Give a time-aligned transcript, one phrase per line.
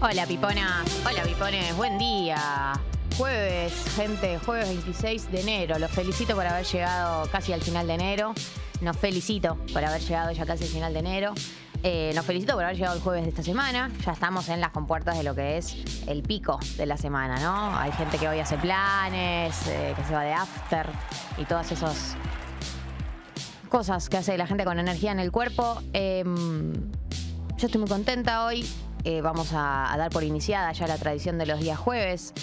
[0.00, 2.72] Hola piponas, hola pipones, buen día.
[3.16, 5.76] Jueves, gente, jueves 26 de enero.
[5.80, 8.32] Los felicito por haber llegado casi al final de enero.
[8.80, 11.34] Nos felicito por haber llegado ya casi al final de enero.
[11.82, 13.90] Eh, nos felicito por haber llegado el jueves de esta semana.
[14.06, 15.76] Ya estamos en las compuertas de lo que es
[16.06, 17.76] el pico de la semana, ¿no?
[17.76, 20.86] Hay gente que hoy hace planes, eh, que se va de after
[21.38, 22.14] y todas esas
[23.68, 25.82] cosas que hace la gente con energía en el cuerpo.
[25.92, 26.72] Em,
[27.56, 28.64] yo estoy muy contenta hoy.
[29.10, 32.34] Eh, vamos a, dar por iniciada ya la tradición de los días jueves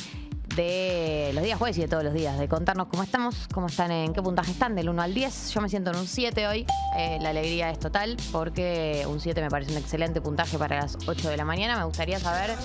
[0.55, 3.91] de los días jueves y de todos los días, de contarnos cómo estamos, cómo están,
[3.91, 5.51] en qué puntaje están, del 1 al 10.
[5.51, 6.65] Yo me siento en un 7 hoy,
[6.97, 10.97] eh, la alegría es total, porque un 7 me parece un excelente puntaje para las
[11.07, 11.77] 8 de la mañana.
[11.77, 12.55] Me gustaría saber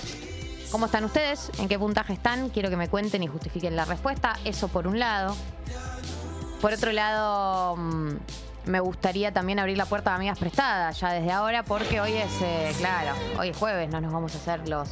[0.71, 4.39] cómo están ustedes, en qué puntaje están, quiero que me cuenten y justifiquen la respuesta,
[4.47, 5.37] eso por un lado.
[6.63, 7.77] Por otro lado...
[8.67, 12.43] me gustaría también abrir la puerta de amigas prestadas ya desde ahora porque hoy es,
[12.43, 14.89] eh, claro, hoy es jueves, no nos vamos a hacer los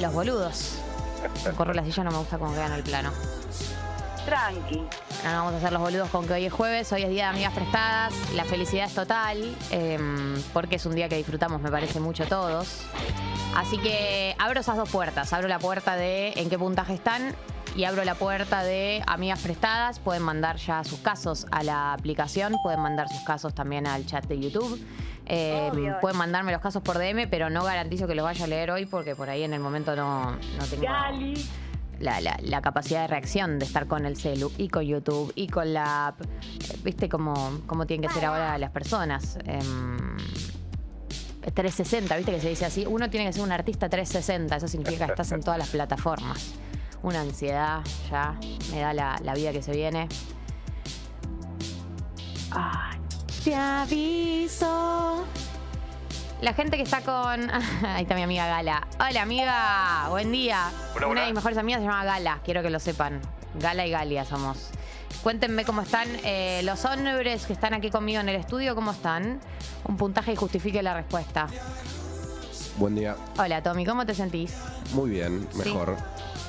[0.00, 0.78] los boludos.
[1.56, 3.12] Corro la silla, no me gusta cómo queda en el plano.
[4.24, 4.76] Tranqui.
[5.24, 7.24] No nos vamos a hacer los boludos con que hoy es jueves, hoy es día
[7.24, 11.70] de amigas prestadas, la felicidad es total, em, porque es un día que disfrutamos, me
[11.70, 12.82] parece mucho todos.
[13.56, 17.34] Así que abro esas dos puertas, abro la puerta de en qué puntaje están
[17.74, 22.54] y abro la puerta de amigas prestadas, pueden mandar ya sus casos a la aplicación,
[22.62, 24.78] pueden mandar sus casos también al chat de YouTube.
[25.26, 25.70] Eh,
[26.00, 28.86] pueden mandarme los casos por DM, pero no garantizo que los vaya a leer hoy
[28.86, 31.34] porque por ahí en el momento no, no tengo Gali.
[32.00, 35.46] la, la- la capacidad de reacción de estar con el celu y con YouTube y
[35.46, 36.20] con la app.
[36.22, 36.26] Eh,
[36.82, 39.38] ¿Viste cómo, cómo tienen que ser ahora las personas?
[39.46, 40.16] Em,
[41.54, 42.84] 360, ¿viste que se dice así?
[42.86, 46.52] Uno tiene que ser un artista 360, eso significa que estás en todas las plataformas.
[47.02, 48.36] Una ansiedad ya,
[48.70, 50.08] me da la, la vida que se viene.
[52.52, 52.98] Ay,
[53.44, 55.24] Te aviso.
[56.40, 57.50] La gente que está con.
[57.86, 58.86] Ahí está mi amiga Gala.
[59.00, 60.06] Hola, amiga.
[60.10, 60.70] Buen día.
[60.96, 62.40] Hola, Una de mis mejores amigas se llama Gala.
[62.44, 63.20] Quiero que lo sepan.
[63.58, 64.70] Gala y Galia somos.
[65.22, 68.74] Cuéntenme cómo están eh, los hombres que están aquí conmigo en el estudio.
[68.74, 69.40] ¿Cómo están?
[69.84, 71.46] Un puntaje y justifique la respuesta.
[72.76, 73.16] Buen día.
[73.38, 73.84] Hola, Tommy.
[73.84, 74.54] ¿Cómo te sentís?
[74.94, 75.72] Muy bien, Sí.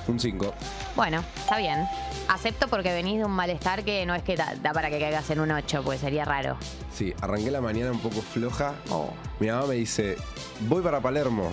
[0.07, 0.53] Un 5.
[0.95, 1.85] Bueno, está bien.
[2.27, 5.29] Acepto porque venís de un malestar que no es que da, da para que caigas
[5.29, 6.57] en un 8, pues sería raro.
[6.93, 8.73] Sí, arranqué la mañana un poco floja.
[8.89, 9.09] Oh,
[9.39, 10.17] Mi mamá me dice,
[10.61, 11.51] voy para Palermo.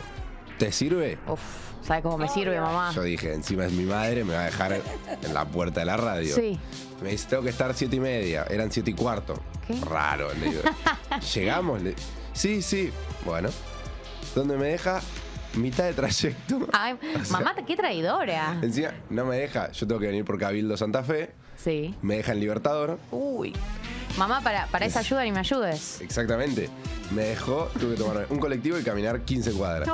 [0.58, 1.18] ¿Te sirve?
[1.26, 1.40] uf,
[1.82, 2.92] ¿sabes cómo me sirve, mamá?
[2.94, 4.72] Yo dije, encima es mi madre, me va a dejar
[5.22, 6.34] en la puerta de la radio.
[6.34, 6.58] Sí.
[7.02, 8.44] Me dice, tengo que estar siete y media.
[8.50, 9.34] Eran siete y cuarto.
[9.66, 9.74] ¿Qué?
[9.88, 10.60] Raro, le digo.
[11.34, 11.80] ¿Llegamos?
[11.82, 11.94] Le-
[12.34, 12.92] sí, sí.
[13.24, 13.48] Bueno.
[14.34, 15.00] ¿Dónde me deja?
[15.54, 16.68] Mitad de trayecto.
[16.72, 16.96] Ay,
[17.30, 18.58] mamá, qué traidora.
[18.62, 19.70] Encima, no me deja.
[19.72, 21.32] Yo tengo que venir por Cabildo Santa Fe.
[21.56, 21.94] Sí.
[22.02, 22.98] Me deja en Libertador.
[23.10, 23.52] Uy.
[24.18, 26.00] Mamá, para, para esa ayuda ni me ayudes.
[26.00, 26.68] Exactamente.
[27.10, 29.88] Me dejó, tuve que tomar un colectivo y caminar 15 cuadras.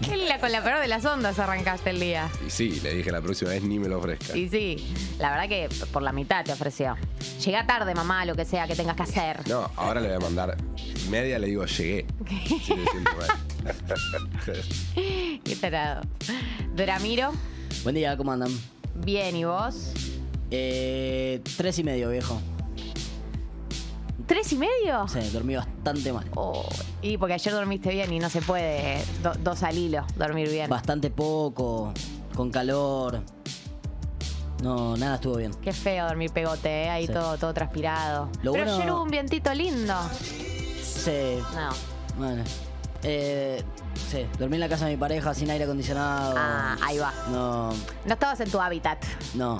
[0.00, 2.28] Qué la- con la peor de las ondas arrancaste el día.
[2.46, 4.36] Y sí, le dije la próxima vez ni me lo ofrezca.
[4.36, 6.96] Y sí, la verdad que por la mitad te ofreció.
[7.44, 9.46] Llega tarde, mamá, lo que sea que tengas que hacer.
[9.48, 10.56] No, ahora le voy a mandar
[11.10, 12.06] media, le digo llegué.
[12.28, 14.60] Sí, me siento mal.
[15.44, 16.02] Qué tarado.
[16.74, 17.32] Doramiro,
[17.82, 18.50] Buen día, ¿cómo andan?
[18.94, 19.92] bien, ¿y vos?
[20.50, 22.40] Eh, tres y medio, viejo.
[24.26, 25.06] ¿Tres y medio?
[25.08, 26.24] Sí, dormí bastante mal.
[26.34, 26.64] Oh,
[27.02, 30.70] y porque ayer dormiste bien y no se puede do- dos al hilo dormir bien.
[30.70, 31.92] Bastante poco,
[32.34, 33.20] con calor.
[34.62, 35.52] No, nada estuvo bien.
[35.62, 36.88] Qué feo dormir pegote, ¿eh?
[36.90, 37.12] ahí Sí.
[37.12, 38.30] todo, todo transpirado.
[38.42, 39.94] Lo Pero bueno- ayer hubo un vientito lindo.
[40.82, 41.68] Sí, No.
[42.16, 42.42] bueno.
[43.02, 43.62] Eh,
[44.38, 46.34] dormí en la casa de mi pareja sin aire acondicionado.
[46.36, 47.12] Ah, ahí va.
[47.30, 48.98] No, No estabas en tu hábitat.
[49.34, 49.58] no.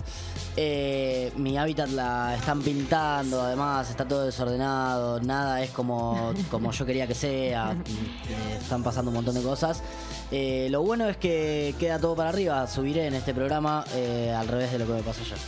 [0.57, 6.87] Eh, mi hábitat la están pintando, además está todo desordenado, nada es como, como yo
[6.87, 9.83] quería que sea, eh, están pasando un montón de cosas.
[10.31, 14.71] Eh, lo bueno es que queda todo para arriba, subiré en este programa al revés
[14.71, 15.39] de lo que me pasó ayer.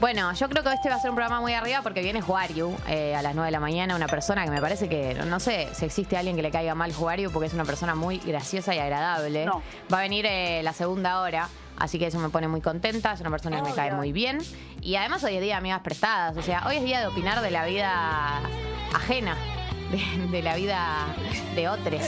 [0.00, 2.76] Bueno, yo creo que este va a ser un programa muy arriba porque viene Juariu
[2.86, 5.68] eh, a las 9 de la mañana, una persona que me parece que, no sé
[5.72, 8.78] si existe alguien que le caiga mal Juariu porque es una persona muy graciosa y
[8.78, 9.44] agradable.
[9.44, 9.60] No.
[9.92, 13.20] Va a venir eh, la segunda hora, así que eso me pone muy contenta, es
[13.20, 14.38] una persona que me cae muy bien.
[14.82, 17.40] Y además hoy es día de amigas prestadas, o sea, hoy es día de opinar
[17.40, 18.40] de la vida
[18.94, 19.36] ajena,
[19.90, 21.06] de, de la vida
[21.56, 22.02] de otros.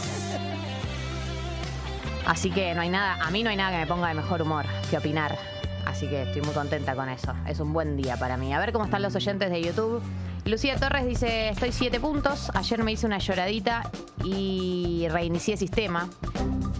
[2.24, 4.42] Así que no hay nada, a mí no hay nada que me ponga de mejor
[4.42, 5.49] humor que opinar.
[5.86, 7.34] Así que estoy muy contenta con eso.
[7.46, 8.52] Es un buen día para mí.
[8.52, 10.02] A ver cómo están los oyentes de YouTube.
[10.44, 12.50] Lucía Torres dice, estoy siete puntos.
[12.54, 13.90] Ayer me hice una lloradita
[14.24, 16.08] y reinicié sistema.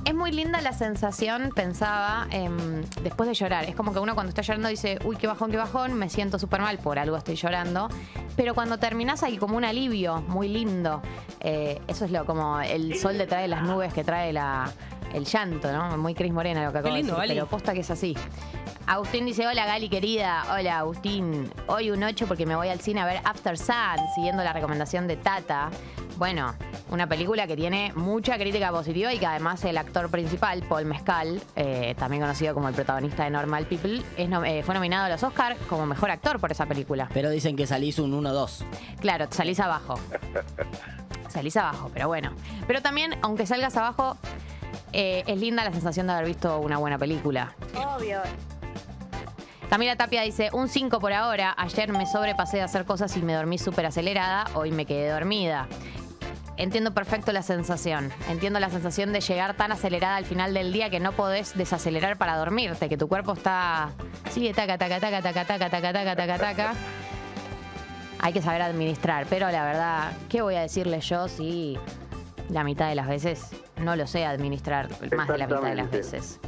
[0.05, 3.65] Es muy linda la sensación, pensaba, em, después de llorar.
[3.65, 6.39] Es como que uno cuando está llorando dice, uy, qué bajón, qué bajón, me siento
[6.39, 7.89] súper mal, por algo estoy llorando.
[8.35, 11.03] Pero cuando terminás hay como un alivio muy lindo.
[11.41, 14.73] Eh, eso es lo como el sol detrás de las nubes que trae la,
[15.13, 15.97] el llanto, ¿no?
[15.99, 17.35] Muy Cris Morena lo que acabo lindo, de decir, Gali.
[17.41, 18.17] pero posta que es así.
[18.87, 23.01] Agustín dice, hola Gali querida, hola Agustín, hoy un 8 porque me voy al cine
[23.01, 23.77] a ver After Sun,
[24.15, 25.71] siguiendo la recomendación de Tata.
[26.17, 26.55] Bueno,
[26.91, 31.41] una película que tiene mucha crítica positiva y que además el actor principal, Paul Mescal,
[31.57, 35.23] eh, también conocido como el protagonista de Normal People, es eh, fue nominado a los
[35.23, 37.09] Oscars como mejor actor por esa película.
[37.15, 38.65] Pero dicen que salís un 1-2.
[39.01, 39.99] Claro, salís abajo.
[41.31, 42.33] Salís abajo, pero bueno.
[42.67, 44.17] Pero también, aunque salgas abajo,
[44.93, 47.55] eh, es linda la sensación de haber visto una buena película.
[47.75, 48.21] Obvio.
[49.71, 51.55] Camila Tapia dice, un 5 por ahora.
[51.57, 54.47] Ayer me sobrepasé de hacer cosas y me dormí súper acelerada.
[54.55, 55.69] Hoy me quedé dormida.
[56.57, 58.11] Entiendo perfecto la sensación.
[58.29, 62.19] Entiendo la sensación de llegar tan acelerada al final del día que no podés desacelerar
[62.19, 63.93] para dormirte, que tu cuerpo está...
[64.31, 66.75] Sigue taca, taca, taca, taca, taca, taca, taca, taca, taca.
[68.19, 71.79] Hay que saber administrar, pero la verdad, ¿qué voy a decirle yo si
[72.51, 75.91] la mitad de las veces no lo sé administrar más de la mitad de las
[75.91, 76.41] veces?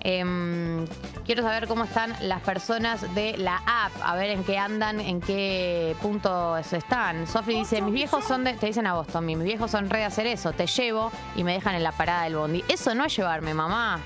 [0.00, 0.86] Em,
[1.24, 5.20] quiero saber cómo están las personas de la app, a ver en qué andan, en
[5.20, 7.26] qué puntos están.
[7.26, 10.00] Sofi dice, mis viejos son de, te dicen a vos, Tommy, mis viejos son re
[10.00, 12.62] de hacer eso, te llevo y me dejan en la parada del bondi.
[12.68, 13.98] Eso no es llevarme, mamá.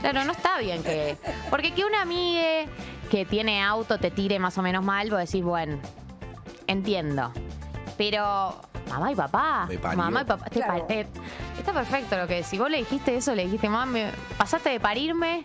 [0.00, 1.16] Claro, no está bien que...
[1.50, 2.70] Porque que una amiga
[3.10, 5.80] que tiene auto te tire más o menos mal, vos decís, bueno,
[6.68, 7.32] entiendo.
[7.96, 9.98] Pero mamá y papá, Me parió.
[9.98, 10.86] mamá y papá, te Claro.
[10.86, 11.06] pa- eh,
[11.58, 14.80] está perfecto lo que si vos le dijiste eso, le dijiste, mamá, me- pasaste de
[14.80, 15.42] parirme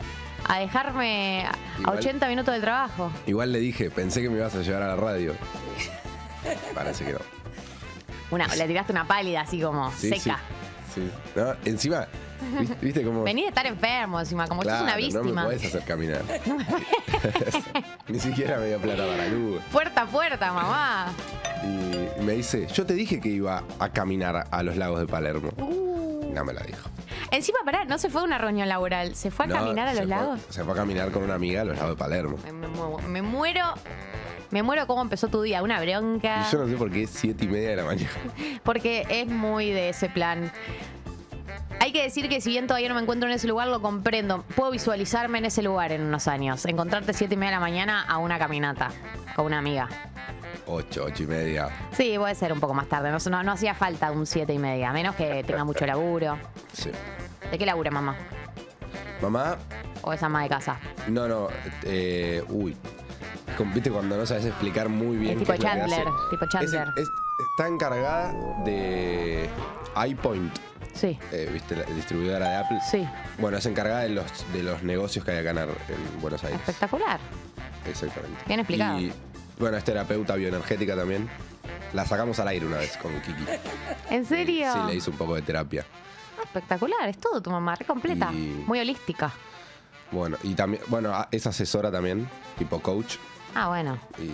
[0.47, 3.11] a dejarme a- a Igual- 80 minutos del trabajo.
[3.27, 5.33] Igual le dije, pensé que me ibas a llevar a la radio.
[6.75, 7.19] Parece que no.
[8.31, 10.39] Una, le tiraste una pálida así como Sí, seca.
[10.93, 11.01] Sí.
[11.01, 11.11] sí.
[11.35, 12.07] No, encima,
[12.59, 13.23] ¿viste, viste cómo?
[13.23, 15.43] Vení de estar enfermo encima, como claro, sos una no me víctima.
[15.45, 16.21] podés hacer caminar.
[18.07, 19.61] Ni siquiera me dio plata para la luz.
[19.71, 21.13] puerta a puerta, mamá.
[21.63, 25.49] Y me dice, yo te dije que iba a caminar a los lagos de Palermo.
[25.57, 26.31] Uh.
[26.33, 26.89] No me la dijo.
[27.31, 29.91] Encima, pará, no se fue a una reunión laboral, se fue a No, caminar a
[29.91, 30.39] los fue- lagos.
[30.49, 32.37] Se fue a caminar con una amiga a los lagos de Palermo.
[32.43, 33.61] Me, me me muero,
[34.51, 36.45] me muero cómo empezó tu día, una bronca.
[36.47, 38.09] Y yo no sé por qué es siete y media de la mañana.
[38.63, 40.51] Porque es muy de ese plan.
[41.79, 44.43] Hay que decir que si bien todavía no me encuentro en ese lugar, lo comprendo.
[44.55, 46.65] Puedo visualizarme en ese lugar en unos años.
[46.65, 48.89] Encontrarte siete y media de la mañana a una caminata
[49.35, 49.89] con una amiga.
[50.65, 51.69] Ocho, ocho y media.
[51.91, 53.11] Sí, puede ser un poco más tarde.
[53.11, 56.37] No, no, no hacía falta un siete y media, a menos que tenga mucho laburo.
[56.71, 56.89] Sí.
[57.51, 58.15] ¿De qué labura, mamá?
[59.21, 59.57] Mamá,
[60.01, 60.77] ¿O es ama de casa?
[61.07, 61.47] no, no.
[61.83, 62.75] Eh, uy.
[63.57, 65.99] Como, ¿Viste cuando no sabes explicar muy bien Es tipo qué es lo que Chandler,
[66.07, 66.29] hace?
[66.31, 66.87] tipo Es- Chandler.
[66.97, 67.09] es-
[67.51, 68.33] está encargada
[68.65, 69.49] de
[70.07, 70.51] iPoint,
[70.93, 71.75] Sí, eh, ¿viste?
[71.75, 72.79] La distribuidora de Apple.
[72.89, 73.07] sí.
[73.39, 76.43] Bueno, es encargada de los, de los negocios que hay acá en, Ar- en Buenos
[76.43, 76.59] Aires.
[76.59, 77.19] Espectacular.
[77.87, 78.37] Exactamente.
[78.47, 78.99] Bien explicado.
[78.99, 79.11] Y
[79.59, 81.29] bueno, es terapeuta bioenergética también.
[81.93, 83.45] La sacamos al aire una vez con Kiki.
[84.09, 84.71] ¿En serio?
[84.73, 85.85] Sí, le hizo un poco de terapia.
[86.43, 88.29] Espectacular, es todo tu mamá, re completa.
[88.31, 89.31] Y- Muy holística.
[90.11, 93.15] Bueno, y también, bueno, a- es asesora también, tipo coach,
[93.55, 93.97] Ah, bueno.
[94.19, 94.29] y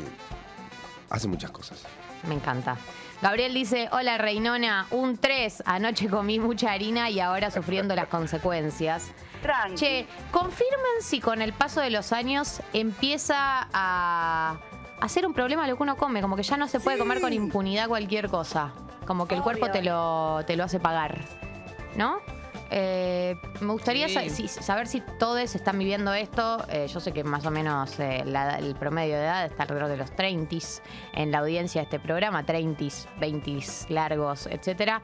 [1.09, 1.83] hace muchas cosas.
[2.27, 2.75] Me encanta.
[3.21, 5.63] Gabriel dice, hola Reinona, un 3.
[5.65, 9.11] Anoche comí mucha harina y ahora sufriendo las consecuencias.
[9.41, 9.75] Tranqui.
[9.75, 14.57] Che, confirmen si con el paso de los años empieza a
[15.01, 17.33] hacer un problema lo que uno come, como que ya no se puede comer con
[17.33, 18.71] impunidad cualquier cosa.
[19.05, 21.19] Como que el cuerpo te lo, te lo hace pagar.
[21.97, 22.19] ¿No?
[22.71, 24.13] Eh, me gustaría Sí.
[24.13, 26.63] sa- si- saber si todos están viviendo esto.
[26.69, 29.89] Eh, yo sé que más o menos eh, la- el promedio de edad está alrededor
[29.89, 30.81] de los 30
[31.13, 32.85] en la audiencia de este programa, 30,
[33.19, 35.01] 20 largos, etcétera.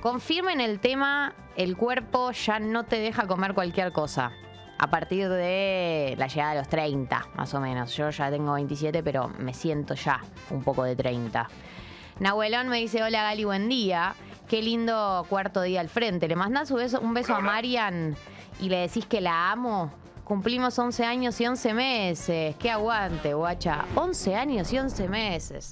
[0.00, 4.30] Confirmen el tema, el cuerpo ya no te deja comer cualquier cosa.
[4.78, 7.94] A partir de la llegada de los 30, más o menos.
[7.96, 10.20] Yo ya tengo 27, pero me siento ya
[10.50, 11.48] un poco de 30.
[12.20, 14.14] Nahuelón me dice, hola Gali, buen día.
[14.50, 16.26] Qué lindo cuarto día al frente.
[16.26, 18.16] Le mandás un beso, un beso a Marian
[18.58, 19.92] y le decís que la amo.
[20.24, 22.56] Cumplimos 11 años y 11 meses.
[22.56, 23.84] Qué aguante, guacha.
[23.94, 25.70] 11 años y 11 meses.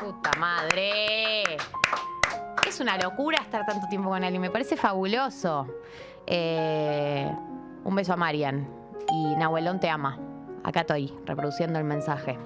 [0.00, 1.44] Puta madre.
[2.66, 4.42] Es una locura estar tanto tiempo con alguien.
[4.42, 5.68] Me parece fabuloso.
[6.26, 7.30] Eh,
[7.84, 8.68] un beso a Marian.
[9.12, 10.18] Y Nahuelón te ama.
[10.64, 12.36] Acá estoy, reproduciendo el mensaje.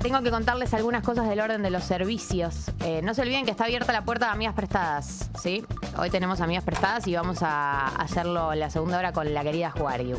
[0.00, 2.70] Tengo que contarles algunas cosas del orden de los servicios.
[2.84, 5.62] Eh, no se olviden que está abierta la puerta de Amigas Prestadas, ¿sí?
[5.98, 10.16] Hoy tenemos Amigas Prestadas y vamos a hacerlo la segunda hora con la querida Juario.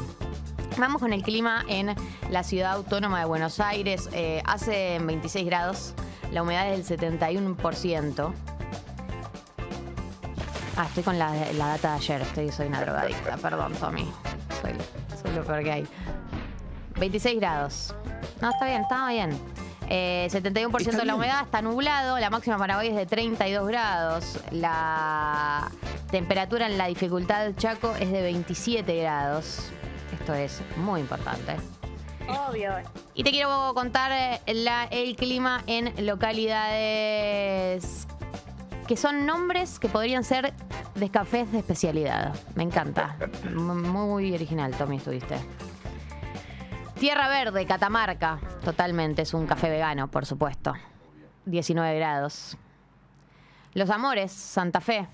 [0.78, 1.96] Vamos con el clima en
[2.30, 4.08] la ciudad autónoma de Buenos Aires.
[4.14, 5.96] Eh, hace 26 grados,
[6.32, 8.34] la humedad es del 71%.
[10.78, 12.22] Ah, estoy con la, la data de ayer.
[12.22, 13.36] Estoy, soy una drogadicta.
[13.38, 14.08] Perdón, Tommy.
[14.62, 14.74] Soy,
[15.20, 15.88] soy lo peor hay.
[17.00, 17.96] 26 grados.
[18.42, 19.61] No, está bien, está bien.
[19.94, 21.16] Eh, 71% Está de la bien.
[21.16, 22.18] humedad, está nublado.
[22.18, 24.40] La máxima para hoy es de 32 grados.
[24.52, 25.70] La
[26.10, 29.70] temperatura en la dificultad Chaco es de 27 grados.
[30.14, 31.58] Esto es muy importante.
[32.50, 32.72] Obvio.
[33.16, 38.08] Y te quiero contar eh, la- el clima en localidades
[38.88, 40.54] que son nombres que podrían ser
[40.96, 42.34] de cafés de especialidad.
[42.56, 43.16] Me encanta.
[43.46, 45.36] M- Muy original, Tommy, estuviste.
[47.02, 48.40] Tierra Verde, Catamarca.
[48.64, 50.76] Totalmente, es un café vegano, por supuesto.
[51.48, 52.56] 19 grados.
[53.74, 55.08] Los Amores, Santa Fe.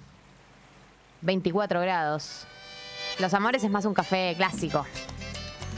[1.21, 2.45] 24 grados.
[3.19, 4.85] Los Amores es más un café clásico.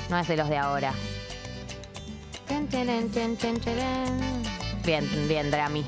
[0.09, 0.93] No es de los de ahora.
[4.83, 5.85] Bien, bien, Drami.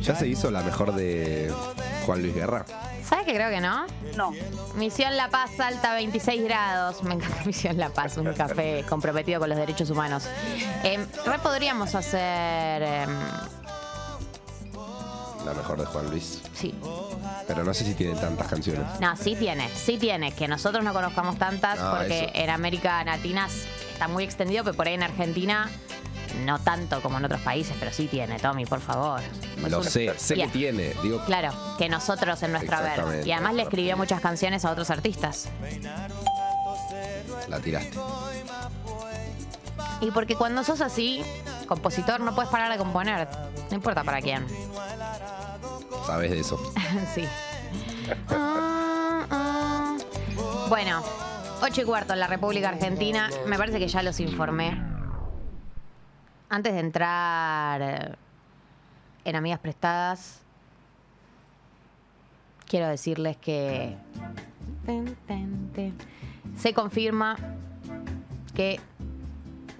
[0.00, 1.52] ¿Ya se hizo la mejor de
[2.04, 2.64] Juan Luis Guerra?
[3.08, 3.86] ¿Sabes que creo que no?
[4.16, 4.32] No.
[4.76, 7.02] Misión La Paz alta 26 grados.
[7.02, 10.24] Me encanta Misión La Paz, un café comprometido con los derechos humanos.
[10.84, 12.82] Eh, re podríamos hacer.
[12.82, 13.10] em,
[15.44, 16.40] La mejor de Juan Luis.
[16.54, 16.74] sí.
[17.46, 18.84] Pero no sé si tiene tantas canciones.
[19.00, 20.30] No, sí tiene, sí tiene.
[20.32, 22.30] Que nosotros no conozcamos tantas No, porque eso.
[22.34, 23.48] en América Latina
[23.92, 25.68] está muy extendido, pero por ahí en Argentina
[26.44, 29.20] no tanto como en otros países, pero sí tiene, Tommy, por favor.
[29.68, 30.94] Lo un- sé, sé que tiene.
[31.02, 33.26] Digo, Claro, que nosotros en nuestra ver.
[33.26, 35.48] Y además le escribió muchas canciones a otros artistas.
[37.48, 37.98] la tiraste.
[40.00, 41.22] Y porque cuando sos así,
[41.68, 43.28] compositor, no puedes parar de componer.
[43.70, 44.46] No importa para quién.
[46.06, 46.58] Sabes de eso.
[47.14, 47.24] sí.
[50.68, 51.02] Bueno,
[51.62, 53.30] 8 y cuarto en la República Argentina.
[53.46, 54.80] Me parece que ya los informé.
[56.52, 58.14] Antes de entrar eh,
[59.24, 60.42] en Amigas Prestadas,
[62.66, 63.96] quiero decirles que
[64.84, 65.96] ten, ten, ten.
[66.54, 67.38] se confirma
[68.54, 68.78] que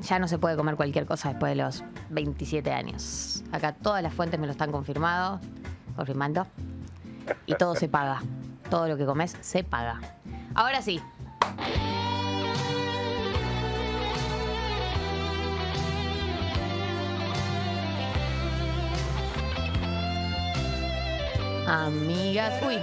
[0.00, 3.44] ya no se puede comer cualquier cosa después de los 27 años.
[3.52, 5.40] Acá todas las fuentes me lo están confirmado,
[5.94, 6.46] confirmando.
[7.44, 8.22] Y todo se paga.
[8.70, 10.00] Todo lo que comes se paga.
[10.54, 11.02] Ahora sí.
[21.66, 22.78] Amigas, uy.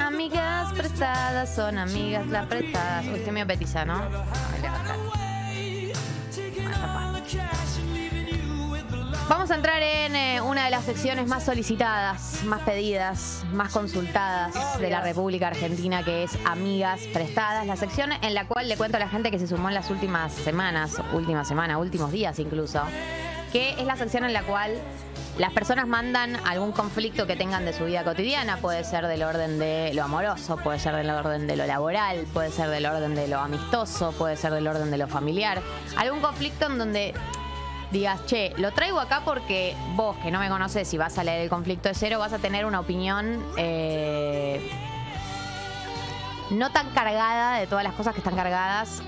[0.00, 3.04] Amigas prestadas son amigas las prestadas.
[3.06, 4.00] Uy, estoy medio petiza, ¿no?
[9.28, 14.78] Vamos a entrar en eh, una de las secciones más solicitadas, más pedidas, más consultadas
[14.78, 18.98] de la República Argentina, que es Amigas Prestadas, la sección en la cual le cuento
[18.98, 22.82] a la gente que se sumó en las últimas semanas, última semana, últimos días incluso,
[23.52, 24.72] que es la sección en la cual
[25.38, 29.58] las personas mandan algún conflicto que tengan de su vida cotidiana, puede ser del orden
[29.58, 33.28] de lo amoroso, puede ser del orden de lo laboral, puede ser del orden de
[33.28, 35.62] lo amistoso, puede ser del orden de lo familiar,
[35.96, 37.14] algún conflicto en donde
[37.90, 41.42] digas, che, lo traigo acá porque vos, que no me conoces y vas a leer
[41.42, 44.70] el conflicto de cero, vas a tener una opinión eh,
[46.50, 49.02] no tan cargada de todas las cosas que están cargadas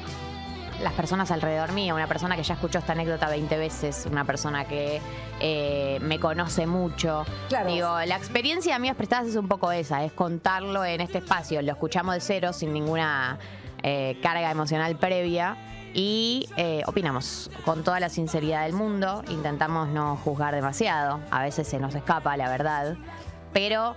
[0.83, 4.65] las personas alrededor mío, una persona que ya escuchó esta anécdota 20 veces, una persona
[4.67, 5.01] que
[5.41, 7.25] eh, me conoce mucho.
[7.49, 7.71] Claro.
[7.71, 11.63] Digo, la experiencia de Amigas Prestadas es un poco esa, es contarlo en este espacio,
[11.63, 13.39] lo escuchamos de cero sin ninguna
[13.83, 15.57] eh, carga emocional previa
[15.95, 21.69] y eh, opinamos con toda la sinceridad del mundo, intentamos no juzgar demasiado, a veces
[21.69, 22.97] se nos escapa la verdad,
[23.53, 23.95] pero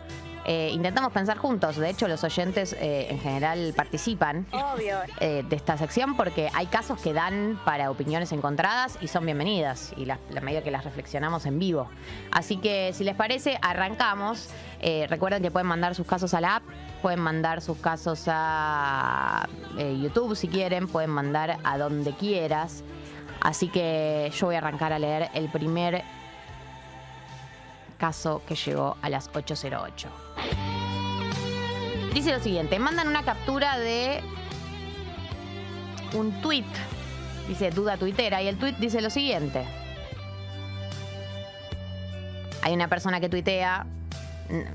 [0.50, 5.00] eh, intentamos pensar juntos, de hecho los oyentes eh, en general participan Obvio.
[5.20, 9.92] eh, de esta sección porque hay casos que dan para opiniones encontradas y son bienvenidas
[9.98, 11.90] y la, la medida que las reflexionamos en vivo.
[12.32, 14.50] Así que si les parece, arrancamos.
[15.10, 16.64] Recuerden que pueden mandar sus casos a la app,
[17.02, 22.84] pueden mandar sus casos a YouTube si quieren, pueden mandar a donde quieras.
[23.42, 26.04] Así que yo voy a arrancar a leer el primer
[27.98, 30.27] caso que llegó a las 808.
[32.14, 34.22] Dice lo siguiente, mandan una captura de
[36.14, 36.66] un tweet,
[37.48, 39.66] dice duda tuitera, y el tweet dice lo siguiente.
[42.64, 43.86] Hay una persona que tuitea,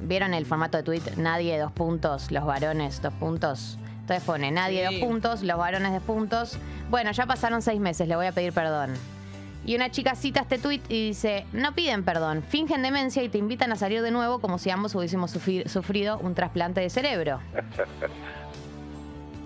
[0.02, 1.02] ¿vieron el formato de tweet?
[1.16, 3.78] Nadie, dos puntos, los varones, dos puntos.
[4.02, 4.95] Entonces pone, nadie, Sí.
[5.00, 6.59] dos puntos, los varones, dos puntos.
[6.90, 8.95] Bueno, ya pasaron seis meses, le voy a pedir perdón.
[9.64, 13.38] Y una chica cita este tuit y dice, no piden perdón, fingen demencia y te
[13.38, 17.40] invitan a salir de nuevo como si ambos hubiésemos sufri- sufrido un trasplante de cerebro.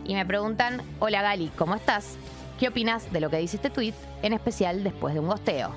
[0.09, 2.17] Y me preguntan, hola Gali, ¿cómo estás?
[2.61, 3.93] ¿Qué opinas de lo que dice este tweet,
[4.23, 5.73] en especial después de un gosteo?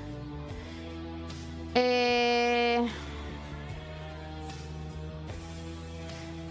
[1.74, 2.86] Eh,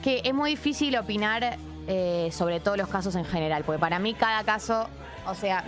[0.04, 4.14] que es muy difícil opinar eh, sobre todos los casos en general, porque para mí
[4.14, 4.90] cada caso,
[5.26, 5.64] o sea,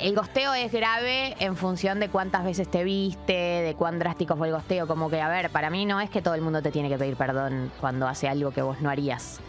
[0.00, 4.48] el gosteo es grave en función de cuántas veces te viste, de cuán drástico fue
[4.48, 4.86] el gosteo.
[4.86, 6.98] Como que, a ver, para mí no es que todo el mundo te tiene que
[6.98, 9.40] pedir perdón cuando hace algo que vos no harías.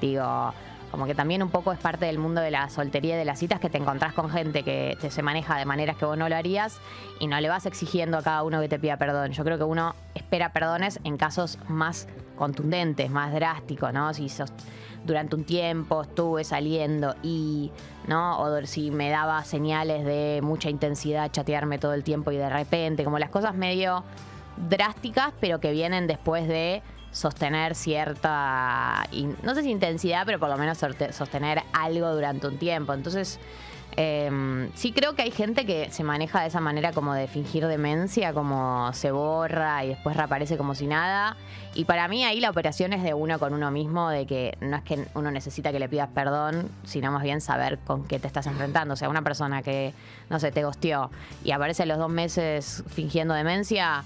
[0.00, 0.52] Digo,
[0.90, 3.38] como que también un poco es parte del mundo de la soltería y de las
[3.38, 6.28] citas que te encontrás con gente que te se maneja de maneras que vos no
[6.28, 6.78] lo harías
[7.20, 9.32] y no le vas exigiendo a cada uno que te pida perdón.
[9.32, 14.12] Yo creo que uno espera perdones en casos más contundentes, más drásticos, ¿no?
[14.14, 14.52] Si sos-
[15.04, 17.70] durante un tiempo estuve saliendo y,
[18.06, 18.40] ¿no?
[18.40, 23.04] O si me daba señales de mucha intensidad chatearme todo el tiempo y de repente,
[23.04, 24.02] como las cosas medio
[24.68, 29.04] drásticas, pero que vienen después de sostener cierta,
[29.42, 32.92] no sé si intensidad, pero por lo menos sostener algo durante un tiempo.
[32.92, 33.38] Entonces,
[33.96, 37.66] eh, sí creo que hay gente que se maneja de esa manera como de fingir
[37.66, 41.36] demencia, como se borra y después reaparece como si nada.
[41.74, 44.76] Y para mí ahí la operación es de uno con uno mismo, de que no
[44.76, 48.26] es que uno necesita que le pidas perdón, sino más bien saber con qué te
[48.26, 48.94] estás enfrentando.
[48.94, 49.92] O sea, una persona que,
[50.30, 51.10] no sé, te gosteó
[51.44, 54.04] y aparece a los dos meses fingiendo demencia,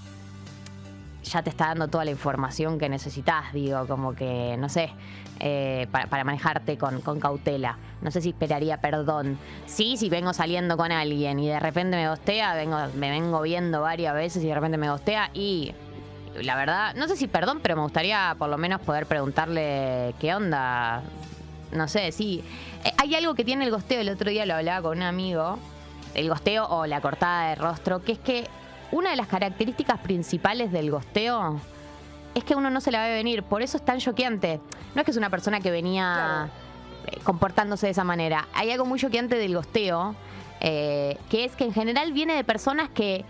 [1.23, 4.91] ya te está dando toda la información que necesitas, digo, como que, no sé,
[5.39, 7.77] eh, para, manejarte con, con cautela.
[8.01, 9.37] No sé si esperaría perdón.
[9.65, 13.81] Sí, si vengo saliendo con alguien y de repente me gostea, vengo, me vengo viendo
[13.81, 15.73] varias veces y de repente me gostea y
[16.35, 20.33] la verdad, no sé si perdón, pero me gustaría por lo menos poder preguntarle qué
[20.35, 21.03] onda.
[21.71, 22.43] No sé, sí.
[22.83, 25.57] Eh, Hay algo que tiene el gosteo, el otro día lo hablaba con un amigo,
[26.15, 28.47] el gosteo o la cortada de rostro, que es que
[28.91, 31.59] una de las características principales del gosteo
[32.35, 34.59] es que uno no se la ve venir, por eso es tan choqueante.
[34.95, 36.49] No es que es una persona que venía
[37.05, 38.47] eh, comportándose de esa manera.
[38.53, 40.15] Hay algo muy choqueante del gosteo,
[40.61, 43.25] eh, que es que en general viene de personas que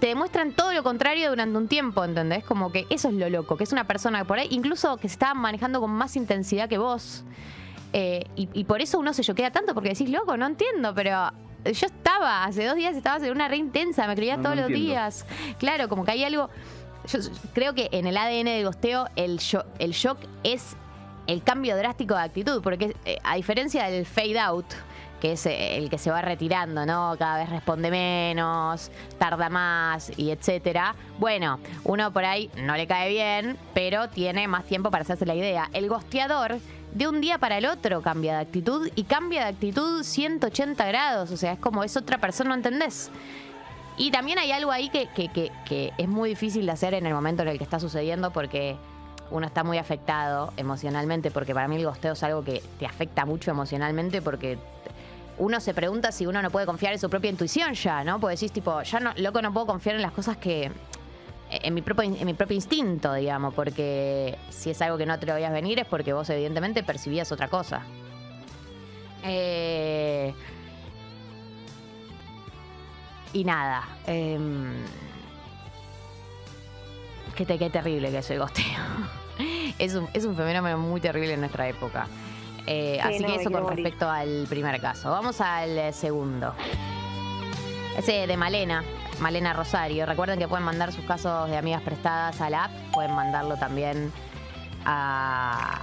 [0.00, 2.44] te demuestran todo lo contrario durante un tiempo, ¿entendés?
[2.44, 5.14] Como que eso es lo loco, que es una persona por ahí, incluso que se
[5.14, 7.24] está manejando con más intensidad que vos.
[7.92, 11.32] Eh, y, y por eso uno se choquea tanto, porque decís, loco, no entiendo, pero
[11.64, 14.62] yo estaba, hace dos días estaba en una re intensa, me creía No, todos no
[14.62, 14.90] los entiendo.
[14.92, 15.26] días.
[15.58, 16.48] Claro, como que hay algo.
[17.06, 17.18] Yo
[17.54, 20.76] creo que en el ADN del gosteo, el, sho- el shock es
[21.26, 24.66] el cambio drástico de actitud, porque eh, a diferencia del fade out,
[25.20, 27.14] que es eh, el que se va retirando, ¿no?
[27.18, 30.94] Cada vez responde menos, tarda más y etcétera.
[31.18, 35.34] Bueno, uno por ahí no le cae bien, pero tiene más tiempo para hacerse la
[35.34, 35.68] idea.
[35.72, 36.58] El gosteador
[36.94, 41.30] de un día para el otro cambia de actitud y cambia de actitud 180 grados,
[41.30, 43.10] o sea, es como es otra persona, ¿no entendés?
[43.96, 45.28] Y también hay algo ahí que, que-
[45.64, 48.76] que- es muy difícil de hacer en el momento en el que está sucediendo porque
[49.30, 53.24] uno está muy afectado emocionalmente, porque para mí el gosteo es algo que te afecta
[53.26, 54.56] mucho emocionalmente porque
[55.36, 58.18] uno se pregunta si uno no puede confiar en su propia intuición ya, ¿no?
[58.18, 60.70] Porque decís tipo, ya no, loco, no puedo confiar en las cosas que...
[61.50, 65.24] En mi, propio, en mi propio instinto, digamos, porque si es algo que no te
[65.26, 67.82] lo veías venir es porque vos evidentemente percibías otra cosa.
[69.24, 70.34] Eh,
[73.32, 73.86] y nada.
[74.06, 74.72] em,
[77.34, 78.64] qué, te- qué terrible que el gosteo.
[79.78, 82.06] es, un, es un fenómeno muy terrible en nuestra época.
[82.66, 83.84] Eh, Sí, así no, que eso con morir.
[83.84, 85.10] respecto al primer caso.
[85.10, 86.54] Vamos al eh, segundo.
[87.96, 88.84] Ese de Malena,
[89.20, 90.06] Malena Rosario.
[90.06, 92.72] Recuerden que pueden mandar sus casos de amigas prestadas a la app.
[92.92, 94.12] Pueden mandarlo también
[94.84, 95.80] a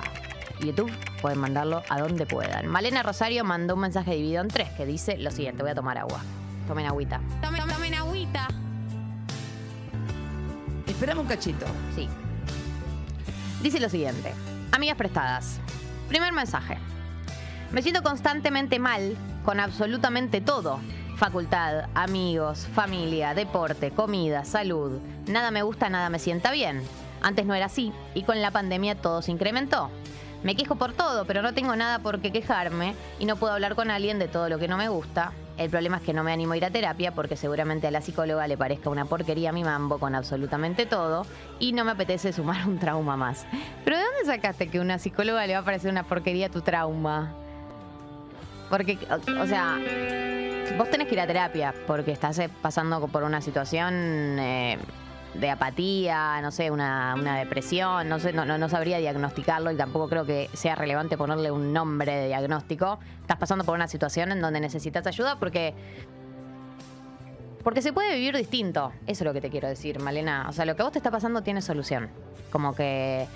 [0.62, 0.91] YouTube.
[1.21, 2.67] Pueden mandarlo a donde puedan.
[2.67, 5.63] Malena Rosario mandó un mensaje dividido en tres que dice lo siguiente.
[5.63, 6.21] Voy a tomar agua.
[6.67, 7.19] Tomen agüita.
[7.41, 8.48] Tomen, tomen agüita.
[10.88, 11.65] Esperame un cachito.
[11.95, 12.08] Sí.
[13.62, 14.34] Dice lo siguiente.
[14.71, 15.60] Amigas prestadas.
[16.08, 16.78] Primer mensaje.
[17.71, 20.80] Me siento constantemente mal con absolutamente todo.
[21.15, 24.99] Facultad, amigos, familia, deporte, comida, salud.
[25.28, 26.82] Nada me gusta, nada me sienta bien.
[27.21, 29.89] Antes no era así y con la pandemia todo se incrementó.
[30.43, 33.75] Me quejo por todo, pero no tengo nada por qué quejarme y no puedo hablar
[33.75, 35.32] con alguien de todo lo que no me gusta.
[35.58, 38.01] El problema es que no me animo a ir a terapia porque seguramente a la
[38.01, 41.25] psicóloga le parezca una porquería mi mambo con absolutamente todo
[41.60, 43.45] y no me apetece sumar un trauma más.
[43.86, 47.34] ¿Pero de dónde sacaste que una psicóloga le va a parecer una porquería tu trauma?
[48.69, 49.78] Porque, o, sea,
[50.78, 53.93] vos tenés que ir a terapia porque estás eh, pasando por una situación
[54.39, 54.78] eh,
[55.36, 59.75] de apatía, no sé, una, una depresión, no sé, no, no, no sabría diagnosticarlo y
[59.75, 62.99] tampoco creo que sea relevante ponerle un nombre de diagnóstico.
[63.21, 65.73] Estás pasando por una situación en donde necesitas ayuda porque
[67.65, 68.91] porque se puede vivir distinto.
[69.08, 70.45] Eso es lo que te quiero decir, Malena.
[70.47, 72.12] O sea, lo que vos te está pasando tiene solución.
[72.51, 73.28] Como que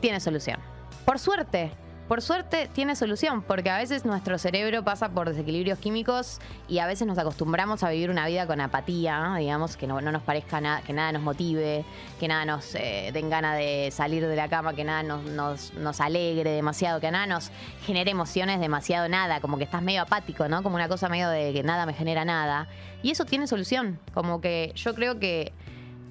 [0.00, 0.58] tiene solución.
[1.04, 1.70] Por suerte,
[2.08, 6.86] por suerte tiene solución, porque a veces nuestro cerebro pasa por desequilibrios químicos y a
[6.86, 10.58] veces nos acostumbramos a vivir una vida con apatía, digamos, que no, no nos parezca
[10.60, 11.84] nada, que nada nos motive,
[12.18, 15.74] que nada nos eh, den ganas de salir de la cama, que nada nos, nos,
[15.74, 17.50] nos alegre demasiado, que nada nos
[17.84, 20.62] genere emociones demasiado nada, como que estás medio apático, ¿no?
[20.62, 22.68] Como una cosa medio de que nada me genera nada.
[23.02, 25.52] Y eso tiene solución, como que yo creo que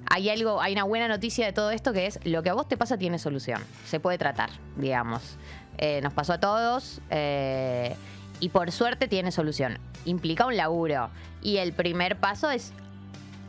[0.09, 2.67] hay algo, hay una buena noticia de todo esto que es lo que a vos
[2.67, 3.61] te pasa tiene solución.
[3.85, 5.37] Se puede tratar, digamos.
[5.77, 7.95] Eh, nos pasó a todos eh,
[8.39, 9.77] y por suerte tiene solución.
[10.05, 11.09] Implica un laburo.
[11.41, 12.73] Y el primer paso es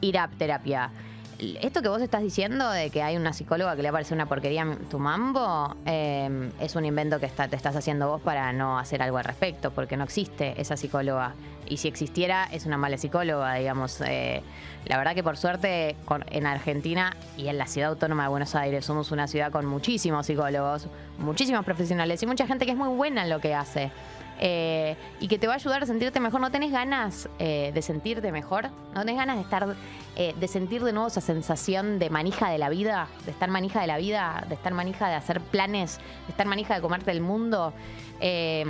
[0.01, 0.91] ir a terapia.
[1.39, 4.67] Esto que vos estás diciendo de que hay una psicóloga que le parece una porquería
[4.91, 9.03] tu mambo, eh, es un invento que está- te estás haciendo vos para no hacer
[9.03, 11.35] algo al respecto, porque no existe esa psicóloga.
[11.69, 14.01] Y si existiera, es una mala psicóloga, digamos.
[14.05, 14.43] Eh,
[14.87, 15.95] la verdad que por suerte
[16.31, 20.27] en Argentina y en la ciudad autónoma de Buenos Aires somos una ciudad con muchísimos
[20.27, 23.93] psicólogos, muchísimos profesionales y mucha gente que es muy buena en lo que hace.
[24.41, 26.41] Eh, y que te va a ayudar a sentirte mejor.
[26.41, 28.71] ¿No tenés ganas eh, de sentirte mejor?
[28.95, 29.77] ¿No tenés ganas de estar,
[30.17, 33.09] eh, de sentir de nuevo esa sensación de manija de la vida?
[33.25, 36.75] De estar manija de la vida, de estar manija de hacer planes, de estar manija
[36.75, 37.73] de comerte el mundo.
[38.21, 38.65] Eh,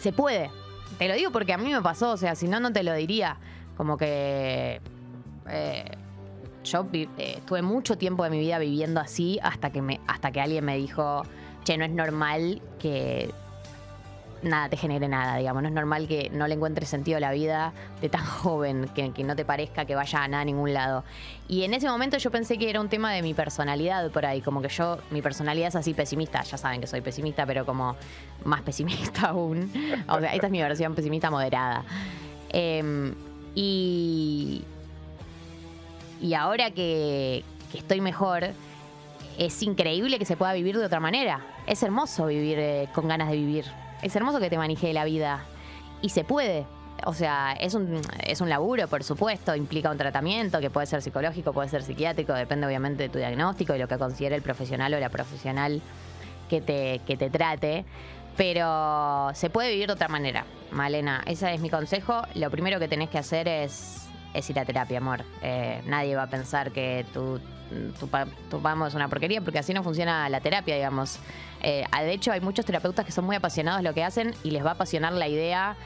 [0.00, 0.50] se puede.
[0.98, 2.94] Te lo digo porque a mí me pasó, o sea, si no, no te lo
[2.94, 3.38] diría.
[3.76, 4.80] Como que
[6.66, 10.64] yo eh, estuve mucho tiempo de mi vida viviendo así hasta que, hasta que alguien
[10.64, 11.22] me dijo,
[11.64, 13.32] che, no es normal que
[14.42, 15.62] nada te genere nada, digamos.
[15.62, 19.36] No es normal que no le encuentres sentido la vida de tan joven, que, no
[19.36, 21.04] te parezca que vaya a nada a ningún lado.
[21.48, 24.40] Y en ese momento yo pensé que era un tema de mi personalidad por ahí,
[24.40, 27.96] como que yo, mi personalidad es así pesimista, ya saben que soy pesimista, pero como
[28.44, 29.70] más pesimista aún.
[30.08, 31.84] O sea, esta es mi versión pesimista moderada.
[32.50, 33.14] Em,
[33.54, 34.64] y,
[36.20, 38.50] y ahora que, que estoy mejor,
[39.38, 41.40] es increíble que se pueda vivir de otra manera.
[41.66, 43.64] Es hermoso vivir eh, con ganas de vivir.
[44.06, 45.40] Es hermoso que te maneje la vida.
[46.00, 46.64] Y se puede.
[47.04, 51.02] O sea, es un, es un laburo, por supuesto, implica un tratamiento que puede ser
[51.02, 54.94] psicológico, puede ser psiquiátrico, depende obviamente de tu diagnóstico y lo que considere el profesional
[54.94, 55.82] o la profesional
[56.48, 57.84] que te, que te trate.
[58.36, 61.24] Pero se puede vivir de otra manera, Malena.
[61.26, 62.22] Ese es mi consejo.
[62.36, 65.24] Lo primero que tenés que hacer es, es ir a terapia, amor.
[65.42, 67.40] Eh, nadie va a pensar que tu,
[67.98, 71.18] tu, pa- tu pamo es una porquería, porque así no funciona la terapia, digamos.
[71.62, 74.50] Eh, de hecho, hay muchos terapeutas que son muy apasionados de lo que hacen y
[74.50, 75.76] les va a apasionar la idea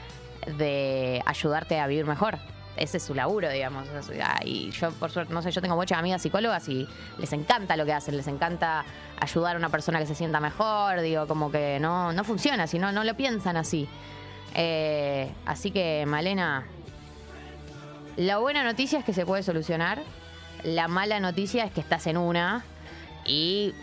[0.57, 2.37] de ayudarte a vivir mejor.
[2.77, 3.87] Ese es su laburo, digamos.
[4.05, 7.75] Sea, Y yo, por suerte, no sé, yo tengo muchas amigas psicólogas y les encanta
[7.75, 8.85] lo que hacen, les encanta
[9.19, 12.79] ayudar a una persona que se sienta mejor, digo, como que no, no funciona así,
[12.79, 13.87] no, no lo piensan así.
[14.55, 16.65] Eh, así que, Malena,
[18.17, 19.99] la buena noticia es que se puede solucionar,
[20.63, 22.63] la mala noticia es que estás en una
[23.25, 23.73] y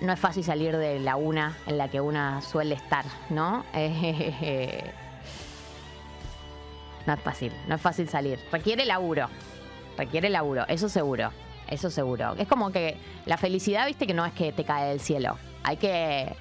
[0.00, 3.64] no es fácil salir de la una en la que una suele estar, ¿no?
[3.74, 4.92] Eh,
[7.06, 8.38] no es fácil, no es fácil salir.
[8.50, 9.28] Requiere laburo,
[9.96, 11.30] requiere laburo, eso seguro,
[11.68, 12.34] eso seguro.
[12.36, 12.96] Es como que
[13.26, 15.38] la felicidad, viste, que no es que te cae del cielo.
[15.62, 16.34] Hay que,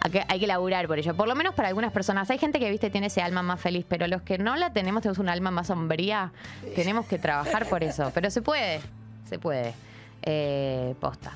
[0.00, 1.14] hay que, laburar por ello.
[1.14, 2.30] Por lo menos para algunas personas.
[2.30, 5.02] Hay gente que, viste, tiene ese alma más feliz, pero los que no la tenemos,
[5.02, 6.32] tenemos un alma más sombría,
[6.74, 8.10] tenemos que trabajar por eso.
[8.14, 8.80] Pero se puede,
[9.28, 9.74] se puede.
[10.22, 11.32] Eh, posta.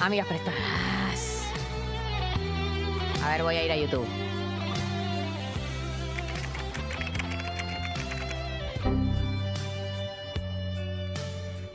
[0.00, 0.58] Amigas prestadas.
[3.24, 4.06] A ver, voy a ir a YouTube.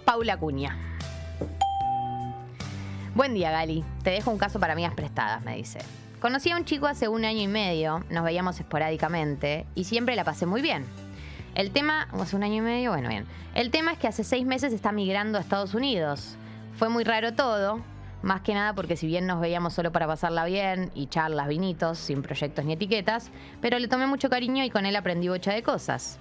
[0.05, 0.92] Paula Cuña.
[3.15, 3.85] Buen día, Gali.
[4.01, 5.77] Te dejo un caso para amigas prestadas, me dice.
[6.19, 10.23] Conocí a un chico hace un año y medio, nos veíamos esporádicamente y siempre la
[10.23, 10.83] pasé muy bien.
[11.53, 13.27] El tema, hace un año y medio, bueno, bien.
[13.53, 16.37] El tema es que hace seis meses está migrando a Estados Unidos.
[16.75, 17.81] Fue muy raro todo,
[18.23, 21.99] más que nada porque si bien nos veíamos solo para pasarla bien y charlas, vinitos,
[21.99, 23.29] sin proyectos ni etiquetas,
[23.61, 26.17] pero le tomé mucho cariño y con él aprendí bocha de cosas.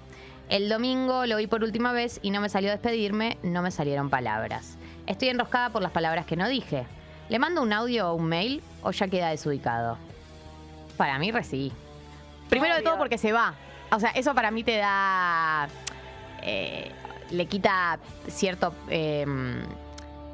[0.51, 3.71] El domingo lo vi por última vez y no me salió a despedirme, no me
[3.71, 4.77] salieron palabras.
[5.07, 6.87] Estoy enroscada por las palabras que no dije.
[7.29, 9.99] ¿Le mando un audio o un mail o ya queda desubicado?
[10.97, 11.73] Para mí, recibí.
[12.49, 13.55] Primero de todo porque se va.
[13.91, 15.69] O sea, eso para mí te da.
[16.43, 16.91] eh,
[17.31, 19.25] le quita cierto eh,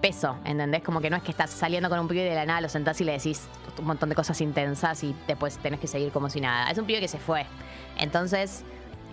[0.00, 0.82] peso, ¿entendés?
[0.82, 3.00] Como que no es que estás saliendo con un pibe de la nada lo sentás
[3.00, 6.40] y le decís un montón de cosas intensas y después tenés que seguir como si
[6.40, 6.70] nada.
[6.70, 7.46] Es un pibe que se fue.
[7.98, 8.64] Entonces,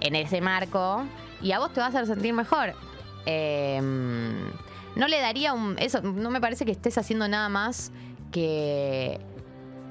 [0.01, 1.03] en ese marco,
[1.41, 2.73] y a vos te va a hacer sentir mejor.
[3.27, 3.79] Eh,
[4.95, 5.77] no le daría un.
[5.79, 7.91] Eso, no me parece que estés haciendo nada más
[8.31, 9.19] que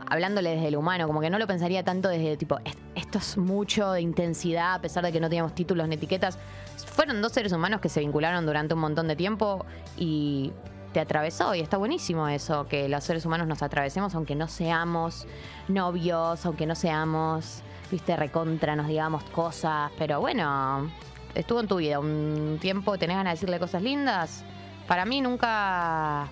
[0.07, 3.38] hablándole desde el humano, como que no lo pensaría tanto desde tipo, "Es- esto es
[3.38, 6.38] mucho de intensidad, a pesar de que no teníamos títulos ni etiquetas.
[6.87, 9.64] Fueron dos seres humanos que se vincularon durante un montón de tiempo
[9.97, 10.53] y
[10.93, 15.27] te atravesó y está buenísimo eso, que los seres humanos nos atravesemos aunque no seamos
[15.69, 20.90] novios, aunque no seamos, viste, recontra, nos digamos cosas, pero bueno,
[21.35, 24.45] estuvo en tu vida un tiempo, tenés ganas de decirle cosas lindas.
[24.87, 26.29] Para mí nunca,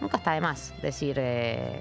[0.00, 1.16] nunca está de más decir...
[1.18, 1.80] eh,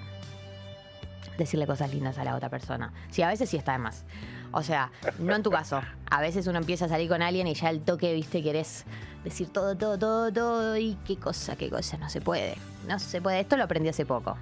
[1.37, 2.93] decirle cosas lindas a la otra persona.
[3.09, 4.05] Sí, a veces sí está de más.
[4.51, 5.81] O sea, no en tu caso.
[6.09, 8.85] A veces uno empieza a salir con alguien y ya el toque, viste, querés
[9.23, 10.77] decir todo, todo, todo, todo.
[10.77, 11.97] Y qué cosa, qué cosa.
[11.97, 12.55] No se puede.
[12.87, 13.41] No se puede.
[13.41, 14.37] Esto lo aprendí hace poco.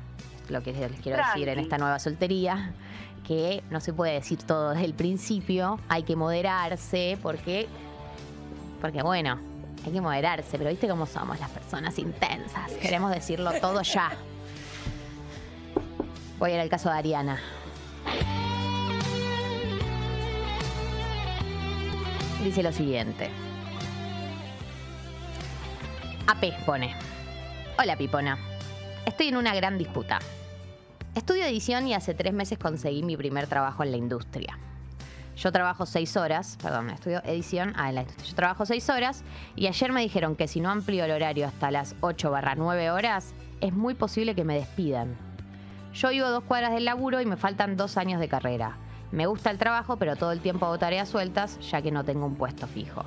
[0.50, 2.74] Lo que les quiero decir en esta nueva soltería.
[3.26, 5.80] Que no se puede decir todo desde el principio.
[5.90, 7.68] Hay que moderarse porque.
[8.82, 9.40] Porque bueno,
[9.86, 10.58] hay que moderarse.
[10.58, 12.72] Pero viste cómo somos las personas intensas.
[12.82, 14.12] Queremos decirlo todo ya.
[16.40, 17.40] Voy a ir al caso de Ariana.
[22.44, 23.30] Dice lo siguiente.
[26.28, 26.94] AP pone.
[27.80, 28.38] Hola Pipona.
[29.06, 30.20] Estoy en una gran disputa.
[31.16, 34.58] Estudio edición y hace tres meses conseguí mi primer trabajo en la industria.
[35.36, 37.74] Yo trabajo seis horas, perdón, estudio edición.
[37.74, 39.24] Yo trabajo seis horas
[39.56, 42.92] y ayer me dijeron que si no amplío el horario hasta las 8 barra 9
[42.92, 45.16] horas, es muy posible que me despidan.
[45.94, 48.78] Yo vivo dos cuadras del laburo y me faltan dos años de carrera.
[49.12, 52.26] Me gusta el trabajo, pero todo el tiempo hago tareas sueltas, ya que no tengo
[52.26, 53.04] un puesto fijo.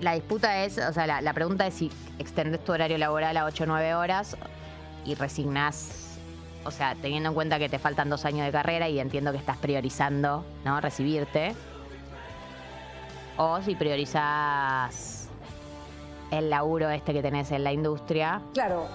[0.00, 3.44] La disputa es, o sea, la, la pregunta es si extendes tu horario laboral a
[3.46, 4.36] 8 o 9 horas
[5.04, 6.07] y resignás,
[6.64, 9.38] o sea, teniendo en cuenta que te faltan dos años de carrera y entiendo que
[9.38, 10.80] estás priorizando, ¿no?
[10.80, 11.54] Recibirte.
[13.36, 15.28] O si priorizás
[16.30, 18.42] el laburo este que tenés en la industria.
[18.52, 18.86] Claro.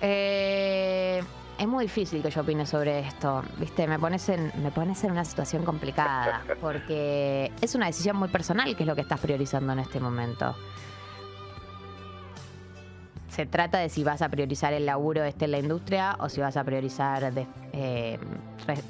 [0.00, 1.22] Eh,
[1.58, 3.42] es muy difícil que yo opine sobre esto.
[3.58, 6.42] Viste, me pones, en, me pones en una situación complicada.
[6.60, 10.54] Porque es una decisión muy personal que es lo que estás priorizando en este momento.
[13.38, 16.40] Se trata de si vas a priorizar el laburo este en la industria o si
[16.40, 17.32] vas a priorizar
[17.72, 18.18] eh,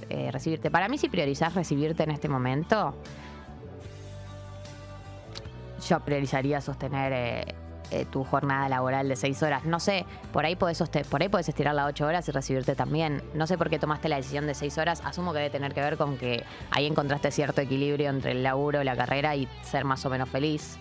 [0.09, 0.71] eh, recibirte.
[0.71, 2.95] Para mí, si priorizás recibirte en este momento,
[5.87, 7.55] yo priorizaría sostener
[7.91, 9.67] eh, tu jornada laboral de seis horas.
[9.67, 13.23] No sé, por ahí podés por ahí podés estirar las ocho horas y recibirte también.
[13.35, 15.03] No sé por qué tomaste la decisión de seis horas.
[15.05, 18.83] Asumo que debe tener que ver con que ahí encontraste cierto equilibrio entre el laburo,
[18.83, 20.79] la carrera y ser más o menos feliz.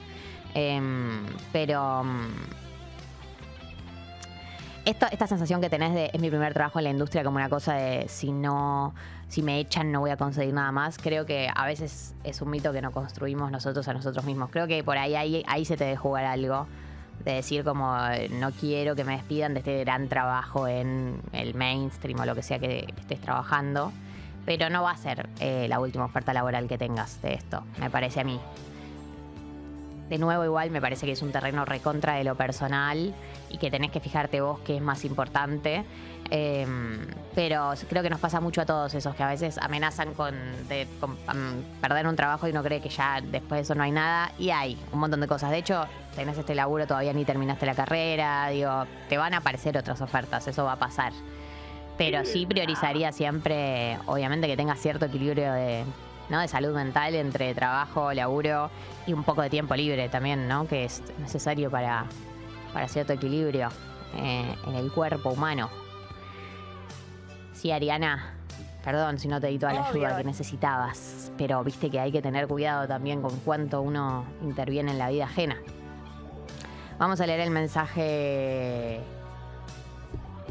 [0.54, 2.67] Em, pero mm,
[4.88, 7.50] esta, esta sensación que tenés de es mi primer trabajo en la industria como una
[7.50, 8.96] cosa de si no,
[9.28, 12.50] si me echan no voy a conseguir nada más, creo que a veces es un
[12.50, 14.50] mito que no construimos nosotros a nosotros mismos.
[14.50, 16.68] Creo que por ahí, ahí, ahí se te debe jugar algo.
[17.26, 17.98] De decir como
[18.40, 22.44] no quiero que me despidan de este gran trabajo en el mainstream o lo que
[22.44, 23.92] sea que estés trabajando.
[24.46, 27.90] Pero no va a ser eh, la última oferta laboral que tengas de esto, me
[27.90, 28.40] parece a mí.
[30.10, 33.14] De nuevo, igual me parece que es un terreno recontra de lo personal
[33.50, 35.84] y que tenés que fijarte vos qué es más importante.
[36.30, 36.66] Eh,
[37.36, 40.34] pero creo que nos pasa mucho a todos esos que a veces amenazan con,
[40.68, 41.16] de- con,
[41.82, 44.32] perder un trabajo y uno cree que ya después de eso no hay nada.
[44.40, 45.52] Y hay un montón de cosas.
[45.52, 48.48] De hecho, tenés este laburo, todavía ni terminaste la carrera.
[48.50, 51.12] Digo, te van a aparecer otras ofertas, eso va a pasar.
[51.98, 55.84] Pero sí priorizaría siempre, obviamente, que tengas cierto equilibrio de,
[56.30, 56.40] ¿no?
[56.40, 58.70] de salud mental entre trabajo, laburo
[59.06, 60.68] y un poco de tiempo libre también, ¿no?
[60.68, 62.06] Que es necesario para,
[62.74, 63.70] para cierto equilibrio
[64.16, 65.70] eh, en el cuerpo humano.
[67.54, 68.34] Sí, Ariana,
[68.84, 72.22] perdón si no te di toda la ayuda que necesitabas, pero viste que hay que
[72.22, 75.58] tener cuidado también con cuánto uno interviene en la vida ajena.
[77.00, 79.02] Vamos a leer el mensaje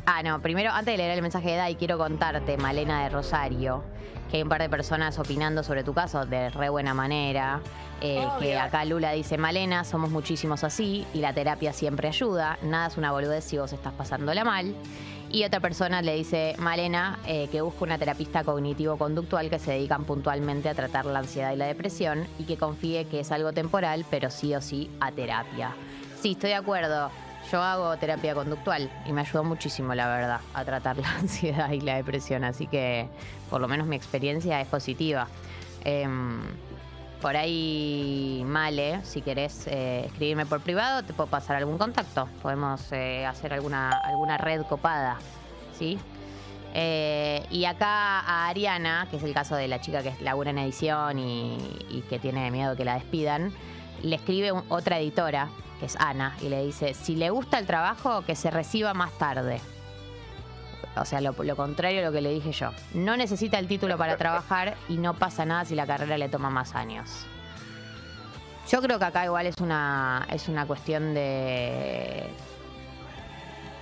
[0.08, 3.82] Ah, no, primero, antes de leer el mensaje de Dai, quiero contarte, Malena de Rosario,
[4.30, 7.60] que hay un par de personas opinando sobre tu caso de re buena manera.
[8.00, 12.58] eh, que acá Lula dice, Malena, somos muchísimos así y la terapia siempre ayuda.
[12.62, 14.74] Nada es una boludez si vos estás pasándola mal.
[15.30, 20.04] Y otra persona le dice, Malena, eh, que busca una terapista cognitivo-conductual que se dedican
[20.04, 24.04] puntualmente a tratar la ansiedad y la depresión y que confíe que es algo temporal,
[24.10, 25.72] pero sí o sí a terapia.
[26.20, 27.10] Sí, estoy de acuerdo.
[27.50, 31.80] Yo hago terapia conductual y me ayudó muchísimo, la verdad, a tratar la ansiedad y
[31.80, 32.44] la depresión.
[32.44, 33.08] Así que,
[33.50, 35.28] por lo menos, mi experiencia es positiva.
[35.84, 36.40] Em,
[37.20, 42.28] por ahí, Male, si querés eh, escribirme por privado, te puedo pasar algún contacto.
[42.42, 45.18] Podemos eh, hacer alguna, alguna red copada,
[45.78, 45.98] ¿sí?
[46.74, 50.58] Eh, y acá a Ariana, que es el caso de la chica que labura en
[50.58, 51.56] edición y,
[51.88, 53.52] y que tiene miedo que la despidan,
[54.02, 55.48] le escribe un- otra editora,
[55.80, 59.12] que es Ana, y le dice, si le gusta el trabajo, que se reciba más
[59.18, 59.60] tarde.
[60.96, 62.70] O sea, lo, lo contrario a lo que le dije yo.
[62.94, 66.48] No necesita el título para trabajar y no pasa nada si la carrera le toma
[66.50, 67.26] más años.
[68.70, 72.26] Yo creo que acá igual es una, es una cuestión de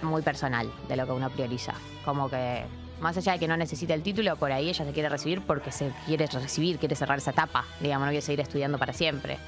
[0.03, 1.73] muy personal de lo que uno prioriza.
[2.05, 2.65] Como que
[3.01, 5.73] más allá de que no necesite el título, por ahí ella se quiere recibir porque
[5.73, 9.39] se quiere recibir, quiere cerrar esa etapa, digamos, no quiere seguir estudiando para siempre.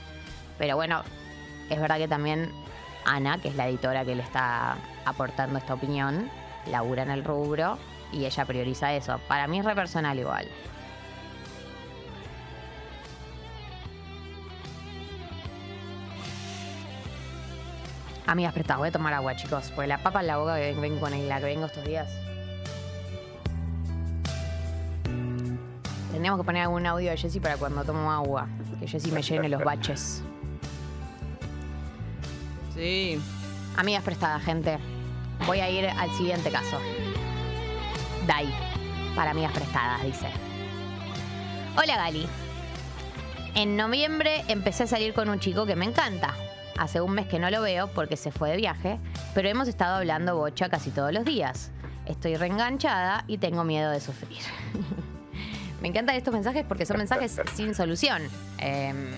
[0.59, 1.03] Pero bueno,
[1.71, 2.53] es verdad que también
[3.05, 6.31] Ana, que es la editora que le está aportando esta opinión,
[6.71, 7.79] labura en el rubro
[8.13, 9.21] y ella prioriza eso.
[9.29, 10.49] Para mí es re personal igual.
[18.27, 20.99] Amigas prestadas, voy a tomar agua, chicos, porque la papa en la boca que vengo
[20.99, 22.09] con la que vengo estos días.
[26.11, 28.49] Tendríamos que poner algún audio de Jessy para cuando tomo agua.
[28.81, 30.25] Que Jessy me llene los baches.
[32.77, 33.19] Sí.
[33.77, 34.79] Amigas prestadas, gente.
[35.47, 36.79] Voy a ir al siguiente caso.
[38.27, 38.47] Dai.
[39.15, 40.27] Para amigas prestadas, dice.
[41.77, 42.27] Hola Gali.
[43.55, 46.35] En noviembre empecé a salir con un chico que me encanta.
[46.79, 48.99] Hace un mes que no lo veo porque se fue de viaje,
[49.35, 51.71] pero hemos estado hablando bocha casi todos los días.
[52.05, 54.39] Estoy reenganchada y tengo miedo de sufrir.
[55.81, 58.23] me encantan estos mensajes porque son mensajes sin solución.
[58.59, 59.11] Em,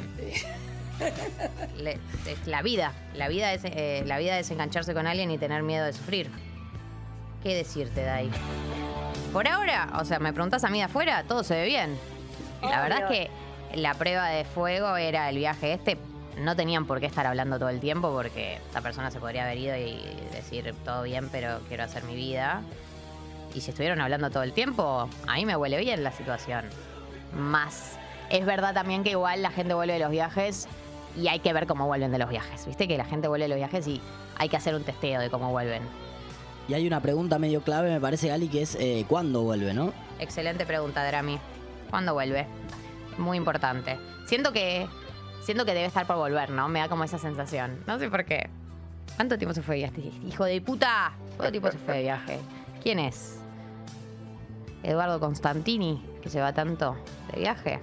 [1.79, 2.93] le- es la vida.
[3.15, 6.31] La vida es eh, la vida es engancharse con alguien y tener miedo de sufrir.
[7.43, 8.31] ¿Qué decirte, Dai?
[9.33, 11.97] Por ahora, o sea, me preguntas a mí de afuera, todo se ve bien.
[12.63, 13.31] La verdad es que
[13.81, 15.99] la prueba de fuego era el viaje este.
[16.39, 19.59] No tenían por qué estar hablando todo el tiempo porque esa persona se podría haber
[19.59, 20.01] ido y
[20.33, 22.63] decir todo bien, pero quiero hacer mi vida.
[23.55, 26.65] Y si estuvieron hablando todo el tiempo, a mí me huele bien la situación.
[27.37, 27.97] Más.
[28.31, 30.69] Es verdad también que igual la gente vuelve de los viajes
[31.17, 32.67] y hay que ver cómo vuelven de los viajes.
[32.67, 34.01] Viste que la gente vuelve de los viajes y
[34.37, 35.83] hay que hacer un testeo de cómo vuelven.
[36.69, 39.93] Y hay una pregunta medio clave, me parece, Gali, que es eh, ¿cuándo vuelve, no?
[40.19, 41.39] Excelente pregunta, Drami.
[41.89, 42.47] ¿Cuándo vuelve?
[43.17, 43.99] Muy importante.
[44.27, 44.87] Siento que.
[45.43, 46.69] Siento que debe estar por volver, ¿no?
[46.69, 47.83] Me da como esa sensación.
[47.87, 48.51] No sé por qué.
[49.17, 50.13] ¿Cuánto tiempo se fue de viaje?
[50.27, 51.13] Hijo de puta.
[51.37, 52.39] ¿Cuánto tiempo se fue de viaje?
[52.83, 53.39] ¿Quién es?
[54.83, 56.97] Eduardo Constantini, que se va tanto
[57.33, 57.81] de viaje.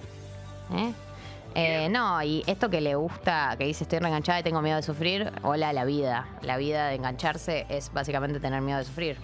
[0.74, 0.94] ¿Eh?
[1.56, 4.84] Eh, no, y esto que le gusta, que dice estoy reenganchada y tengo miedo de
[4.84, 6.28] sufrir, hola la vida.
[6.42, 9.18] La vida de engancharse es básicamente tener miedo de sufrir.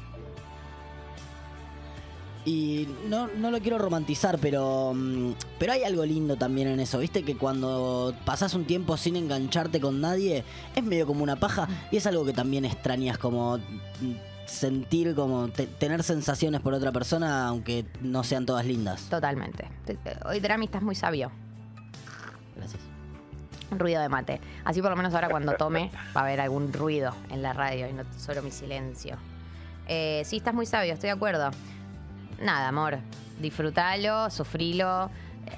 [2.43, 6.97] Y no, no lo quiero romantizar, pero, mm, pero hay algo lindo también en eso.
[6.97, 10.43] Viste que cuando pasás un tiempo sin engancharte con nadie,
[10.75, 13.61] es medio como una paja y es algo que también extrañas, como mm,
[14.47, 19.03] sentir, como te- tener sensaciones por otra persona, aunque no sean todas lindas.
[19.09, 19.67] Totalmente.
[19.85, 21.31] Te- te- Hoy Drami estás muy sabio.
[22.55, 22.81] Gracias.
[23.71, 24.41] Un ruido de mate.
[24.65, 27.87] Así por lo menos ahora cuando tome va a haber algún ruido en la radio
[27.87, 29.15] y no solo mi silencio.
[29.87, 31.51] Eh, sí, estás muy sabio, estoy de acuerdo.
[32.41, 32.97] Nada, amor.
[33.39, 35.09] Disfrútalo, sufrilo.
[35.45, 35.51] Eh,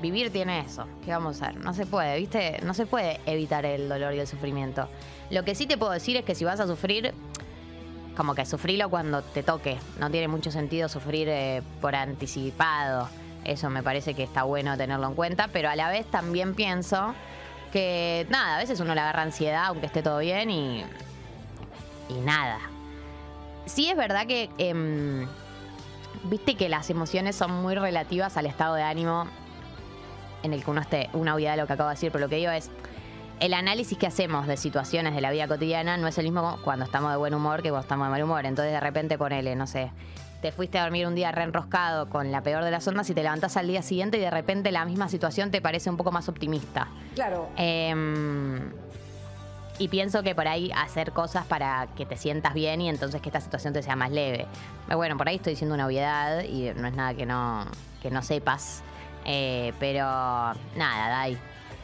[0.00, 0.86] Vivir tiene eso.
[1.04, 1.60] ¿Qué vamos a hacer?
[1.60, 2.60] No se puede, ¿viste?
[2.64, 4.88] No se puede evitar el dolor y el sufrimiento.
[5.30, 7.14] Lo que sí te puedo decir es que si vas a sufrir,
[8.16, 9.78] como que sufrilo cuando te toque.
[10.00, 13.08] No tiene mucho sentido sufrir eh, por anticipado.
[13.44, 17.14] Eso me parece que está bueno tenerlo en cuenta, pero a la vez también pienso
[17.72, 20.84] que nada, a veces uno le agarra ansiedad aunque esté todo bien y,
[22.08, 22.58] y nada.
[23.66, 25.26] Sí es verdad que em,
[26.24, 29.26] viste que las emociones son muy relativas al estado de ánimo
[30.42, 31.08] en el que uno esté.
[31.12, 32.70] Una obviedad lo que acabo de decir, pero lo que digo es,
[33.40, 36.84] el análisis que hacemos de situaciones de la vida cotidiana no es el mismo cuando
[36.84, 38.46] estamos de buen humor que cuando estamos de mal humor.
[38.46, 39.90] Entonces de repente ponele, no sé,
[40.42, 43.22] te fuiste a dormir un día reenroscado con la peor de las ondas y te
[43.22, 46.28] levantás al día siguiente y de repente la misma situación te parece un poco más
[46.28, 46.88] optimista.
[47.14, 47.48] Claro.
[47.56, 48.72] Em,
[49.78, 53.28] y pienso que por ahí hacer cosas para que te sientas bien y entonces que
[53.28, 54.46] esta situación te sea más leve.
[54.86, 57.64] Pero Bueno, por ahí estoy diciendo una obviedad y no es nada que no,
[58.02, 58.82] que no sepas.
[59.24, 61.38] Eh, pero nada, Dai.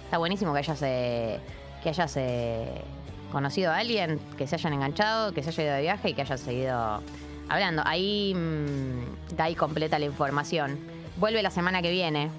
[0.04, 1.38] Está buenísimo que hayas, eh,
[1.82, 2.82] que hayas eh,
[3.30, 6.22] conocido a alguien, que se hayan enganchado, que se haya ido de viaje y que
[6.22, 7.00] hayas seguido
[7.48, 7.82] hablando.
[7.84, 10.78] Ahí mm, Dai completa la información.
[11.16, 12.30] Vuelve la semana que viene,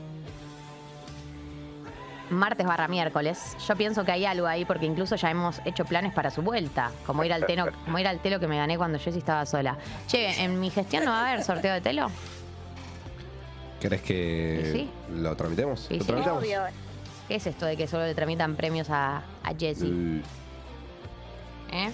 [2.29, 3.55] martes barra miércoles.
[3.67, 6.91] Yo pienso que hay algo ahí porque incluso ya hemos hecho planes para su vuelta,
[7.05, 9.77] como ir al telo, como ir al telo que me gané cuando Jessy estaba sola.
[10.07, 12.09] Che, en mi gestión no va a haber sorteo de telo.
[13.79, 14.89] ¿Querés que sí.
[15.15, 15.87] lo tramitemos?
[15.89, 16.05] ¿Lo sí.
[16.05, 16.43] tramitamos?
[16.43, 16.61] Obvio.
[17.27, 20.21] ¿Qué es esto de que solo le tramitan premios a, a Jessy?
[21.71, 21.91] ¿Eh?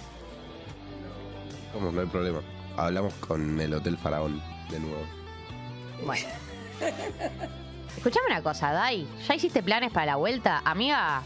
[1.74, 1.92] ¿Cómo?
[1.92, 2.40] No hay problema.
[2.78, 5.06] Hablamos con el Hotel Faraón de nuevo.
[6.06, 6.28] Bueno.
[7.96, 9.08] Escuchame una cosa, Dai.
[9.28, 10.62] ¿Ya hiciste planes para la vuelta?
[10.66, 11.22] Amiga,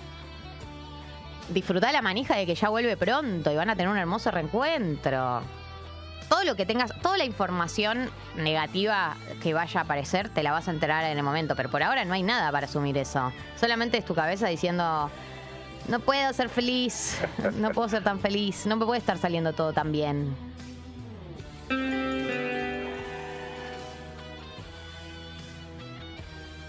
[1.49, 5.41] disfrutá la manija de que ya vuelve pronto y van a tener un hermoso reencuentro.
[6.29, 10.67] Todo lo que tengas, toda la información negativa que vaya a aparecer, te la vas
[10.67, 11.55] a enterar en el momento.
[11.55, 13.33] Pero por ahora no hay nada para asumir eso.
[13.59, 15.09] Solamente es tu cabeza diciendo,
[15.87, 17.19] No puedo ser feliz.
[17.55, 18.67] No puedo ser tan feliz.
[18.67, 20.35] No me puede estar saliendo todo tan bien.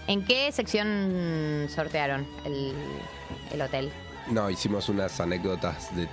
[0.07, 2.73] ¿En qué sección sortearon el,
[3.53, 3.91] el hotel?
[4.27, 6.07] No, hicimos unas anécdotas de,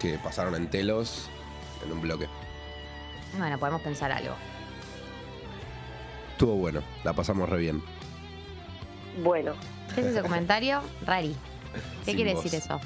[0.00, 1.28] que pasaron en Telos
[1.84, 2.26] en un bloque.
[3.36, 4.34] Bueno, podemos pensar algo.
[6.32, 7.82] Estuvo bueno, la pasamos re bien.
[9.22, 9.54] Bueno,
[9.94, 10.80] ¿Qué es ese comentario?
[11.04, 11.36] Rari.
[12.04, 12.44] ¿Qué Sin quiere voz.
[12.44, 12.80] decir eso?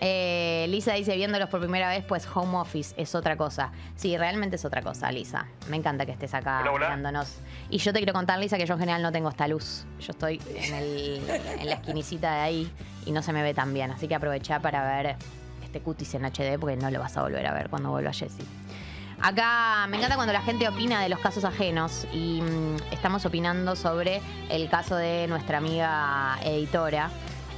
[0.00, 3.70] Eh, Lisa dice, viéndolos por primera vez, pues home office es otra cosa.
[3.96, 5.46] Sí, realmente es otra cosa, Lisa.
[5.68, 6.86] Me encanta que estés acá Hola, hola.
[6.88, 7.38] mirándonos.
[7.70, 9.84] Y yo te quiero contar, Lisa, que yo en general no tengo esta luz.
[10.00, 11.22] Yo estoy en, el-
[11.60, 12.72] en la esquinicita de ahí
[13.06, 13.90] y no se me ve tan bien.
[13.92, 15.16] Así que aprovechá para ver
[15.62, 18.44] este cutis en HD porque no lo vas a volver a ver cuando vuelva Jessie.
[19.22, 23.74] Acá me encanta cuando la gente opina de los casos ajenos y mm, estamos opinando
[23.74, 24.20] sobre
[24.50, 27.10] el caso de nuestra amiga editora,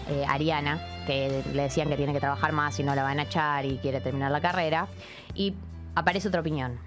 [0.08, 3.22] eh, Ariana, que le decían que tiene que trabajar más y no la van a
[3.22, 4.88] echar y quiere terminar la carrera.
[5.34, 5.54] Y
[5.94, 6.78] aparece otra opinión.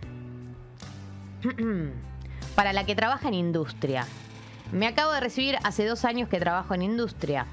[2.56, 4.06] Para la que trabaja en industria.
[4.72, 7.48] Me acabo de recibir hace dos años que trabajo en industria.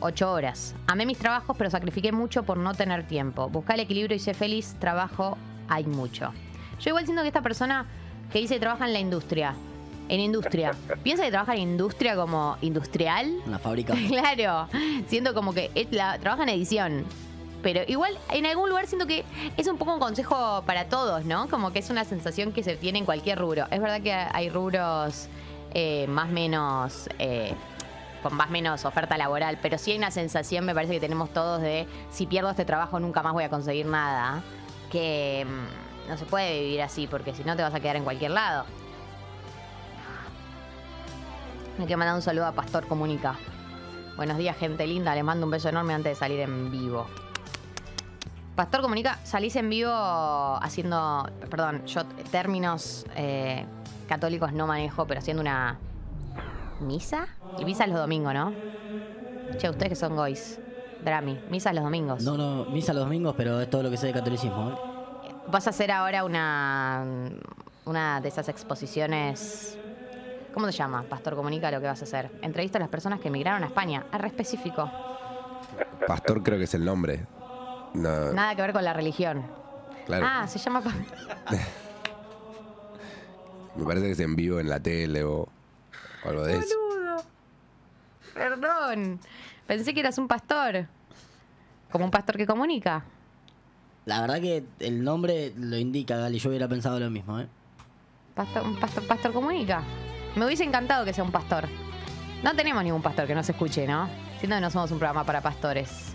[0.00, 0.74] Ocho horas.
[0.86, 3.48] Amé mis trabajos, pero sacrifiqué mucho por no tener tiempo.
[3.48, 4.76] Busca el equilibrio y sé feliz.
[4.78, 5.38] Trabajo
[5.68, 6.32] hay mucho.
[6.80, 7.86] Yo igual siento que esta persona
[8.32, 9.54] que dice que trabaja en la industria,
[10.08, 10.72] en industria,
[11.02, 13.32] piensa que trabaja en industria como industrial.
[13.46, 13.94] Una fábrica.
[14.08, 14.68] Claro,
[15.06, 17.04] siento como que es la- trabaja en edición.
[17.62, 19.24] Pero igual en algún lugar siento que
[19.56, 21.48] es un poco un consejo para todos, ¿no?
[21.48, 23.66] Como que es una sensación que se tiene en cualquier rubro.
[23.70, 25.28] Es verdad que hay rubros
[25.72, 27.54] eh, más menos eh,
[28.20, 31.60] con más menos oferta laboral, pero sí hay una sensación, me parece que tenemos todos
[31.62, 34.42] de si pierdo este trabajo nunca más voy a conseguir nada,
[34.90, 38.04] que mm, no se puede vivir así porque si no te vas a quedar en
[38.04, 38.64] cualquier lado.
[41.82, 43.34] Me quiero mandar un saludo a Pastor Comunica.
[44.16, 45.16] Buenos días, gente linda.
[45.16, 47.08] Les mando un beso enorme antes de salir en vivo.
[48.54, 53.66] Pastor Comunica, salís en vivo haciendo, perdón, yo términos eh,
[54.06, 55.76] católicos no manejo, pero haciendo una
[56.78, 57.26] misa.
[57.58, 58.52] Y misa es los domingos, ¿no?
[59.58, 60.60] Che, ustedes que son gois.
[61.04, 62.22] Drami, misa los domingos.
[62.22, 64.70] No, no, misa los domingos, pero es todo lo que sé de catolicismo.
[64.70, 65.34] ¿eh?
[65.48, 67.04] Vas a hacer ahora una,
[67.86, 69.80] una de esas exposiciones.
[70.52, 71.02] ¿Cómo se llama?
[71.04, 72.30] Pastor Comunica lo que vas a hacer.
[72.42, 74.04] Entrevista a las personas que emigraron a España.
[74.12, 74.90] Es re específico.
[76.06, 77.26] Pastor creo que es el nombre.
[77.94, 79.42] No, Nada que ver con la religión.
[80.06, 80.26] claro.
[80.28, 80.82] Ah, se llama.
[83.76, 85.48] Me parece que es en vivo en la tele o,
[86.24, 86.74] o algo de eso.
[86.90, 87.16] Boludo.
[88.34, 89.18] Perdón.
[89.66, 90.86] Pensé que eras un pastor.
[91.90, 93.04] Como un pastor que comunica.
[94.04, 96.38] La verdad que el nombre lo indica, Gali.
[96.38, 97.46] Yo hubiera pensado lo mismo, ¿eh?
[98.34, 99.82] Pastor, pastor, pastor comunica.
[100.36, 101.68] Me hubiese encantado que sea un pastor.
[102.42, 104.08] No tenemos ningún pastor que nos escuche, ¿no?
[104.38, 106.12] Siento que no somos un programa para pastores.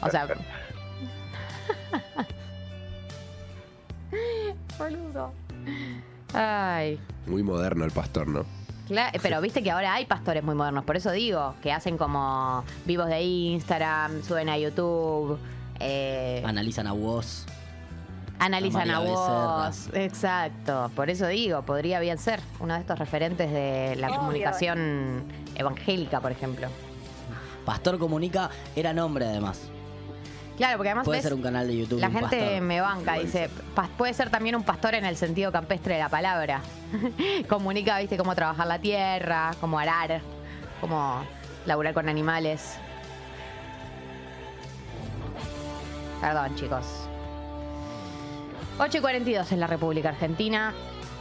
[0.00, 0.26] O sea.
[4.78, 5.32] Boludo.
[6.32, 6.98] Ay.
[7.26, 8.44] Muy moderno el pastor, ¿no?
[8.88, 12.64] Cla- pero viste que ahora hay pastores muy modernos, por eso digo, que hacen como
[12.84, 15.38] vivos de Instagram, suben a YouTube,
[15.80, 17.46] eh, Analizan a vos.
[18.38, 19.88] Analizan a vos.
[19.94, 24.18] Exacto, por eso digo, podría bien ser uno de estos referentes de la Obvio.
[24.20, 25.24] comunicación
[25.54, 26.68] evangélica, por ejemplo.
[27.64, 29.70] Pastor Comunica era nombre, además.
[30.56, 31.98] Claro, porque además Puede ves, ser un canal de YouTube.
[31.98, 32.60] la gente pastor.
[32.62, 36.08] me banca, dice, "Pas- puede ser también un pastor en el sentido campestre de la
[36.08, 36.60] palabra.
[37.48, 40.20] Comunica, viste, cómo trabajar la tierra, cómo arar,
[40.80, 41.24] cómo
[41.66, 42.76] laburar con animales.
[46.20, 47.03] Perdón, chicos.
[48.76, 50.74] 8 y 42 en la República Argentina.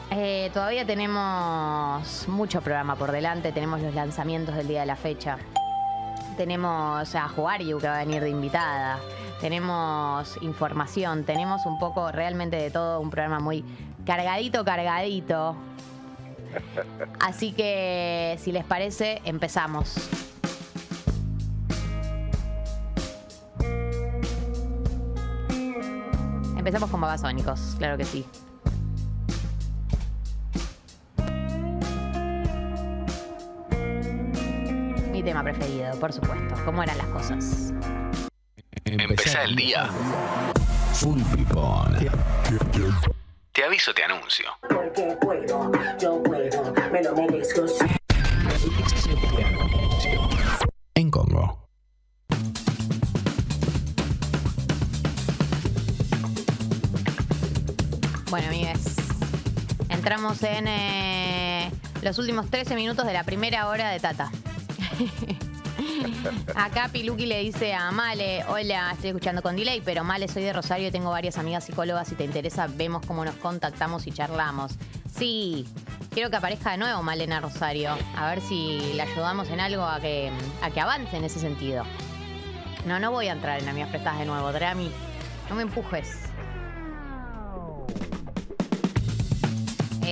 [0.10, 3.52] Eh, todavía tenemos mucho programa por delante.
[3.52, 5.38] Tenemos los lanzamientos del día de la fecha.
[6.36, 8.98] Tenemos a Juario que va a venir de invitada.
[9.40, 11.26] Tenemos información.
[11.26, 13.00] Tenemos un poco realmente de todo.
[13.00, 13.64] Un programa muy
[14.04, 15.56] cargadito, cargadito.
[17.20, 20.33] Así que, si les parece, empezamos.
[26.64, 28.26] Empezamos con babasónicos, claro que sí.
[35.12, 36.56] Mi tema preferido, por supuesto.
[36.64, 37.74] ¿Cómo eran las cosas?
[38.86, 39.90] Empezá el día.
[40.94, 41.98] Full Pipón.
[43.52, 44.46] Te aviso, te anuncio.
[44.62, 47.66] Porque puedo, yo puedo, me lo merezco.
[60.42, 61.72] En eh,
[62.02, 64.32] los últimos 13 minutos de la primera hora de Tata.
[66.56, 70.54] Acá Piluki le dice a Male, hola, estoy escuchando con delay, pero Male, soy de
[70.54, 72.08] Rosario y tengo varias amigas psicólogas.
[72.08, 74.74] Si te interesa, vemos cómo nos contactamos y charlamos.
[75.14, 75.68] Sí,
[76.12, 77.96] quiero que aparezca de nuevo Malena Rosario.
[78.16, 80.32] A ver si le ayudamos en algo a que,
[80.62, 81.84] a que avance en ese sentido.
[82.86, 84.92] No, no voy a entrar en amigas prestadas de nuevo, Drami.
[85.50, 86.33] No me empujes.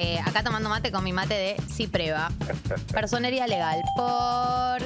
[0.04, 2.32] Eh, acá tomando mate con mi mate de Cipreva.
[2.92, 3.84] Personería legal.
[3.96, 4.82] Por.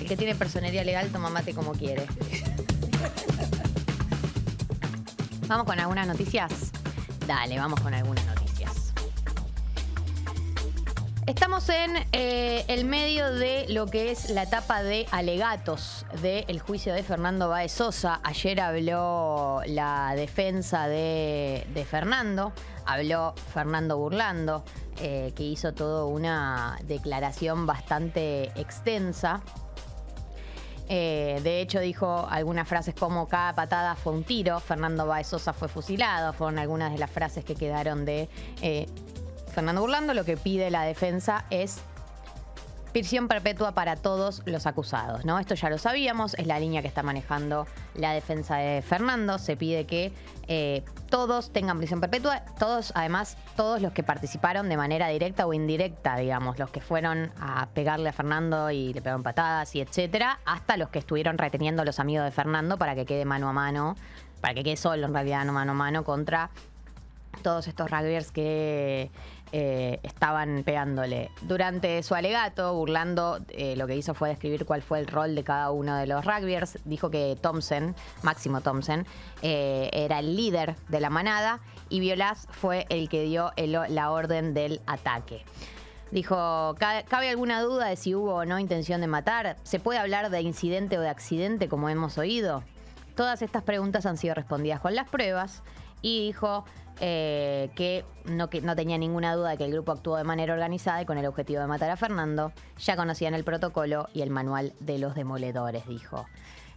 [0.00, 2.06] El que tiene personería legal toma mate como quiere.
[5.46, 6.72] Vamos con algunas noticias.
[7.24, 8.92] Dale, vamos con algunas noticias.
[11.26, 16.92] Estamos en eh, el medio de lo que es la etapa de alegatos del juicio
[16.94, 18.18] de Fernando Baez Sosa.
[18.24, 22.52] Ayer habló la defensa de, de Fernando,
[22.92, 24.64] habló Fernando Burlando,
[25.00, 29.42] eh, que hizo toda una declaración bastante extensa.
[30.88, 35.52] Eh, de hecho, dijo algunas frases como cada patada fue un tiro, Fernando Baez Sosa
[35.52, 38.28] fue fusilado, fueron algunas de las frases que quedaron de
[38.60, 38.86] eh,
[39.54, 40.14] Fernando Burlando.
[40.14, 41.80] Lo que pide la defensa es
[42.92, 45.38] prisión perpetua para todos los acusados, ¿no?
[45.38, 49.38] Esto ya lo sabíamos, es la línea que está manejando la defensa de Fernando.
[49.38, 50.12] Se pide que
[50.48, 55.52] eh, todos tengan prisión perpetua, todos, además, todos los que participaron de manera directa o
[55.52, 60.40] indirecta, digamos, los que fueron a pegarle a Fernando y le pegaron patadas y etcétera,
[60.44, 63.52] hasta los que estuvieron reteniendo a los amigos de Fernando para que quede mano a
[63.52, 63.96] mano,
[64.40, 66.50] para que quede solo en realidad no mano a mano contra
[67.42, 69.10] todos estos rugbyers que
[69.52, 71.30] eh, estaban pegándole.
[71.42, 75.42] Durante su alegato, burlando, eh, lo que hizo fue describir cuál fue el rol de
[75.44, 76.78] cada uno de los rugbyers.
[76.84, 79.06] Dijo que Thompson, Máximo Thompson,
[79.42, 84.54] eh, era el líder de la manada y Violas fue el que dio la orden
[84.54, 85.44] del ataque.
[86.10, 89.56] Dijo, "Ca- ¿cabe alguna duda de si hubo o no intención de matar?
[89.62, 92.64] ¿Se puede hablar de incidente o de accidente como hemos oído?
[93.14, 95.62] Todas estas preguntas han sido respondidas con las pruebas
[96.02, 96.64] y dijo
[97.00, 101.02] eh, que, no, no tenía ninguna duda de que el grupo actuó de manera organizada
[101.02, 102.52] y con el objetivo de matar a Fernando.
[102.78, 106.26] Ya conocían el protocolo y el manual de los demoledores, dijo.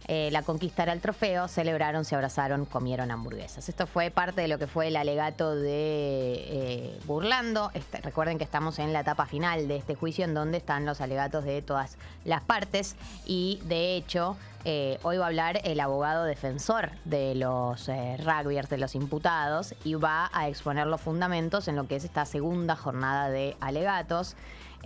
[0.06, 3.68] Eh, la conquista era el trofeo, celebraron, se abrazaron, comieron hamburguesas.
[3.68, 7.70] Esto fue parte de lo que fue el alegato de eh, Burlando.
[7.72, 11.00] Este, recuerden que estamos en la etapa final de este juicio en donde están los
[11.00, 16.24] alegatos de todas las partes y de hecho eh, hoy va a hablar el abogado
[16.24, 21.76] defensor de los eh, rugbyers, de los imputados, y va a exponer los fundamentos en
[21.76, 24.36] lo que es esta segunda jornada de alegatos.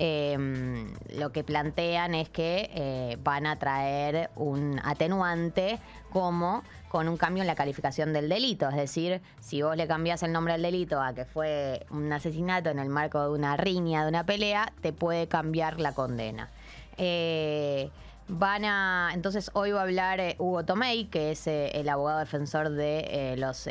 [0.00, 5.80] Eh, lo que plantean es que eh, van a traer un atenuante
[6.12, 8.68] como con un cambio en la calificación del delito.
[8.68, 12.70] Es decir, si vos le cambiás el nombre al delito a que fue un asesinato
[12.70, 16.48] en el marco de una riña, de una pelea, te puede cambiar la condena.
[16.96, 17.90] Eh,
[18.28, 19.10] van a.
[19.14, 23.32] Entonces, hoy va a hablar eh, Hugo Tomei, que es eh, el abogado defensor de
[23.32, 23.68] eh, los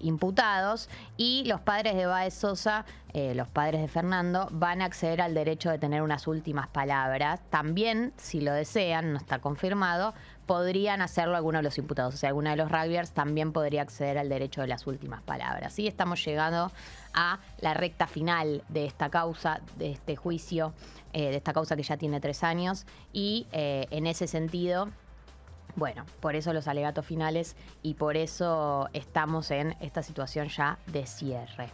[0.00, 5.34] imputados, y los padres de Baez Sosa, los padres de Fernando, van a acceder al
[5.34, 7.40] derecho de tener unas últimas palabras.
[7.50, 10.14] También, si lo desean, no está confirmado,
[10.46, 12.14] podrían hacerlo algunos de los imputados.
[12.14, 15.72] O sea, alguno de los rugbyers también podría acceder al derecho de las últimas palabras.
[15.72, 16.70] Sí, estamos llegando
[17.14, 20.72] a la recta final de esta causa, de este juicio,
[21.12, 24.88] eh, de esta causa que ya tiene tres años, y eh, en ese sentido.
[25.76, 31.06] Bueno, por eso los alegatos finales y por eso estamos en esta situación ya de
[31.06, 31.70] cierre.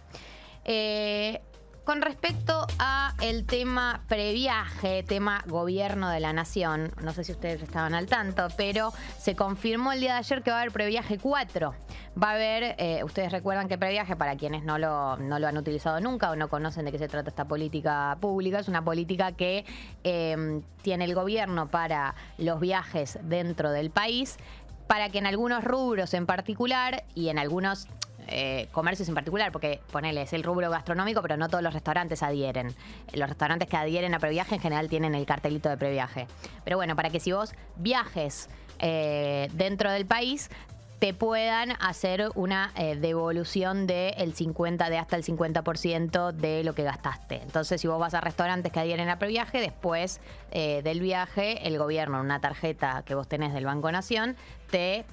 [0.65, 1.41] Eh,
[1.85, 7.63] con respecto a el tema previaje, tema gobierno de la nación, no sé si ustedes
[7.63, 11.19] estaban al tanto, pero se confirmó el día de ayer que va a haber previaje
[11.19, 11.75] 4.
[12.21, 15.59] Va a haber, eh, ustedes recuerdan que previaje, para quienes no lo, no lo han
[15.59, 19.33] utilizado nunca o no conocen de qué se trata esta política pública, es una política
[19.33, 19.67] que
[20.05, 24.39] eh, tiene el gobierno para los viajes dentro del país,
[24.87, 27.89] para que en algunos rubros en particular y en algunos
[28.29, 32.23] eh, comercios en particular, porque ponele, es el rubro gastronómico, pero no todos los restaurantes
[32.23, 32.75] adhieren.
[33.13, 36.27] Los restaurantes que adhieren a previaje en general tienen el cartelito de previaje.
[36.65, 38.49] Pero bueno, para que si vos viajes
[38.79, 40.51] eh, dentro del país,
[40.99, 46.83] te puedan hacer una eh, devolución del 50, de hasta el 50% de lo que
[46.83, 47.43] gastaste.
[47.43, 50.21] Entonces, si vos vas a restaurantes que adhieren a previaje, después
[50.51, 54.37] del viaje, el gobierno, una tarjeta que vos tenés del Banco Nación,
[54.71, 55.05] te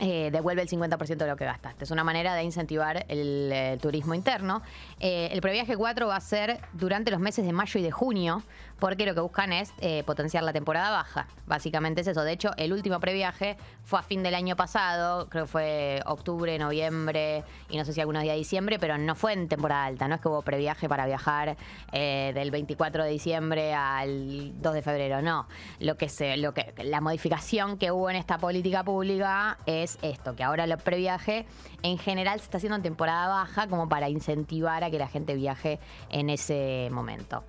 [0.00, 1.84] eh, devuelve el 50% de lo que gastaste.
[1.84, 4.62] Es una manera de incentivar el eh, turismo interno.
[4.98, 8.42] Eh, el previaje 4 va a ser durante los meses de mayo y de junio,
[8.78, 11.26] porque lo que buscan es eh, potenciar la temporada baja.
[11.46, 12.22] Básicamente es eso.
[12.22, 16.58] De hecho, el último previaje fue a fin del año pasado, creo que fue octubre,
[16.58, 20.08] noviembre y no sé si algunos días de diciembre, pero no fue en temporada alta.
[20.08, 21.56] No es que hubo previaje para viajar
[21.92, 25.22] eh, del 24 de diciembre al 2 de febrero.
[25.22, 25.46] No.
[25.80, 30.34] Lo que se, lo que, la modificación que hubo en esta política pública es esto,
[30.34, 31.46] que ahora el previaje
[31.82, 35.34] en general se está haciendo en temporada baja como para incentivar a que la gente
[35.34, 35.78] viaje
[36.10, 37.44] en ese momento.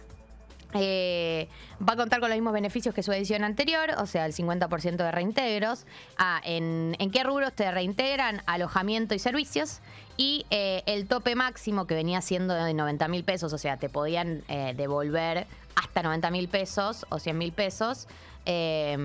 [0.78, 1.48] Eh,
[1.82, 4.98] va a contar con los mismos beneficios que su edición anterior, o sea, el 50%
[4.98, 5.86] de reintegros.
[6.18, 8.42] Ah, ¿en, ¿en qué rubros te reintegran?
[8.46, 9.80] Alojamiento y servicios.
[10.18, 13.90] Y eh, el tope máximo que venía siendo de 90 mil pesos, o sea, te
[13.90, 18.08] podían eh, devolver hasta 90 mil pesos o 100 mil pesos.
[18.46, 18.98] eh,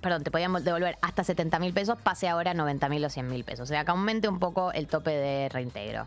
[0.00, 3.26] perdón, te podían devolver hasta 70 mil pesos, pase ahora a 90 mil o 100
[3.26, 3.62] mil pesos.
[3.62, 6.06] O sea, que aumente un poco el tope de reintegro.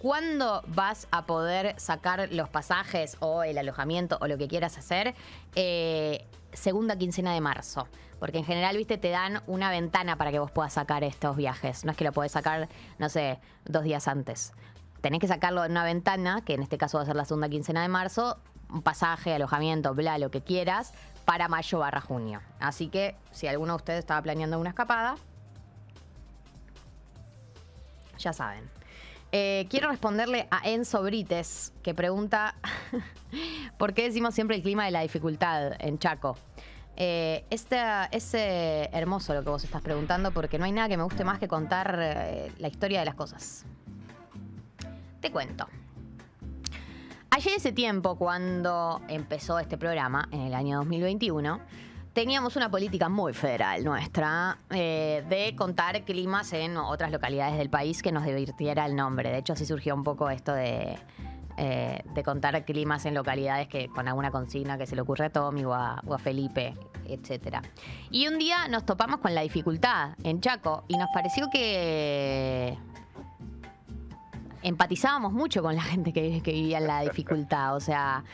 [0.00, 5.14] ¿Cuándo vas a poder sacar los pasajes o el alojamiento o lo que quieras hacer?
[5.56, 7.88] Eh, segunda quincena de marzo.
[8.20, 11.84] Porque en general, viste, te dan una ventana para que vos puedas sacar estos viajes.
[11.84, 12.68] No es que lo podés sacar,
[12.98, 14.52] no sé, dos días antes.
[15.00, 17.48] Tenés que sacarlo en una ventana, que en este caso va a ser la segunda
[17.48, 18.38] quincena de marzo,
[18.70, 20.92] un pasaje, alojamiento, bla, lo que quieras,
[21.24, 22.40] para mayo barra junio.
[22.60, 25.16] Así que si alguno de ustedes estaba planeando una escapada,
[28.18, 28.77] ya saben.
[29.30, 32.54] Eh, quiero responderle a Enzo Brites, que pregunta
[33.78, 36.36] por qué decimos siempre el clima de la dificultad en Chaco.
[36.96, 37.78] Eh, este,
[38.10, 41.38] es hermoso lo que vos estás preguntando porque no hay nada que me guste más
[41.38, 43.64] que contar eh, la historia de las cosas.
[45.20, 45.66] Te cuento.
[47.30, 51.60] Ayer ese tiempo, cuando empezó este programa, en el año 2021,
[52.18, 58.02] teníamos una política muy federal nuestra eh, de contar climas en otras localidades del país
[58.02, 59.30] que nos divirtiera el nombre.
[59.30, 60.98] De hecho, así surgió un poco esto de,
[61.58, 65.64] eh, contar climas en localidades que con alguna consigna que se le ocurre a Tommy
[65.64, 66.74] o a, Felipe,
[67.06, 67.62] etcétera.
[68.10, 72.76] Y un día nos topamos con la dificultad en Chaco y nos pareció que
[74.64, 77.76] empatizábamos mucho con la gente que, que vivía en la dificultad.
[77.76, 78.24] O sea,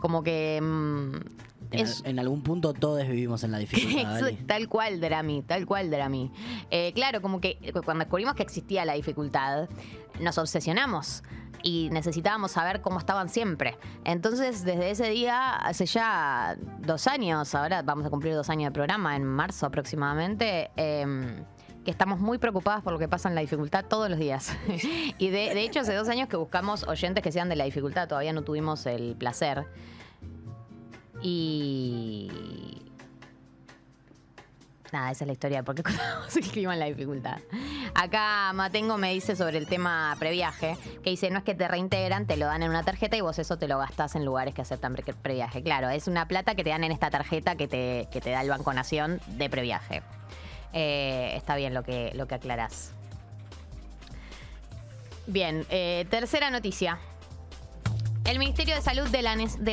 [0.00, 0.58] como que.
[0.60, 4.20] mm, En, algún punto todos vivimos en la dificultad.
[4.46, 6.30] Tal cual, Drami, tal cual, Drami.
[6.70, 9.68] Eh, claro, como que cuando descubrimos que existía la dificultad,
[10.20, 11.22] nos obsesionamos
[11.62, 13.76] y necesitábamos saber cómo estaban siempre.
[14.04, 18.72] Entonces, desde ese día, hace ya dos años, ahora vamos a cumplir dos años de
[18.72, 21.44] programa, en marzo aproximadamente, em,
[21.84, 24.56] que estamos muy preocupadas por lo que pasa en la dificultad todos los días.
[25.18, 28.08] y de, de hecho, hace dos años que buscamos oyentes que sean de la dificultad,
[28.08, 29.66] todavía no tuvimos el placer.
[31.22, 32.28] Y
[34.92, 37.38] Nada, esa es la historia de por qué contamos el clima en la dificultad.
[37.94, 42.26] Acá Matengo me dice sobre el tema previaje, que dice, no es que te reintegran,
[42.26, 44.60] te lo dan en una tarjeta y vos eso te lo gastás en lugares que
[44.60, 45.62] aceptan pre- previaje.
[45.62, 48.42] Claro, es una plata que te dan en esta tarjeta que te, que te da
[48.42, 50.02] el Banco Nación de previaje.
[50.74, 52.92] Eh, está bien lo que, lo que aclarás.
[55.26, 56.98] Bien, eh, tercera noticia.
[58.24, 59.22] El Ministerio de Salud de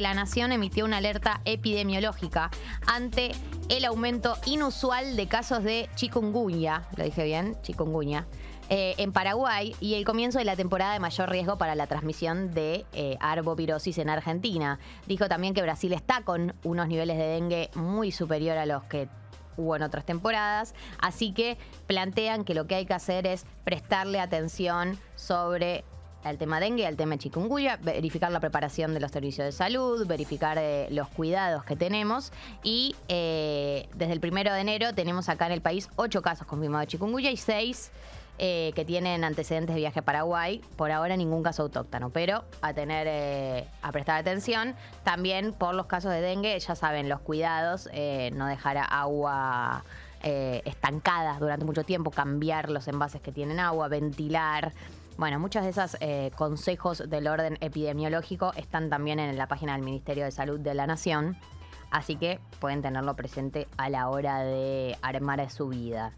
[0.02, 2.50] la, Nación emitió una alerta epidemiológica
[2.88, 3.32] ante
[3.70, 8.26] el aumento inusual de casos de chikungunya, lo dije bien, chikungunya,
[8.70, 12.52] eh, en Paraguay y el comienzo de la temporada de mayor riesgo para la transmisión
[12.54, 14.80] de eh, arbovirosis en Argentina.
[15.06, 19.10] Dijo también que Brasil está con unos niveles de dengue muy superior a los que
[19.58, 24.20] hubo en otras temporadas, así que plantean que lo que hay que hacer es prestarle
[24.20, 25.84] atención sobre
[26.26, 30.58] el tema dengue, el tema chikungunya, verificar la preparación de los servicios de salud, verificar
[30.60, 32.32] eh, los cuidados que tenemos
[32.64, 36.88] y eh, desde el primero de enero tenemos acá en el país ocho casos confirmados
[36.88, 37.92] de chikungunya y seis
[38.38, 40.62] eh, que tienen antecedentes de viaje a Paraguay.
[40.78, 44.76] Por ahora ningún caso autóctono, pero a tener, a prestar atención.
[45.04, 47.90] También por los casos de dengue, ya saben, los cuidados,
[48.32, 49.84] no dejar agua
[50.22, 54.74] eh, estancada durante mucho tiempo, cambiar los envases que tienen agua, ventilar.
[55.20, 59.82] Bueno, muchos de esos eh, consejos del orden epidemiológico están también en la página del
[59.82, 61.38] Ministerio de Salud de la Nación.
[61.92, 66.14] Así que pueden tenerlo presente a la hora de armar su vida.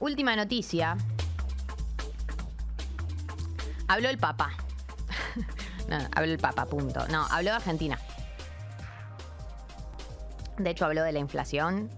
[0.00, 0.96] Última noticia.
[3.88, 4.52] Habló el Papa.
[5.90, 7.06] no, habló el Papa, punto.
[7.08, 7.98] No, habló de Argentina.
[10.56, 11.90] De hecho, habló de la inflación.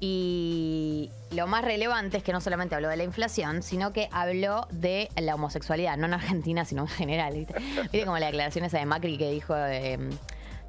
[0.00, 4.66] Y lo más relevante es que no solamente habló de la inflación, sino que habló
[4.70, 7.34] de la homosexualidad, no en Argentina, sino en general.
[7.34, 9.98] ¿Viste, ¿Viste como la declaración esa de Macri que dijo eh,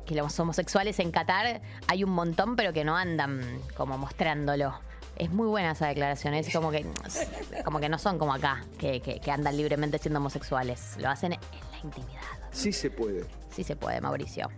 [0.05, 3.41] que los homosexuales en Qatar hay un montón, pero que no andan
[3.77, 4.73] como mostrándolo.
[5.15, 6.33] Es muy buena esa declaración.
[6.33, 6.85] Es como que,
[7.65, 10.95] como que no son como acá, que, que- que andan libremente siendo homosexuales.
[10.97, 11.39] Lo hacen en
[11.71, 12.21] la intimidad.
[12.51, 13.25] Sí se puede.
[13.51, 14.49] Sí se puede, Mauricio.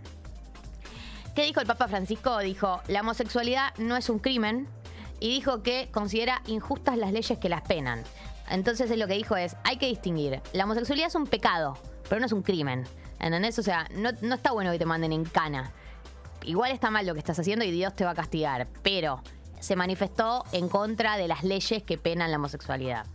[1.34, 2.38] ¿Qué dijo el Papa Francisco?
[2.40, 4.68] Dijo, la homosexualidad no es un crimen
[5.22, 8.02] y dijo que considera injustas las leyes que las penan.
[8.50, 12.18] Entonces él lo que dijo es, hay que distinguir, la homosexualidad es un pecado, pero
[12.18, 12.84] no es un crimen.
[13.20, 13.56] ¿Entendés?
[13.60, 15.70] O sea, no, no está bueno que te manden en cana.
[16.42, 19.22] Igual está mal lo que estás haciendo y Dios te va a castigar, pero
[19.60, 23.06] se manifestó en contra de las leyes que penan la homosexualidad.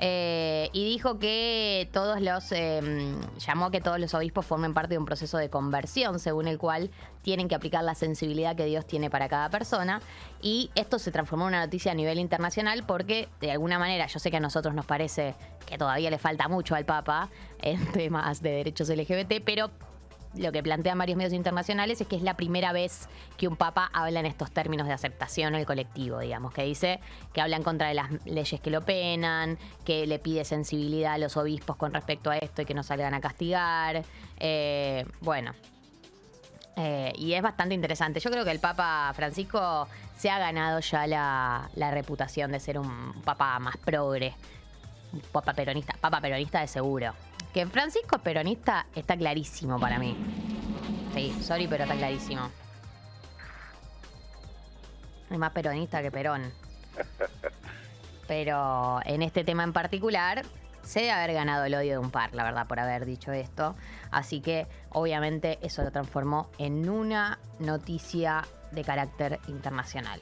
[0.00, 2.80] Eh, y dijo que todos los, eh,
[3.38, 6.90] llamó que todos los obispos formen parte de un proceso de conversión, según el cual
[7.22, 10.00] tienen que aplicar la sensibilidad que Dios tiene para cada persona.
[10.40, 14.18] Y esto se transformó en una noticia a nivel internacional porque, de alguna manera, yo
[14.20, 15.34] sé que a nosotros nos parece
[15.66, 17.28] que todavía le falta mucho al Papa
[17.60, 19.70] en temas de derechos LGBT, pero
[20.38, 23.90] lo que plantean varios medios internacionales es que es la primera vez que un papa
[23.92, 27.00] habla en estos términos de aceptación al colectivo, digamos, que dice
[27.32, 31.18] que habla en contra de las leyes que lo penan, que le pide sensibilidad a
[31.18, 34.04] los obispos con respecto a esto y que no salgan a castigar.
[34.38, 35.52] Eh, bueno.
[36.76, 38.20] Eh, y es bastante interesante.
[38.20, 43.20] Yo creo que el Papa Francisco se ha ganado ya la, reputación de ser un
[43.24, 44.34] papa más progre.
[45.32, 45.94] Papa peronista.
[46.00, 47.14] Papa peronista de seguro.
[47.58, 50.16] Que Francisco es peronista está clarísimo para mí.
[51.12, 52.52] Sí, sorry, pero está clarísimo.
[55.28, 56.52] Es más peronista que Perón.
[58.28, 60.44] Pero en este tema en particular,
[60.84, 63.74] se debe haber ganado el odio de un par, la verdad, por haber dicho esto.
[64.12, 70.20] Así que, obviamente, eso lo transformó en una noticia de carácter internacional.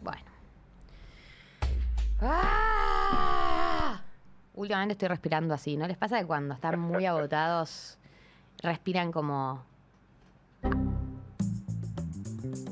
[0.00, 0.30] Bueno.
[2.20, 3.45] ¡Ah!
[4.56, 5.76] Últimamente estoy respirando así.
[5.76, 7.98] ¿No les pasa que cuando están muy agotados
[8.62, 9.62] respiran como...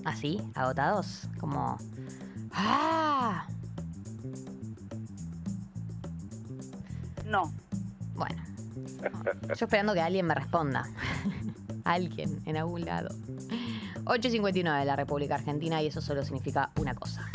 [0.04, 1.28] Así, agotados?
[1.38, 1.78] Como...
[2.52, 3.46] ¡Ah!
[7.26, 7.52] No.
[8.14, 8.42] Bueno.
[9.48, 10.88] Yo esperando que alguien me responda.
[11.84, 13.10] alguien en algún lado.
[14.04, 17.28] 8.59 de la República Argentina y eso solo significa una cosa.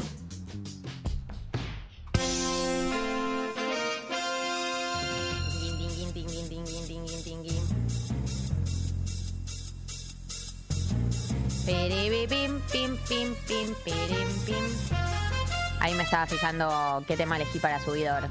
[16.09, 18.27] Estaba fijando qué tema elegí para subidor.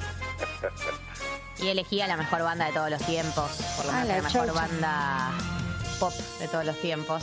[1.59, 3.53] Y elegí a la mejor banda de todos los tiempos.
[3.77, 5.31] Por lo Ah, menos la la mejor banda
[6.01, 7.23] pop de todos los tiempos.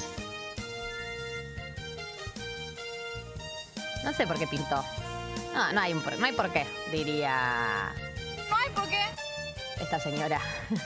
[4.06, 4.82] No sé por qué pintó.
[5.54, 7.94] No, no hay, un por, no hay por qué, diría
[8.50, 9.04] No hay por qué.
[9.82, 10.40] esta señora.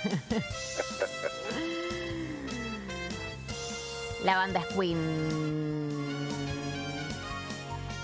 [4.24, 5.79] La banda es Queen.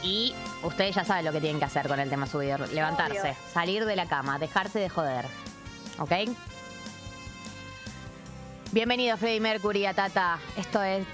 [0.05, 0.33] Y
[0.63, 2.69] ustedes ya saben lo que tienen que hacer con el tema subidor.
[2.69, 3.35] Levantarse, Obvio.
[3.51, 5.25] salir de la cama, dejarse de joder.
[5.97, 6.11] ¿Ok?
[8.71, 10.37] Bienvenido Freddie Mercury a Tata.
[10.57, 11.05] Esto es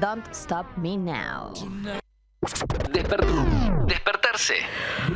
[0.00, 1.52] Don't Stop Me Now.
[2.90, 4.54] Desper- despertarse.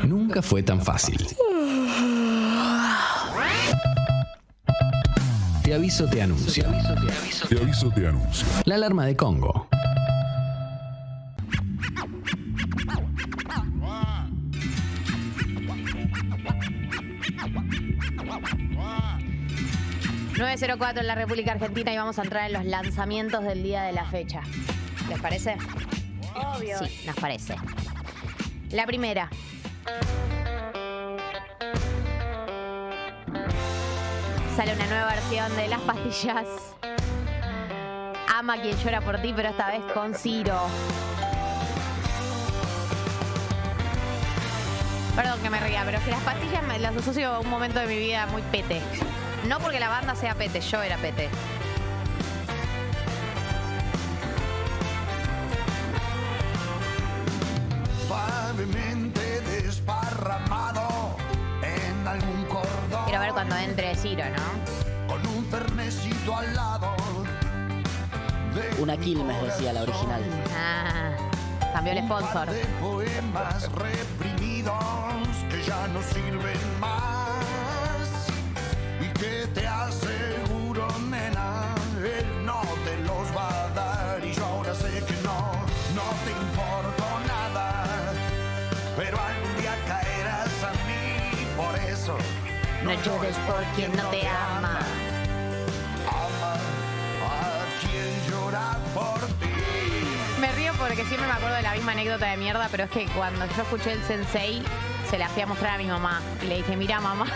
[0.04, 1.26] Nunca fue tan fácil.
[5.64, 6.64] Te aviso, te anuncio.
[7.48, 8.46] Te aviso, te anuncio.
[8.66, 9.66] La alarma de Congo.
[20.38, 23.92] 904 en la República Argentina y vamos a entrar en los lanzamientos del día de
[23.92, 24.42] la fecha.
[25.08, 25.56] ¿Les parece?
[26.34, 26.78] Obvio.
[26.78, 27.56] Sí, nos parece.
[28.70, 29.30] La primera.
[34.54, 36.46] Sale una nueva versión de las pastillas.
[38.34, 40.60] Ama quien llora por ti, pero esta vez con Ciro.
[45.14, 47.80] Perdón que me ría, pero es que las pastillas me las asocio a un momento
[47.80, 48.82] de mi vida muy pete.
[49.48, 51.28] No porque la banda sea pete, yo era pete.
[58.06, 61.16] Suavemente desparramado
[61.62, 63.04] en algún cordón.
[63.04, 65.12] Quiero ver cuando entre Ciro, ¿no?
[65.12, 66.94] Con un pernecito al lado.
[68.54, 70.22] de Una Quilmes decía la original.
[70.56, 71.10] Ah,
[71.72, 72.50] cambió el un par sponsor.
[72.50, 74.74] de poemas reprimidos
[75.50, 76.75] que ya no sirven
[79.26, 84.24] que te aseguro, nena, él no te los va a dar.
[84.24, 85.38] Y yo ahora sé que no,
[85.94, 88.12] no te importo nada.
[88.96, 92.16] Pero algún día caerás a mí, por eso.
[92.84, 94.78] No llores por quien no te ama.
[96.06, 96.54] Ama
[97.24, 99.52] a quien llora por ti.
[100.40, 103.06] Me río porque siempre me acuerdo de la misma anécdota de mierda, pero es que
[103.06, 104.62] cuando yo escuché el sensei,
[105.10, 106.20] se la fui a mostrar a mi mamá.
[106.42, 107.26] Y le dije, mira mamá.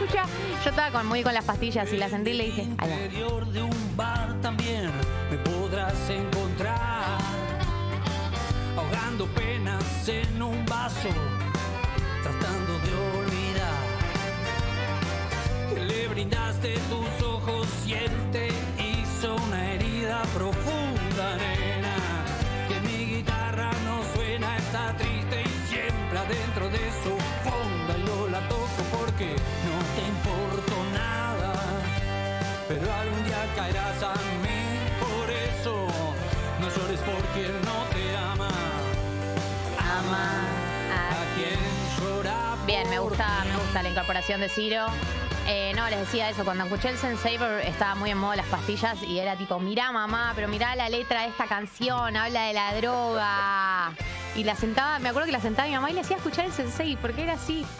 [0.00, 0.24] Escucha.
[0.64, 3.62] Yo estaba con, muy con las pastillas y la sentí y le dije, interior de
[3.62, 4.90] un bar también
[5.30, 7.18] me podrás encontrar.
[8.76, 11.08] Ahogando penas en un vaso
[12.22, 13.80] tratando de olvidar
[15.74, 21.94] que le brindaste tus ojos y él te hizo una herida profunda nena.
[22.68, 27.12] Que mi guitarra no suena está triste y siempre adentro de su
[27.44, 29.36] fonda y no la toco porque
[33.72, 35.86] caerás a mí, por eso
[36.60, 38.48] no llores por quien no te ama.
[39.78, 40.42] Ama
[40.92, 41.58] a quien
[41.98, 42.56] llora.
[42.66, 43.48] Bien, me gusta, ti.
[43.48, 44.86] me gusta la incorporación de Ciro.
[45.46, 49.02] Eh, no, les decía eso, cuando escuché el Sensaver estaba muy en modo las pastillas
[49.02, 52.74] y era tipo, mirá mamá, pero mirá la letra de esta canción, habla de la
[52.76, 53.92] droga.
[54.36, 56.52] Y la sentaba, me acuerdo que la sentaba mi mamá y le hacía escuchar el
[56.52, 57.64] Sensei, porque era así.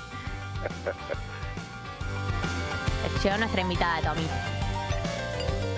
[3.23, 4.27] Llegó nuestra invitada, Tommy.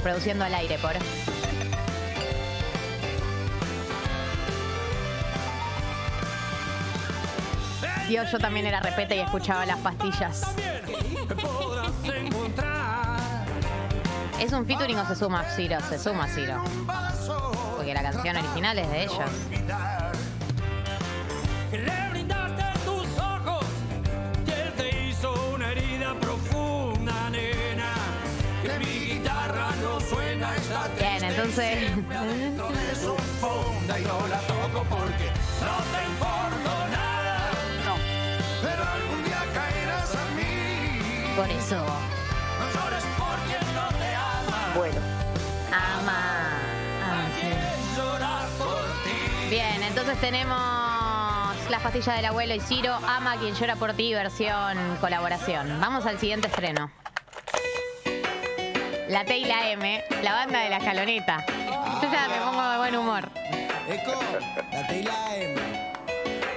[0.02, 0.94] Produciendo al aire, por.
[8.08, 10.42] Dios, yo también era repete y escuchaba las pastillas.
[14.40, 15.78] ¿Es un featuring o se suma Ciro?
[15.88, 16.62] Se suma Ciro.
[17.76, 19.30] Porque la canción original es de ellos.
[40.34, 41.34] Mí.
[41.36, 41.76] Por eso.
[44.14, 44.74] Ama.
[44.74, 45.00] Bueno.
[45.70, 46.20] Ama.
[49.04, 49.50] Ti.
[49.50, 50.56] Bien, entonces tenemos
[51.68, 55.78] las pastillas del abuelo y Ciro, Ama quien llora por ti, versión colaboración.
[55.80, 57.01] Vamos al siguiente estreno.
[59.12, 61.44] La T y la M, la banda de la escaloneta.
[61.46, 63.28] Yo ya me pongo de buen humor.
[63.86, 64.18] Eco,
[64.72, 65.60] la T y la M.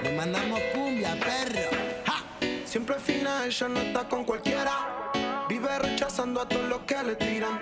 [0.01, 1.69] Le mandamos cumbia, perro.
[2.05, 2.23] ¡Ja!
[2.63, 5.11] Siempre fina, ella no está con cualquiera.
[5.49, 7.59] Vive rechazando a todos los que le tiran.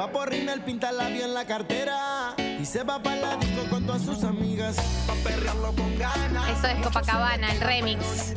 [0.00, 2.34] Va por Rimmel, pinta labio en la cartera.
[2.38, 4.76] Y se va para la disco con todas sus amigas.
[5.06, 6.48] Pa' perrearlo con ganas.
[6.48, 8.32] Esto es Copacabana, el remix.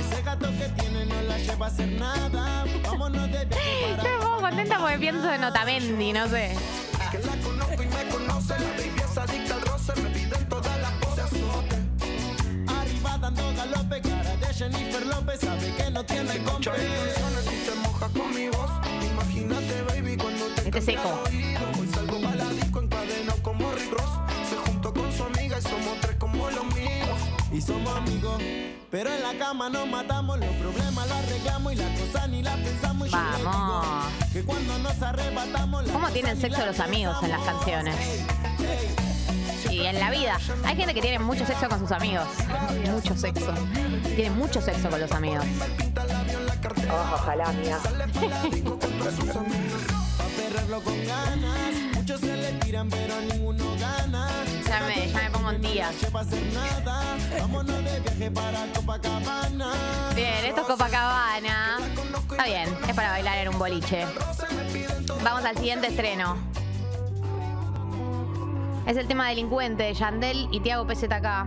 [0.00, 2.64] Ese gato que tiene no la lleva a hacer nada.
[2.84, 6.54] Vámonos de viaje para contenta porque pienso en Otamendi, no sé.
[7.10, 8.54] Que la conozco y me conoce.
[8.58, 10.00] La baby es adicta al roce.
[10.00, 10.92] Me piden todas las.
[11.18, 11.76] Azote.
[12.66, 14.00] arriba dando galope.
[14.00, 18.70] Cara de Jennifer López sabe que no tiene te mojas con mi voz.
[19.12, 21.24] Imagínate, baby, cuando te Este seco.
[21.78, 24.10] Hoy salgo para la disco encadenado como Rick Ross.
[24.48, 27.18] Se juntó con su amiga y somos tres como los míos.
[27.52, 28.42] Y somos amigos.
[28.90, 30.38] Pero en la cama nos matamos.
[30.38, 33.08] Los problemas los arreglamos y las cosas ni las pensamos.
[33.08, 33.84] Y yo le Vamos.
[33.84, 35.84] digo Que cuando nos arrebatamos.
[35.90, 37.96] ¿Cómo tienen sexo los amigos en las canciones?
[39.70, 40.38] Y en la vida.
[40.64, 42.26] Hay gente que tiene mucho sexo con sus amigos.
[42.90, 43.52] Mucho sexo.
[44.16, 45.44] Tiene mucho sexo con los amigos.
[46.90, 47.78] Oh, ojalá, mía.
[52.08, 54.30] Muchos se le tiran, pero ninguno gana.
[54.66, 55.90] Ya me, ya me pongo en día.
[56.00, 57.02] Lleva a hacer nada.
[57.38, 59.72] Vámonos de viaje para Copacabana.
[60.16, 61.76] Bien, esto es Copacabana.
[62.30, 64.06] Está bien, es para bailar en un boliche.
[65.22, 66.38] Vamos al siguiente estreno.
[68.86, 71.46] Es el tema Delincuente de Yandel y Tiago PZK.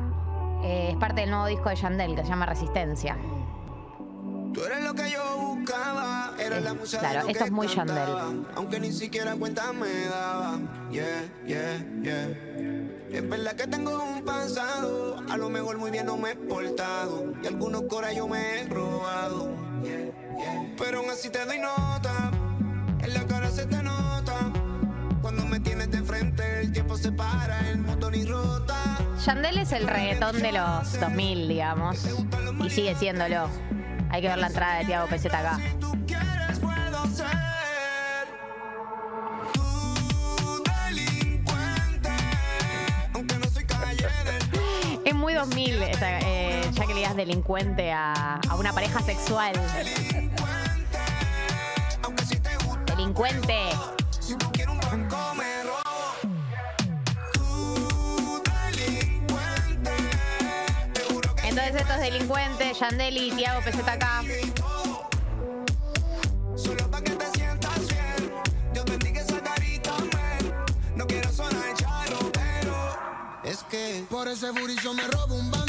[0.64, 3.18] Eh, es parte del nuevo disco de Yandel que se llama Resistencia.
[4.54, 8.10] Tú eres lo que yo buscaba, eres la musa de Claro, esto es muy Yandel.
[8.56, 10.60] Aunque ni siquiera cuenta me daba.
[10.92, 12.28] Yeah, yeah, yeah.
[13.12, 17.34] Es verdad que tengo un pasado, a lo mejor muy bien no me he portado.
[17.44, 19.50] Y algunos coras yo me he robado.
[20.78, 22.32] Pero aún así te doy nota,
[23.02, 24.52] en la cara se te nota.
[25.22, 28.98] Cuando me tienes de frente, el tiempo se para, el mundo ni rota.
[29.26, 32.06] Yandel es el reggaetón de los 2000, digamos.
[32.66, 33.50] Y sigue siéndolo.
[34.12, 35.08] Hay que ver la entrada de Tiago
[43.68, 44.52] calle del
[45.06, 49.54] Es muy 2000, esta, eh, ya que le digas delincuente a, a una pareja sexual.
[52.86, 53.70] Delincuente.
[54.20, 55.51] si tú quieres un banco me
[62.02, 64.06] delincuentes, Yandeli y Tiago PZK.
[73.44, 73.66] Es.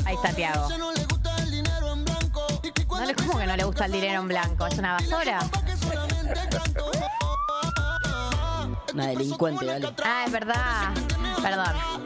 [0.04, 0.68] Ahí está Tiago.
[0.70, 0.92] No
[3.06, 5.38] le como que no le gusta el dinero en blanco, es una basura.
[8.92, 9.94] una delincuente, ¿vale?
[10.04, 10.94] Ah, es verdad.
[11.42, 12.01] Perdón.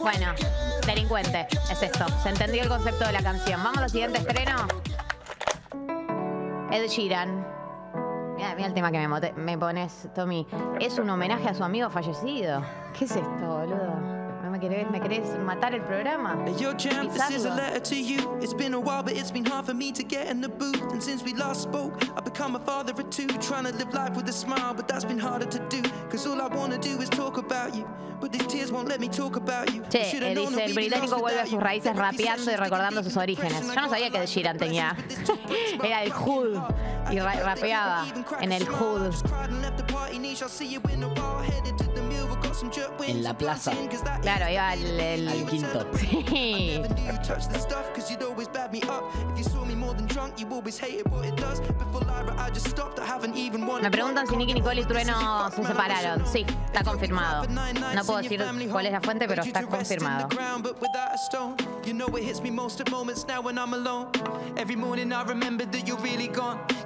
[0.00, 0.32] Bueno,
[0.86, 1.46] delincuente.
[1.70, 2.06] Es esto.
[2.22, 3.62] Se entendió el concepto de la canción.
[3.62, 4.66] Vamos al siguiente estreno.
[6.70, 7.46] Ed Sheeran.
[8.36, 10.46] Mira, mira el tema que me, pones, Tommy.
[10.80, 12.62] Es un homenaje a su amigo fallecido.
[12.98, 14.19] ¿Qué es esto, boludo?
[14.50, 16.36] ¿No me querés, me querés matar el programa?
[16.58, 18.36] Yo, champ, this is a letter to you.
[18.42, 20.82] It's been a while, but it's been hard for me to get in the booth.
[20.90, 23.28] And since we last spoke, I've become a father of two.
[23.40, 25.80] Trying to live life with a smile, but that's been harder to do.
[26.10, 27.86] Cause all I wanna do is talk about you.
[28.20, 29.82] But these tears won't let me talk about you.
[29.88, 33.64] Che, eh, dice, el británico vuelve a sus raíces rapeando y recordando sus orígenes.
[33.72, 34.96] Yo no sabía que Sheeran tenía.
[35.84, 36.58] Era el hood.
[37.12, 38.04] Y ra- rapeaba
[38.40, 39.12] en el hood.
[43.10, 43.72] En la plaza.
[44.20, 45.00] Claro, iba al...
[45.00, 45.86] el- Al quinto.
[45.98, 46.82] Sí.
[53.82, 56.26] Me preguntan si Nicky Nicole y Trueno se separaron.
[56.26, 57.44] Sí, está confirmado.
[57.94, 58.38] No puedo decir
[58.70, 60.28] cuál es la fuente, pero está confirmado.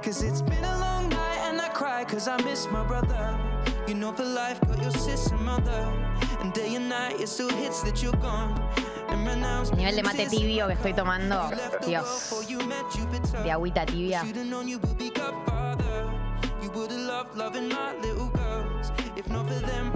[0.04, 3.34] Cause it's been a long night and I cry cause I miss my brother.
[3.86, 5.86] You know for life got your sister mother.
[6.40, 8.54] And day and night it still hits that you're gone.
[9.10, 11.50] El nivel de mate tibio que estoy tomando,
[11.86, 12.30] Dios,
[13.42, 14.22] de agüita tibia.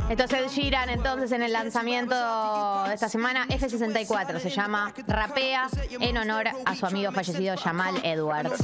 [0.09, 2.15] Esto es Ed Sheeran, entonces en el lanzamiento
[2.87, 5.69] de esta semana, F64 se llama Rapea
[6.01, 8.59] en honor a su amigo fallecido Jamal Edwards.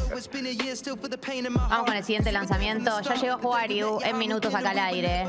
[1.68, 3.00] Vamos con el siguiente lanzamiento.
[3.02, 5.28] Ya llegó Juariu en minutos acá al aire.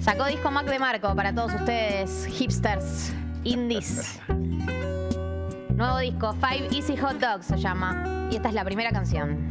[0.00, 3.12] Sacó disco Mac de Marco para todos ustedes, hipsters,
[3.44, 4.18] indies.
[5.80, 8.28] Nuevo disco, Five Easy Hot Dogs se llama.
[8.30, 9.48] Y esta es la primera canción.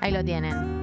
[0.00, 0.73] Ahí lo tienen.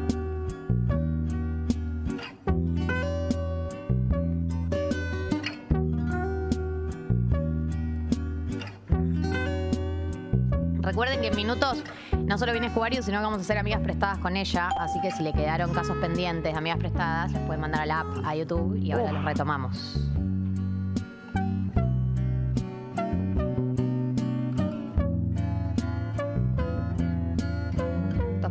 [11.22, 11.84] Que en minutos
[12.26, 14.69] no solo viene Juario, sino que vamos a hacer amigas prestadas con ella.
[14.80, 18.07] Así que si le quedaron casos pendientes, amigas prestadas, les pueden mandar a la app
[18.26, 20.11] a YouTube y ahora los retomamos.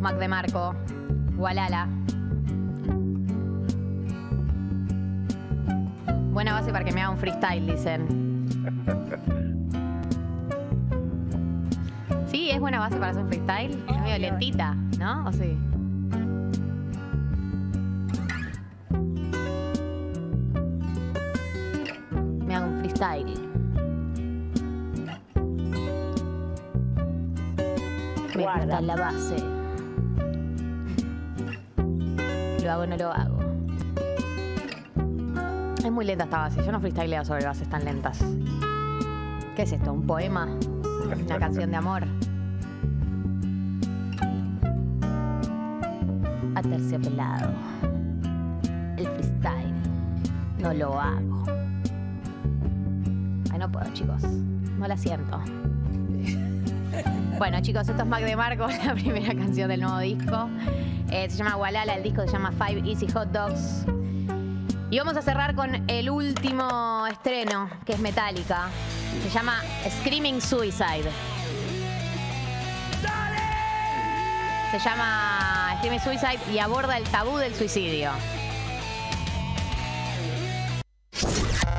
[0.00, 0.74] Mac de Marco,
[1.36, 1.86] Gualala.
[6.32, 8.30] Buena base para que me haga un freestyle, dicen.
[12.50, 13.84] Sí, es buena base para hacer un freestyle.
[13.88, 15.24] Es medio lentita, ¿no?
[15.24, 15.56] ¿O sí?
[22.44, 23.34] Me hago un freestyle.
[28.34, 29.36] Me gusta la base.
[32.64, 33.38] Lo hago o no lo hago.
[35.84, 36.64] Es muy lenta esta base.
[36.66, 38.18] Yo no freestyleo sobre bases tan lentas.
[39.54, 39.92] ¿Qué es esto?
[39.92, 40.48] ¿Un poema?
[41.26, 42.02] ¿Una canción de amor?
[47.00, 47.52] Aterciopelado.
[48.96, 49.74] El freestyle.
[50.58, 51.44] No lo hago.
[53.50, 54.22] Ay, no puedo, chicos.
[54.22, 55.40] No la siento.
[57.38, 60.50] Bueno, chicos, esto es Mac de Marco, la primera canción del nuevo disco.
[61.10, 63.86] Eh, se llama Walala, el disco se llama Five Easy Hot Dogs.
[64.90, 68.68] Y vamos a cerrar con el último estreno, que es Metallica.
[69.22, 71.10] Se llama Screaming Suicide.
[74.70, 78.10] Se llama Screaming Suicide y aborda el tabú del suicidio.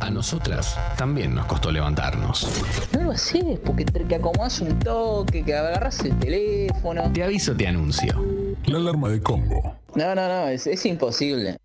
[0.01, 2.47] A nosotras también nos costó levantarnos.
[2.93, 7.13] No lo haces porque te que acomodas un toque, que agarras el teléfono.
[7.13, 8.25] Te aviso, te anuncio.
[8.65, 9.75] La alarma de Congo.
[9.93, 11.57] No, no, no, es, es imposible.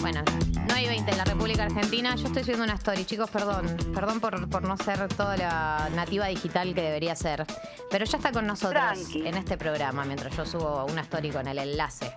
[0.00, 0.24] Bueno,
[1.54, 2.16] República Argentina.
[2.16, 3.76] Yo estoy subiendo una story, chicos, perdón.
[3.94, 7.46] Perdón por, por no ser toda la nativa digital que debería ser.
[7.90, 9.26] Pero ya está con nosotros Tranqui.
[9.26, 12.12] en este programa mientras yo subo una story con el enlace.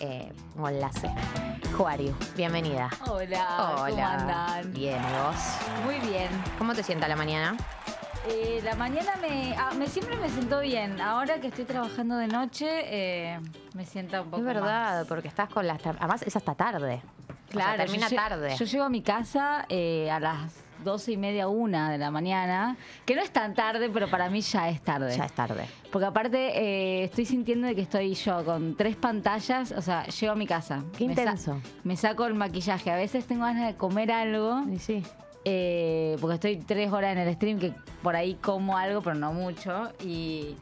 [0.00, 1.10] Eh, un enlace.
[1.76, 2.90] Juario, bienvenida.
[3.08, 4.72] Hola, ¿cómo andan?
[4.72, 5.36] Bien, ¿y vos?
[5.84, 6.28] Muy bien.
[6.58, 7.56] ¿Cómo te sienta la mañana?
[8.28, 11.00] Eh, la mañana me, ah, me siempre me siento bien.
[11.00, 13.38] Ahora que estoy trabajando de noche, eh,
[13.74, 15.06] me siento un poco Es verdad, más.
[15.06, 15.84] porque estás con las...
[15.86, 17.00] Además, es hasta tarde.
[17.62, 18.54] Claro, termina yo tarde.
[18.56, 20.52] Yo llego a mi casa eh, a las
[20.82, 22.76] doce y media, una de la mañana,
[23.06, 25.16] que no es tan tarde, pero para mí ya es tarde.
[25.16, 25.64] Ya es tarde.
[25.90, 30.32] Porque aparte eh, estoy sintiendo de que estoy yo con tres pantallas, o sea, llego
[30.32, 30.82] a mi casa.
[30.98, 31.60] Qué me sa- intenso.
[31.84, 32.90] me saco el maquillaje.
[32.90, 34.62] A veces tengo ganas de comer algo.
[34.78, 35.02] sí.
[35.46, 39.32] eh, porque estoy tres horas en el stream, que por ahí como algo, pero no
[39.32, 39.90] mucho.
[40.02, 40.56] Y,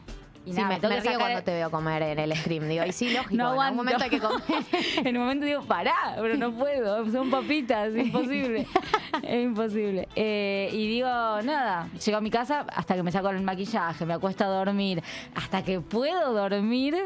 [0.44, 2.18] y Sí, nada, me, me tengo me que río sacar- cuando te veo comer en
[2.18, 2.68] el stream.
[2.68, 3.74] Digo, y sí, lógico, No en aguanto.
[3.76, 4.42] momento hay que comer.
[5.04, 8.66] en un momento digo, pará, pero no puedo, son papitas, es imposible.
[9.22, 10.08] es imposible.
[10.16, 14.14] Eh, y digo, nada, llego a mi casa hasta que me saco el maquillaje, me
[14.14, 15.02] acuesto a dormir.
[15.34, 16.96] Hasta que puedo dormir,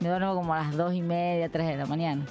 [0.00, 2.24] me duermo como a las dos y media, tres de la mañana.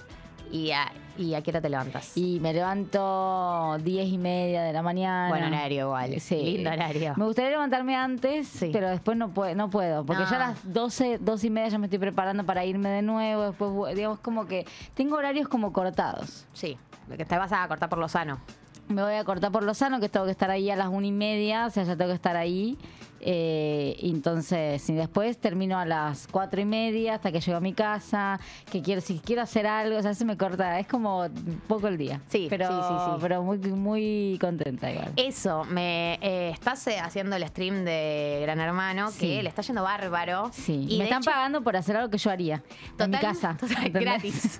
[0.51, 2.15] ¿Y a, y a qué hora te levantas?
[2.15, 5.29] Y me levanto diez y media de la mañana.
[5.29, 6.19] Buen horario igual.
[6.19, 6.35] Sí.
[6.35, 7.13] Lindo horario.
[7.17, 8.69] Me gustaría levantarme antes, Sí.
[8.71, 10.05] pero después no, puedo no puedo.
[10.05, 10.29] Porque No.
[10.29, 13.43] ya a las 12, 12 y media ya me estoy preparando para irme de nuevo.
[13.43, 16.45] Después, digamos, como que tengo horarios como cortados.
[16.53, 16.77] Sí,
[17.17, 18.39] que te vas a cortar por lo sano.
[18.89, 21.07] Me voy a cortar por lo sano, que tengo que estar ahí a las una
[21.07, 22.77] y media, o sea, ya tengo que estar ahí.
[23.25, 27.71] Eh, entonces, y después termino a las cuatro y media hasta que llego a mi
[27.71, 28.37] casa,
[28.69, 31.27] que quiero, si quiero hacer algo, o sea, se me corta, es como
[31.67, 32.19] poco el día.
[32.27, 33.11] Sí, pero, sí, sí, sí.
[33.21, 35.13] pero muy, muy contenta igual.
[35.15, 39.19] Eso, me eh, estás eh, haciendo el stream de Gran Hermano, Sí.
[39.37, 40.49] que le está yendo bárbaro.
[40.51, 43.21] Sí, Y me están hecho- pagando por hacer algo que yo haría en mi Total-
[43.21, 43.57] casa.
[43.59, 44.59] total, gratis.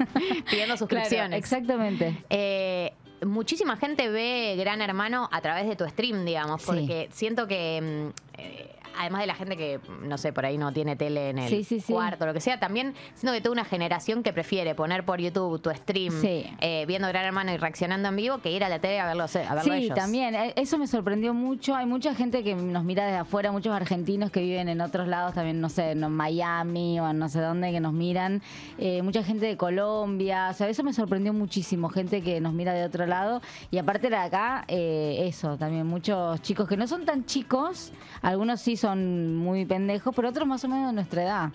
[0.50, 1.28] Pidiendo suscripciones.
[1.28, 2.24] Claro, exactamente.
[2.30, 2.94] Eh,
[3.26, 6.68] muchísima gente ve Gran Hermano a través de tu stream, digamos, Sí.
[6.68, 7.82] porque siento que.
[7.82, 11.39] mm, eh, Además de la gente que, no sé, por ahí no tiene tele en
[11.39, 11.94] el Sí, sí, sí.
[11.94, 15.62] cuarto, lo que sea, también siento que toda una generación que prefiere poner por YouTube
[15.62, 19.00] tu stream eh, viendo Gran Hermano y reaccionando en vivo que ir a la tele
[19.00, 19.96] a verlo, a verlo Sí, ellos.
[19.98, 20.36] también.
[20.36, 21.76] eh, Eso me sorprendió mucho.
[21.76, 25.34] Hay mucha gente que nos mira desde afuera, muchos argentinos que viven en otros lados,
[25.34, 28.41] también, no sé, en Miami o en no sé dónde, que nos miran.
[28.78, 30.50] Eh, mucha gente de Colombia.
[30.52, 31.89] O sea, eso me sorprendió muchísimo.
[31.89, 33.41] Gente que nos mira de otro lado.
[33.72, 37.91] Y aparte de acá, eh, eso, también muchos chicos que no son tan chicos.
[38.22, 41.50] Algunos sí son muy pendejos, pero otros más o menos de nuestra edad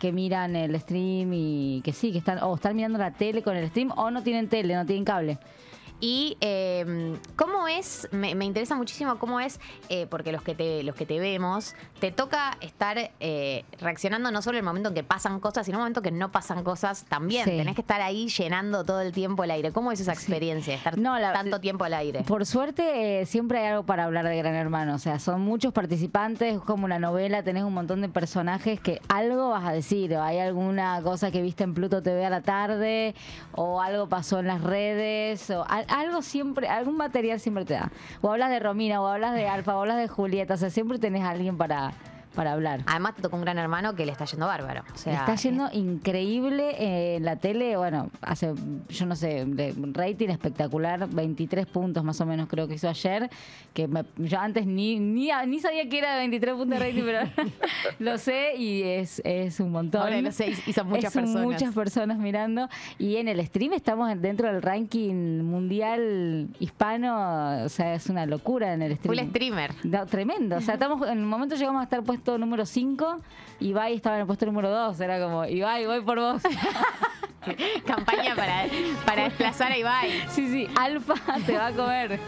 [0.00, 3.56] que miran el stream y que sí, que están o están mirando la tele con
[3.56, 5.38] el stream o no tienen tele, no tienen cable.
[6.00, 10.82] Y eh, cómo es, me, me interesa muchísimo cómo es, eh, porque los que te,
[10.82, 14.94] los que te vemos, te toca estar eh, reaccionando no solo en el momento en
[14.96, 17.44] que pasan cosas, sino en el momento que no pasan cosas también.
[17.44, 17.52] Sí.
[17.52, 19.72] Tenés que estar ahí llenando todo el tiempo el aire.
[19.72, 22.22] ¿Cómo es esa experiencia, estar No, la- tanto tiempo al aire?
[22.24, 24.94] Por suerte, eh, siempre hay algo para hablar de Gran Hermano.
[24.96, 29.00] O sea, son muchos participantes, es como una novela, tenés un montón de personajes que
[29.08, 30.14] algo vas a decir.
[30.16, 33.14] O hay alguna cosa que viste en Pluto TV a la tarde,
[33.52, 37.90] o algo pasó en las redes, o algo siempre, algún material siempre te da.
[38.20, 40.54] O hablas de Romina, o hablas de Alfa, o hablas de Julieta.
[40.54, 41.92] O sea, siempre tenés a alguien para,
[42.34, 42.80] para hablar.
[42.86, 44.82] Además te tocó un gran hermano que le está yendo bárbaro.
[44.92, 48.52] O sea, Le está yendo increíble eh, en la tele, bueno, hace,
[48.88, 53.30] yo no sé, de rating espectacular, 23 puntos más o menos creo que hizo ayer,
[53.72, 57.20] que me- yo antes ni, ni, ni sabía que era 23 puntos de rating, pero
[57.98, 60.02] lo sé y es, es un montón.
[60.02, 61.42] Ahora lo sé, y son muchas Es personas.
[61.44, 62.68] muchas personas mirando
[62.98, 68.72] y en el stream estamos dentro del ranking mundial hispano, o sea, es una locura
[68.74, 69.16] en el stream.
[69.16, 69.70] full streamer.
[69.84, 70.56] No, tremendo.
[70.56, 73.20] O sea, estamos, en el momento llegamos a estar puesto número 5
[73.60, 74.98] y Ibai estaba en el puesto número 2.
[75.00, 76.42] Era como, Ibai, voy por vos.
[77.86, 78.64] Campaña para,
[79.04, 80.10] para desplazar a Ibai.
[80.30, 81.14] Sí, sí, Alfa
[81.44, 82.18] te va a comer.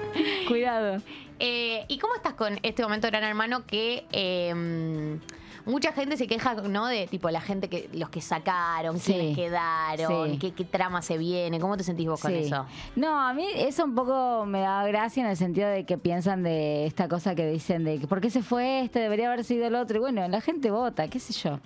[0.48, 1.00] Cuidado.
[1.38, 5.18] Eh, ¿Y cómo estás con este momento Gran Hermano que eh,
[5.66, 6.86] mucha gente se queja, ¿no?
[6.86, 10.38] De tipo la gente que los que sacaron, Sí, quiénes quedaron, sí.
[10.38, 12.38] qué, qué trama se viene, ¿cómo te sentís vos con Sí.
[12.38, 12.64] eso?
[12.94, 16.42] No, a mí eso un poco me da gracia en el sentido de que piensan
[16.42, 19.66] de esta cosa que dicen de que por qué se fue este, debería haber sido
[19.66, 19.96] el otro.
[19.96, 21.58] Y bueno, la gente vota, qué sé yo.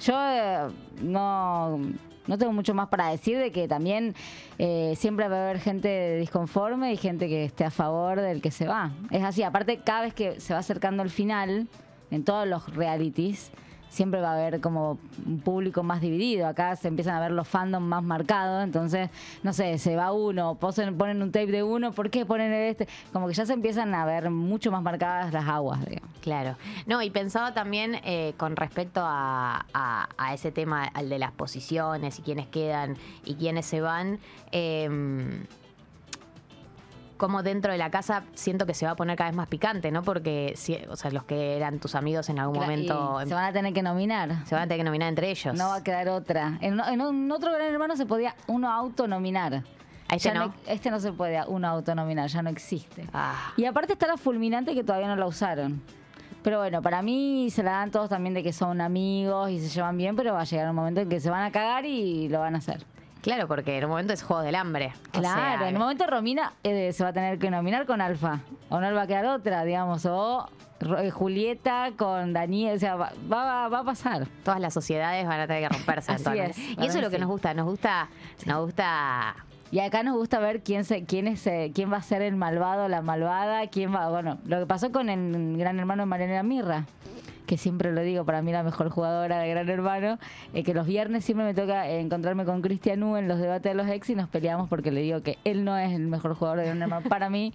[0.00, 0.68] Yo eh,
[1.02, 1.78] no,
[2.26, 4.14] no tengo mucho más para decir de que también
[4.58, 8.50] eh, siempre va a haber gente disconforme y gente que esté a favor del que
[8.50, 8.90] se va.
[9.10, 11.66] Es así, aparte cada vez que se va acercando el final,
[12.10, 13.50] en todos los realities,
[13.90, 16.46] siempre va a haber como un público más dividido.
[16.46, 18.62] Acá se empiezan a ver los fandoms más marcados.
[18.62, 19.10] Entonces,
[19.42, 22.88] no sé, se va uno, ponen un tape de uno, ¿por qué ponen el este?
[23.12, 26.10] Como que ya se empiezan a ver mucho más marcadas las aguas, digamos.
[26.20, 26.56] Claro.
[26.86, 29.64] No, y pensaba también eh, con respecto a,
[30.32, 34.18] ese tema, al de las posiciones y quiénes quedan y quiénes se van.
[34.52, 34.88] eh,
[37.18, 39.90] como dentro de la casa siento que se va a poner cada vez más picante,
[39.90, 40.02] ¿no?
[40.02, 43.52] Porque, si- o sea, los que eran tus amigos en algún momento se van a
[43.52, 44.46] tener que nominar.
[44.46, 45.54] se van a tener que nominar entre ellos.
[45.54, 46.56] No va a quedar otra.
[46.62, 46.80] En,
[47.30, 49.62] otro gran hermano se podía uno autonominar.
[50.10, 50.54] Este Ya no.
[50.66, 53.06] este no se puede uno autonominar, ya no existe.
[53.12, 53.52] Ah.
[53.58, 55.82] Y aparte está la fulminante que todavía no la usaron.
[56.42, 59.68] Pero bueno, para mí se la dan todos también de que son amigos y se
[59.68, 62.28] llevan bien, pero va a llegar un momento en que se van a cagar y
[62.28, 62.86] lo van a hacer.
[63.28, 64.90] Claro, porque en un momento es juego del hambre.
[65.08, 68.00] O Claro, sea, en un momento Romina eh, se va a tener que nominar con
[68.00, 68.40] Alfa.
[68.70, 70.06] O no le va a quedar otra, digamos.
[70.06, 70.48] O
[70.98, 72.76] eh, Julieta con Daniel.
[72.76, 74.26] O sea, va, va, va a pasar.
[74.44, 76.10] Todas las sociedades van a tener que romperse.
[76.12, 76.72] Así eventualmente.
[76.72, 77.20] es, Y eso es lo que sí.
[77.20, 77.52] nos gusta.
[77.52, 78.08] Nos gusta,
[78.46, 79.36] nos gusta
[79.72, 82.34] Y acá nos gusta ver quién se, quién es, eh, quién va a ser el
[82.34, 86.42] malvado, la malvada, quién va, bueno, lo que pasó con el gran hermano de Mariana
[86.42, 86.86] Mirra,
[87.48, 90.18] que siempre lo digo, para mí la mejor jugadora de Gran Hermano,
[90.52, 93.74] eh, que los viernes siempre me toca encontrarme con Cristian U en los debates de
[93.74, 96.58] los ex y nos peleamos porque le digo que él no es el mejor jugador
[96.58, 97.54] de Gran Hermano para mí.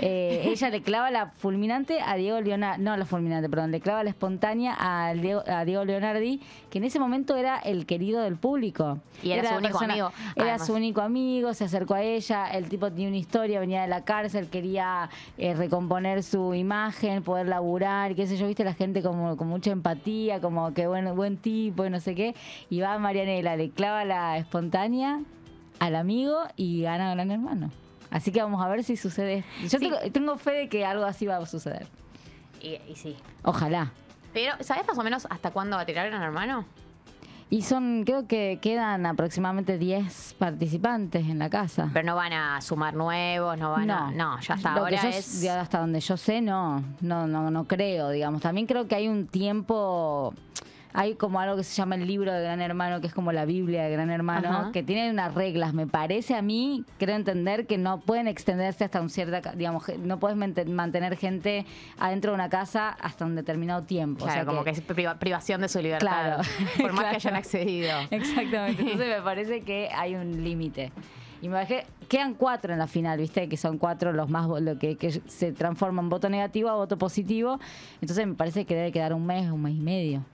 [0.00, 4.04] Eh, ella le clava la fulminante a Diego Leonardi, no la fulminante, perdón, le clava
[4.04, 6.40] la espontánea a Diego, a Diego Leonardi,
[6.70, 9.00] que en ese momento era el querido del público.
[9.24, 10.66] Y era su único amigo, Era además.
[10.66, 14.04] su único amigo, se acercó a ella, el tipo tenía una historia, venía de la
[14.04, 19.31] cárcel, quería eh, recomponer su imagen, poder laburar, qué sé yo, viste la gente como
[19.36, 22.34] con mucha empatía, como que buen, buen tipo y no sé qué,
[22.70, 25.20] y va Marianela, le clava la espontánea
[25.78, 27.70] al amigo y gana Gran Hermano.
[28.10, 29.42] Así que vamos a ver si sucede.
[29.62, 29.78] Yo Sí.
[29.78, 31.86] tengo, tengo fe de que algo así va a suceder.
[32.60, 33.16] Y, y sí.
[33.42, 33.90] Ojalá.
[34.34, 36.64] Pero, ¿sabes más o menos hasta cuándo va a tirar Gran Hermano?
[37.52, 41.90] Y son, creo que quedan aproximadamente 10 participantes en la casa.
[41.92, 44.10] Pero no van a sumar nuevos, no van a.
[44.10, 45.46] No, ya hasta Lo que ahora yo- es.
[45.46, 48.40] hasta donde yo sé, no, no, no, no creo, digamos.
[48.40, 50.32] También creo que hay un tiempo,
[50.94, 53.44] hay como algo que se llama el libro de Gran Hermano, que es como la
[53.44, 54.72] Biblia de Gran Hermano, Ajá.
[54.72, 55.72] que tiene unas reglas.
[55.74, 60.18] Me parece a mí, creo entender que no pueden extenderse hasta un cierta, digamos, no
[60.18, 61.64] puedes mante- mantener gente
[61.98, 64.24] adentro de una casa hasta un determinado tiempo.
[64.24, 66.06] O sea como que, es priva- privación de su libertad.
[66.06, 66.42] Claro.
[66.80, 67.10] Por más Claro.
[67.10, 67.92] que hayan accedido.
[68.10, 68.82] Exactamente.
[68.82, 70.92] Entonces me parece que hay un límite.
[71.40, 73.48] Y me bajé, quedan cuatro en la final, ¿viste?
[73.48, 77.58] Que son cuatro los más, lo que, que se transforman voto negativo a voto positivo.
[78.00, 80.24] Entonces me parece que debe quedar un mes, un mes y medio.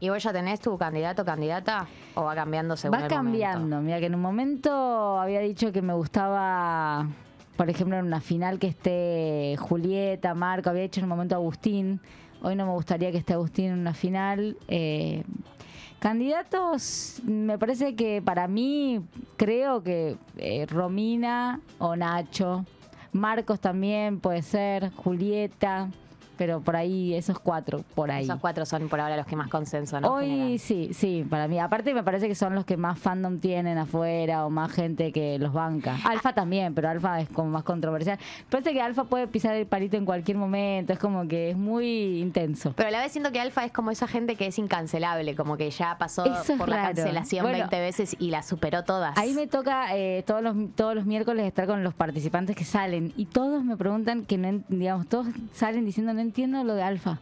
[0.00, 1.88] ¿Y vos ya tenés tu candidato o candidata?
[2.14, 3.80] ¿O va cambiando según Va el cambiando.
[3.80, 7.08] Mira, que en un momento había dicho que me gustaba,
[7.56, 12.00] por ejemplo, en una final que esté Julieta, Marco, había dicho en un momento Agustín.
[12.42, 14.56] Hoy no me gustaría que esté Agustín en una final.
[14.68, 15.24] Eh,
[15.98, 19.00] candidatos, me parece que para mí,
[19.36, 22.64] creo que eh, Romina o Nacho.
[23.10, 25.88] Marcos también puede ser, Julieta,
[26.38, 28.24] pero por ahí esos cuatro, por ahí.
[28.24, 30.14] Esos cuatro son por ahora los que más consenso no.
[30.14, 31.58] Hoy sí, sí, para mí.
[31.58, 35.38] Aparte me parece que son los que más fandom tienen afuera o más gente que
[35.38, 35.96] los banca.
[36.04, 38.18] Alfa también, pero Alfa es como más controversial.
[38.48, 42.20] Parece que Alfa puede pisar el palito en cualquier momento, es como que es muy
[42.20, 42.72] intenso.
[42.76, 45.56] Pero a la vez siento que Alfa es como esa gente que es incancelable, como
[45.56, 46.94] que ya pasó Eso por la raro.
[46.94, 49.16] cancelación Bueno, 20 veces y la superó todas.
[49.18, 53.12] Ahí me toca eh, todos los todos los miércoles estar con los participantes que salen
[53.16, 57.18] y todos me preguntan que no, digamos, todos salen diciendo no entiendo lo de Alfa.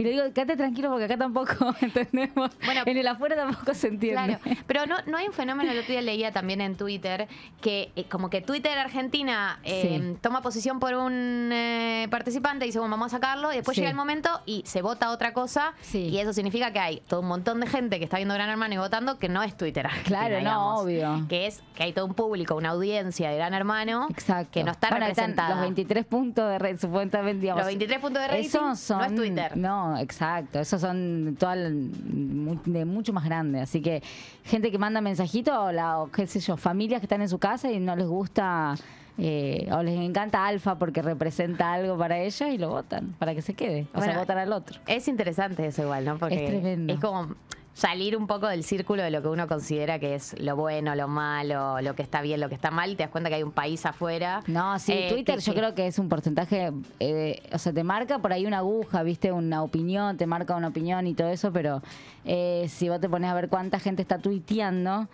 [0.00, 2.50] Y le digo, quédate tranquilo porque acá tampoco entendemos.
[2.64, 4.38] Bueno, en el afuera tampoco se entiende.
[4.42, 7.28] Claro, pero no, no hay un fenómeno, el otro día leía también en Twitter,
[7.60, 10.16] que eh, como que Twitter Argentina eh, Sí.
[10.22, 13.80] toma posición por un eh, participante y dice, bueno, vamos a sacarlo, y después Sí.
[13.82, 17.28] llega el momento y se vota otra cosa, y eso significa que hay todo un
[17.28, 20.18] montón de gente que está viendo Gran Hermano y votando que no es Twitter Argentina,
[20.28, 21.26] Claro, no, obvio.
[21.28, 24.08] Que es que hay todo un público, una audiencia de Gran Hermano
[24.50, 25.50] que no está Bueno, están representada.
[25.50, 27.60] los 23 puntos de red, supuestamente, digamos.
[27.60, 28.44] Los 23 puntos de
[28.76, 29.56] son, no es Twitter.
[29.56, 30.58] No, exacto.
[30.60, 33.60] Esos son toda de mucho más grande.
[33.60, 34.02] Así que
[34.44, 37.38] gente que manda mensajitos o, la, o qué sé yo, familias que están en su
[37.38, 38.74] casa y no les gusta
[39.18, 43.42] eh, o les encanta Alfa porque representa algo para ellos y lo votan para que
[43.42, 43.86] se quede.
[43.92, 44.80] O sea, Bueno, votan al otro.
[44.86, 46.18] Es interesante eso igual, ¿no?
[46.18, 46.92] Porque Es tremendo.
[46.92, 47.34] es como
[47.72, 51.08] salir un poco del círculo de lo que uno considera que es lo bueno, lo
[51.08, 53.42] malo, lo que está bien, lo que está mal, y te das cuenta que hay
[53.42, 54.42] un país afuera.
[54.48, 57.82] No, sí, eh, Twitter que- yo creo que es un porcentaje, eh, o sea, te
[57.84, 61.52] marca por ahí una aguja, viste, una opinión, te marca una opinión y todo eso,
[61.52, 61.80] pero
[62.24, 65.08] eh, si vos te pones a ver cuánta gente está tuiteando,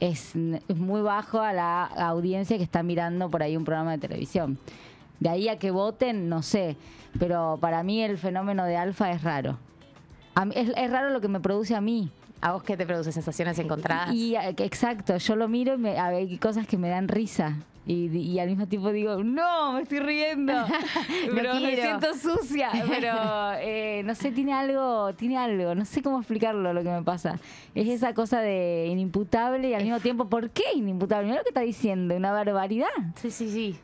[0.00, 3.98] es, es muy bajo a la audiencia que está mirando por ahí un programa de
[3.98, 4.58] televisión.
[5.20, 6.76] De ahí a que voten, no sé,
[7.18, 9.58] pero para mí el fenómeno de alfa es raro.
[10.40, 12.10] A mí- es, es raro lo que me produce a mí.
[12.40, 14.14] ¿A vos qué te produce sensaciones encontradas?
[14.14, 17.56] Y, eh, exacto, yo lo miro y me, hay cosas que me dan risa.
[17.86, 20.52] Y, y al mismo tiempo digo, no, me estoy riendo.
[21.34, 22.70] pero me siento sucia.
[22.88, 23.12] Pero
[23.58, 25.74] eh, no sé, tiene algo, tiene algo.
[25.74, 27.38] No sé cómo explicarlo lo que me pasa.
[27.74, 31.26] Es esa cosa de inimputable y al mismo tiempo, ¿por qué inimputable?
[31.26, 32.88] Mira lo que está diciendo, una barbaridad.
[33.16, 33.76] Sí, sí, sí.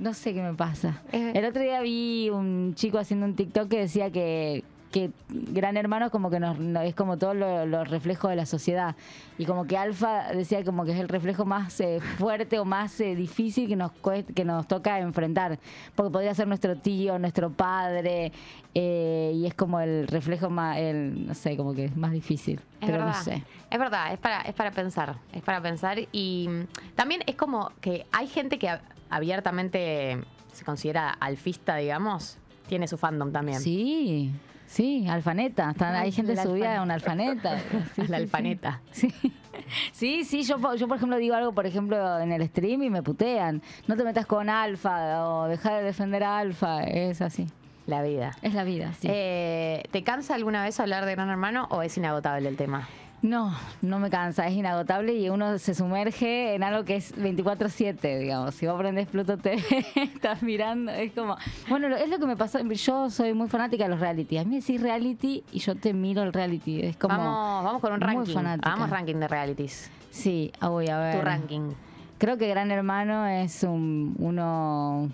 [0.00, 1.00] No sé qué me pasa.
[1.12, 6.06] El otro día vi un chico haciendo un TikTok que decía que que Gran Hermano
[6.06, 8.94] es como que nos, no- es como todos los reflejos de la sociedad.
[9.36, 12.98] Y como que Alfa decía como que es el reflejo más eh, fuerte o más
[13.00, 15.58] eh, difícil que nos, cuest- que nos toca enfrentar.
[15.94, 18.32] Porque podría ser nuestro tío, nuestro padre,
[18.74, 22.56] eh, y es como el reflejo más, el, no sé, como que es más difícil.
[22.80, 23.16] Es pero verdad.
[23.16, 23.42] no sé.
[23.70, 25.16] Es verdad, es para, es para pensar.
[25.32, 25.98] Es para pensar.
[26.12, 26.48] Y
[26.94, 28.70] también es como que hay gente que
[29.10, 30.18] abiertamente
[30.52, 32.38] se considera alfista, digamos.
[32.68, 33.60] Tiene su fandom también.
[33.60, 34.32] Sí,
[34.66, 35.70] sí, alfaneta.
[35.70, 37.58] Están, hay Ay, gente la subida a una alfaneta.
[37.94, 38.22] Sí, La sí.
[38.22, 38.80] alfaneta.
[38.90, 39.12] Sí,
[39.92, 43.62] sí, sí, yo por ejemplo digo algo, por ejemplo, en el stream y me putean.
[43.86, 46.84] No te metas con alfa o deja de defender a alfa.
[46.84, 47.46] Es así.
[47.86, 48.32] La vida.
[48.42, 49.06] Es la vida, sí.
[49.08, 52.88] Eh, ¿Te cansa alguna vez hablar de Gran Hermano o es inagotable el tema?
[53.22, 53.52] No,
[53.82, 58.54] no me cansa, es inagotable y uno se sumerge en algo que es 24/7, digamos.
[58.54, 59.62] Si vos prendes Pluto TV,
[59.96, 61.36] estás mirando, es como...
[61.68, 64.38] Bueno, es lo que me pasó, yo soy muy fanática de los reality.
[64.38, 67.16] A mí me decís reality y yo te miro el reality, es como...
[67.16, 68.34] vamos, vamos con un muy ranking.
[68.34, 68.68] fanática.
[68.68, 69.90] Hagamos ranking de realities.
[70.10, 71.18] Sí, ah, voy a ver.
[71.18, 71.72] Tu ranking.
[72.18, 75.10] Creo que Gran Hermano es un, uno...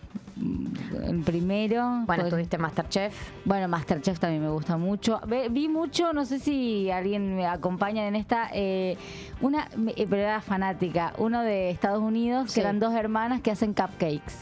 [1.07, 2.05] El primero.
[2.07, 3.15] Bueno, estuviste Masterchef.
[3.45, 5.21] bueno, Masterchef también me gusta mucho.
[5.27, 8.97] Ve- vi mucho, no sé si alguien me acompaña en esta, eh,
[9.41, 12.55] una, eh, pero era fanática, uno de Estados Unidos, Sí.
[12.55, 14.33] que eran dos hermanas que hacen cupcakes.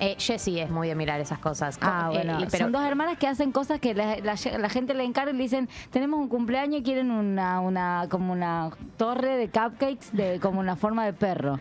[0.00, 1.78] Eh, Jessie es muy de mirar esas cosas.
[1.80, 4.94] Ah, Eh, bueno, pero son dos hermanas que hacen cosas que la, la- la gente
[4.94, 9.36] le encarga y le dicen, tenemos un cumpleaños y quieren una, una, como una torre
[9.36, 11.60] de cupcakes de como una forma de perro.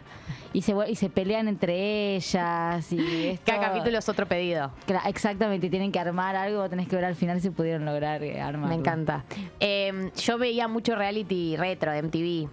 [0.54, 4.72] Y se, y se pelean entre ellas y esto- cada capítulo es otro pedido.
[5.08, 8.40] Exactamente, y tienen que armar algo, tenés que ver al final si pudieron lograr eh,
[8.42, 8.70] armar.
[8.70, 9.24] Me encanta.
[9.60, 12.50] Eh, yo veía mucho reality retro de MTV.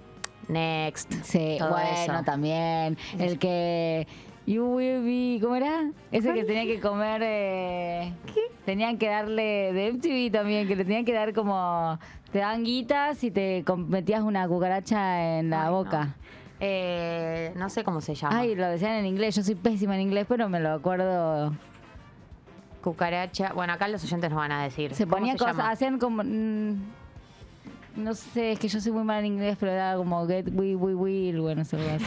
[0.49, 1.13] Next.
[1.23, 2.25] Sí, todo bueno, eso.
[2.25, 2.97] también.
[3.19, 4.07] El que.
[4.47, 5.39] You will be.
[5.41, 5.91] ¿Cómo era?
[6.11, 7.21] Ese que tenía que comer.
[7.25, 8.13] Eh,
[8.65, 9.73] Tenían que darle.
[9.73, 11.99] De MTV también, que le tenían que dar como.
[12.33, 15.77] Te dan guitas y te metías una cucaracha en la Ay, no.
[15.77, 16.15] boca.
[16.61, 18.39] Eh, no sé cómo se llama.
[18.39, 19.35] Ay, lo decían en inglés.
[19.37, 21.53] Yo soy pésima en inglés, pero me lo acuerdo.
[22.83, 23.53] Cucaracha.
[23.53, 24.95] Bueno, acá los oyentes nos van a decir.
[24.95, 25.59] Se ¿Cómo ponían se cosas.
[25.69, 26.23] Hacían como.
[26.25, 26.75] mm,
[27.97, 30.75] no sé, es que yo soy muy mala en inglés, pero era como get we
[30.75, 32.05] we will, bueno, se lo así.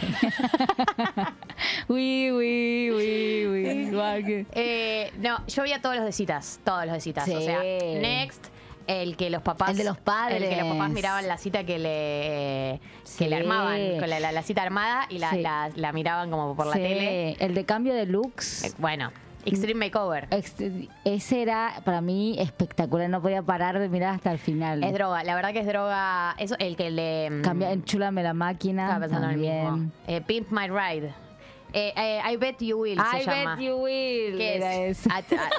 [1.89, 4.45] we we we we.
[4.53, 6.59] Eh, no, yo veía todos los de citas.
[6.63, 7.27] Todos los de citas.
[7.29, 7.45] O Sí.
[7.45, 8.47] sea, Next.
[8.85, 9.69] El que los papás.
[9.71, 10.41] El de los padres.
[10.41, 12.81] El que los papás miraban la cita que le,
[13.17, 13.41] que le Sí.
[13.41, 13.79] armaban.
[13.99, 15.41] Con la, la- la cita armada y la, Sí.
[15.41, 17.31] la- la miraban como por la Sí, tele.
[17.39, 18.65] El de cambio de looks.
[18.65, 19.11] Eh, Bueno,
[19.45, 20.27] Extreme Makeover.
[20.31, 20.55] Ex-
[21.03, 24.83] Ese era para mí espectacular, no podía parar de mirar hasta el final.
[24.83, 26.35] Es droga, la verdad que es droga.
[26.37, 27.29] Eso, el que le.
[27.29, 28.83] mm, Cambia, enchúlame la máquina.
[28.83, 29.73] Estaba pensando en el también.
[29.73, 29.91] mismo.
[30.07, 31.13] Eh, Pimp My Ride.
[31.73, 33.55] Eh, eh, I Bet You Will I se llama.
[33.55, 34.37] bet you will.
[34.37, 34.99] ¿Qué era es?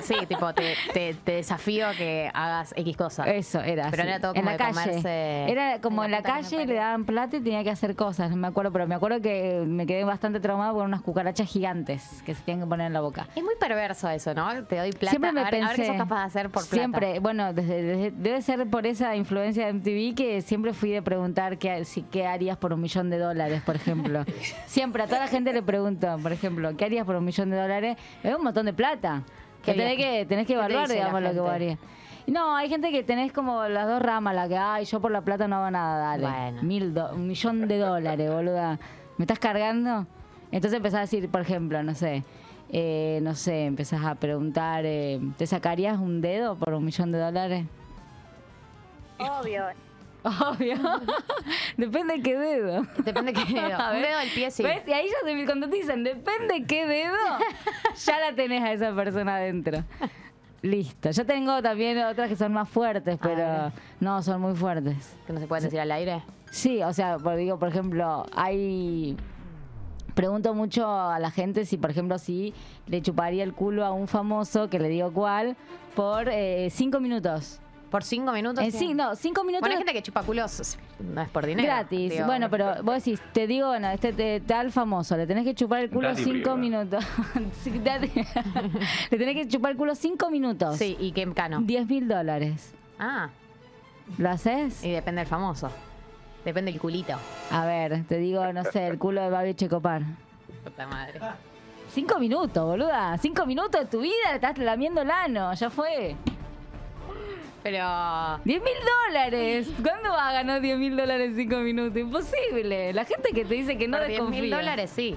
[0.03, 3.25] sí, tipo, te, te- te desafío a que hagas X cosa.
[3.25, 3.91] Eso era.
[3.91, 4.11] Pero así.
[4.11, 4.73] era todo en como la de calle.
[4.93, 8.31] comerse- Era como en la, que calle, le daban plata y tenía que hacer cosas.
[8.31, 12.23] No me acuerdo, pero me acuerdo que me quedé bastante traumado por unas cucarachas gigantes
[12.25, 13.27] que se tenían que poner en la boca.
[13.35, 14.65] Es muy perverso eso, ¿no?
[14.67, 15.11] Te doy plata.
[15.11, 16.77] Siempre me a, ver, a ver qué pensé- sos capaz de hacer por plata.
[16.77, 21.03] Siempre, bueno, desde, desde- debe ser por esa influencia de MTV que siempre fui de
[21.03, 24.25] preguntar qué, si, qué harías por un millón de dólares, por ejemplo.
[24.67, 27.57] siempre a toda la gente le pregunto, por ejemplo, ¿qué harías por un millón de
[27.57, 27.97] dólares?
[28.23, 29.23] Es un montón de plata.
[29.65, 31.79] ¿Qué Que tenés que, tenés que ¿Qué te evaluar, digamos, lo que vos harías.
[32.27, 35.21] No, hay gente que tenés como las dos ramas, la que, ay, yo por la
[35.21, 36.23] plata no hago nada, dale.
[36.27, 36.63] Bueno.
[36.63, 38.79] Mil do- un millón de dólares, boluda.
[39.19, 40.07] ¿Me estás cargando?
[40.51, 42.23] Entonces empezás a decir, por ejemplo, no sé,
[42.71, 47.19] eh, no sé, empezás a preguntar, eh, ¿te sacarías un dedo por un millón de
[47.19, 47.67] dólares?
[49.19, 49.65] Obvio.
[50.25, 50.77] Obvio.
[51.77, 52.87] Depende de qué dedo.
[53.05, 53.79] Depende de qué dedo.
[53.95, 54.63] Un dedo del pie, sí.
[54.63, 54.83] ¿Ves?
[54.87, 57.17] Y ahí ya se, cuando te dicen, depende de qué dedo,
[58.07, 59.85] ya la tenés a esa persona adentro.
[60.63, 61.11] Listo.
[61.11, 63.71] Yo tengo también otras que son más fuertes, pero
[64.01, 65.15] no, son muy fuertes.
[65.27, 66.23] Que no se puede decir al aire.
[66.51, 69.17] Sí, o sea, por, digo, por ejemplo, hay...
[70.15, 72.55] Pregunto mucho a la gente si, por ejemplo, si
[72.87, 75.57] le chuparía el culo a un famoso, que le digo cuál,
[75.95, 77.61] por eh, cinco minutos.
[77.95, 78.65] ¿Por cinco minutos?
[78.65, 81.69] En sí, no, cinco minutos Bueno, hay gente que chupa culos no es por dinero.
[81.69, 82.11] gratis.
[82.11, 82.27] digo.
[82.27, 85.83] bueno, pero vos decís, te digo, bueno, este te- tal famoso, le tenés que chupar
[85.83, 87.05] el culo Daddy cinco minutos.
[87.65, 90.77] Le tenés que chupar el culo cinco minutos.
[90.77, 91.61] Sí, y qué cano.
[91.63, 92.75] 10 mil dólares.
[92.99, 93.29] Ah,
[94.19, 94.83] ¿Lo haces?
[94.85, 95.71] y depende del famoso.
[96.45, 97.15] Depende del culito.
[97.53, 100.03] A ver, te digo, no sé, el culo de Babi Checopar.
[100.65, 101.21] Puta madre.
[101.91, 103.17] Cinco minutos, boluda.
[103.19, 106.17] Cinco minutos de tu vida, le estás lamiendo el ano, ya fue.
[107.65, 108.41] Pero.
[108.45, 108.73] 10 mil
[109.09, 109.69] dólares.
[109.83, 111.97] ¿Cuándo va a ganar 10 mil dólares en cinco minutos?
[111.99, 112.93] Imposible.
[112.93, 114.43] La gente que te dice que no por 10 desconfía.
[114.43, 115.17] mil dólares, sí.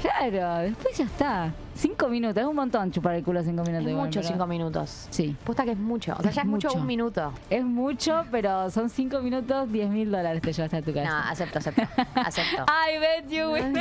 [0.00, 1.52] Claro, después ya está.
[1.74, 3.86] Cinco minutos, es un montón chupar el culo cinco minutos.
[3.86, 5.06] Es igual, mucho cinco minutos.
[5.10, 5.36] Sí.
[5.44, 6.14] Posta que es mucho.
[6.18, 7.32] O sea, ya es mucho, un minuto.
[7.48, 11.30] Es mucho, pero son cinco minutos, 10 mil dólares te llevaste a tu No, casa.
[11.30, 11.82] acepto, acepto.
[12.14, 12.64] acepto.
[12.88, 13.76] I bet you will.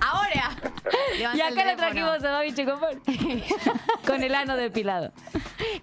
[0.00, 0.50] Ahora.
[1.18, 2.96] y acá le trajimos a Babi Chocopar.
[4.06, 5.12] Con el ano depilado.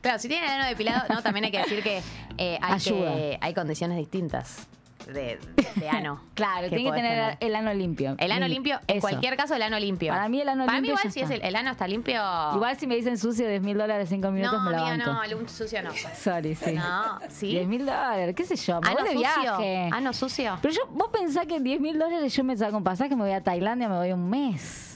[0.01, 1.97] Claro, si tienen el ano depilado, no, también hay que decir que,
[2.37, 3.13] eh, hay, Ayuda.
[3.13, 4.67] que hay condiciones distintas
[5.13, 5.39] de,
[5.75, 6.21] de ano.
[6.33, 8.15] Claro, tiene que tener el ano limpio.
[8.17, 9.07] El ano Lim- limpio, en Eso.
[9.07, 10.11] cualquier caso, el ano limpio.
[10.13, 11.87] Para mí el ano Para limpio mí ya igual si es el, el ano está
[11.87, 12.21] limpio...
[12.55, 15.05] Igual si me dicen sucio 10 mil dólares cinco minutos no, me lo banco.
[15.13, 15.91] no, el sucio no.
[16.15, 16.73] Sorry, sí.
[16.73, 17.47] No, ¿sí?
[17.51, 19.41] 10 mil dólares, qué sé yo, me Ano voy de sucio.
[19.41, 19.89] viaje.
[19.91, 20.57] Ano sucio.
[20.61, 23.31] Pero yo, vos pensás que 10 mil dólares yo me saco un pasaje, me voy
[23.33, 24.88] a Tailandia, me voy un mes.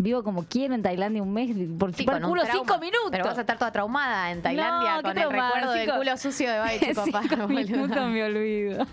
[0.00, 3.08] Vivo como quiero en Tailandia un mes por Sí, chupar culo cinco minutos.
[3.10, 6.16] Pero vas a estar toda traumada en Tailandia No, con el traumada, recuerdo del culo
[6.16, 6.78] sucio de Babi
[7.36, 7.46] boluda.
[7.48, 8.86] minutos me olvido.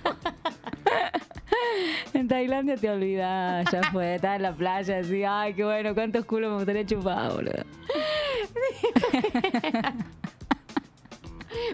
[2.14, 4.16] en Tailandia te olvidás, ya fue.
[4.16, 7.64] Estás en la playa así, ay, qué bueno, cuántos culos me gustaría chupar, boludo.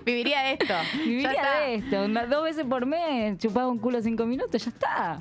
[0.05, 0.73] Viviría de esto.
[1.05, 2.03] Viviría de esto.
[2.03, 5.19] una- dos veces por mes chupaba un culo cinco minutos, ya está.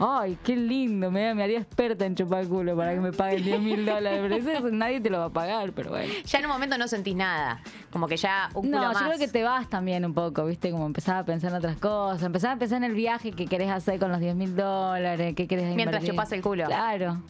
[0.00, 1.10] Ay, qué lindo.
[1.10, 4.20] Me, me haría experta en chupar culo para que me paguen 10 mil dólares.
[4.22, 6.10] Pero eso, nadie te lo va a pagar, pero bueno.
[6.24, 7.60] Ya en un momento no sentís nada.
[7.92, 10.70] Como que ya un culo No, yo creo que te vas también un poco, ¿viste?
[10.70, 12.22] Como empezar a pensar en otras cosas.
[12.22, 15.46] Empezar a pensar en el viaje que querés hacer con los 10 mil dólares, qué
[15.46, 16.10] querés Mientras invertir.
[16.10, 16.64] chupas el culo.
[16.64, 17.22] Claro.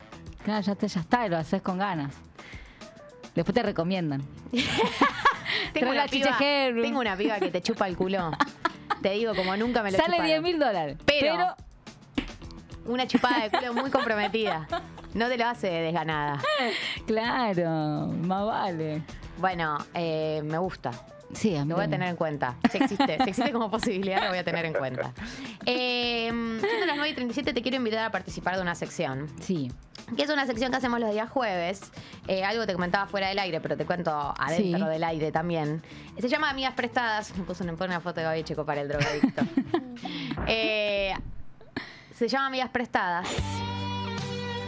[0.44, 2.14] Claro, ya está, ya está, lo haces con ganas.
[3.34, 4.22] Después te recomiendan.
[5.72, 8.30] Tengo una, piba, tengo una piba que te chupa el culo.
[9.02, 10.26] Te digo, como nunca me lo Sale chuparon.
[10.26, 10.96] 10 mil dólares.
[11.04, 11.54] Pero, Pero,
[12.86, 14.66] una chupada de culo muy comprometida.
[15.14, 16.40] No te lo hace desganada.
[17.06, 19.02] claro, más vale.
[19.38, 20.90] Bueno, eh, me gusta.
[21.32, 22.56] Sí, a mí Lo voy a tener en cuenta.
[22.70, 25.12] Si existe, si existe como posibilidad, lo voy a tener en cuenta.
[25.64, 29.28] Eh, siendo las 9 y 37, te quiero invitar a participar de una sección.
[29.40, 29.70] Sí.
[30.16, 31.92] Que es una sección que hacemos los días jueves.
[32.26, 34.92] Eh, algo te comentaba fuera del aire, pero te cuento adentro Sí.
[34.92, 35.82] del aire también.
[36.18, 37.36] Se llama Amigas Prestadas.
[37.36, 39.42] Me puse una, una foto de Gaby Checo para el drogadicto.
[40.46, 41.12] Eh,
[42.20, 43.26] se llama Amigas Prestadas.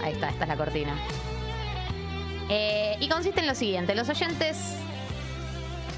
[0.02, 0.94] Ahí está, esta es la cortina.
[2.48, 4.76] Eh, y consiste en lo siguiente: los oyentes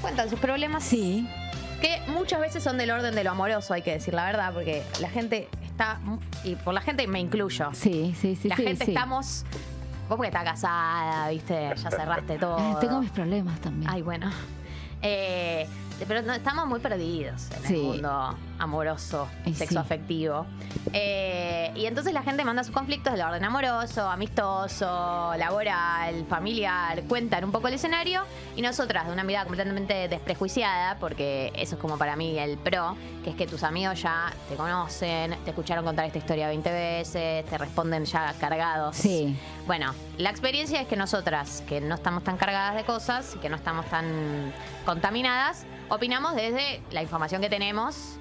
[0.01, 0.83] cuentan sus problemas.
[0.83, 1.25] Sí.
[1.79, 4.83] Que muchas veces son del orden de lo amoroso, hay que decir la verdad, porque
[4.99, 5.99] la gente está.
[6.43, 7.69] Y por la gente me incluyo.
[7.73, 8.49] Sí, sí, sí.
[8.49, 8.91] la sí, gente sí.
[8.91, 9.45] estamos.
[10.09, 12.57] Vos porque estás casada, viste, ya cerraste todo.
[12.59, 13.89] Ah, Tengo mis problemas también.
[13.89, 14.29] Ay, bueno.
[15.01, 15.67] Eh,
[16.05, 17.75] pero no, estamos muy perdidos en Sí.
[17.75, 19.55] el mundo amoroso, Y sí.
[19.55, 20.45] sexoafectivo.
[20.93, 27.43] Eh, y entonces la gente manda sus conflictos del orden amoroso, amistoso, laboral, familiar, cuentan
[27.43, 28.23] un poco el escenario
[28.55, 32.95] y nosotras de una mirada completamente desprejuiciada, porque eso es como para mí el pro,
[33.23, 37.45] que es que tus amigos ya te conocen, te escucharon contar esta historia 20 veces,
[37.45, 38.95] te responden ya cargados.
[38.95, 39.37] Sí.
[39.67, 43.55] Bueno, la experiencia es que nosotras, que no estamos tan cargadas de cosas que no
[43.55, 44.53] estamos tan
[44.85, 48.17] contaminadas, opinamos desde la información que tenemos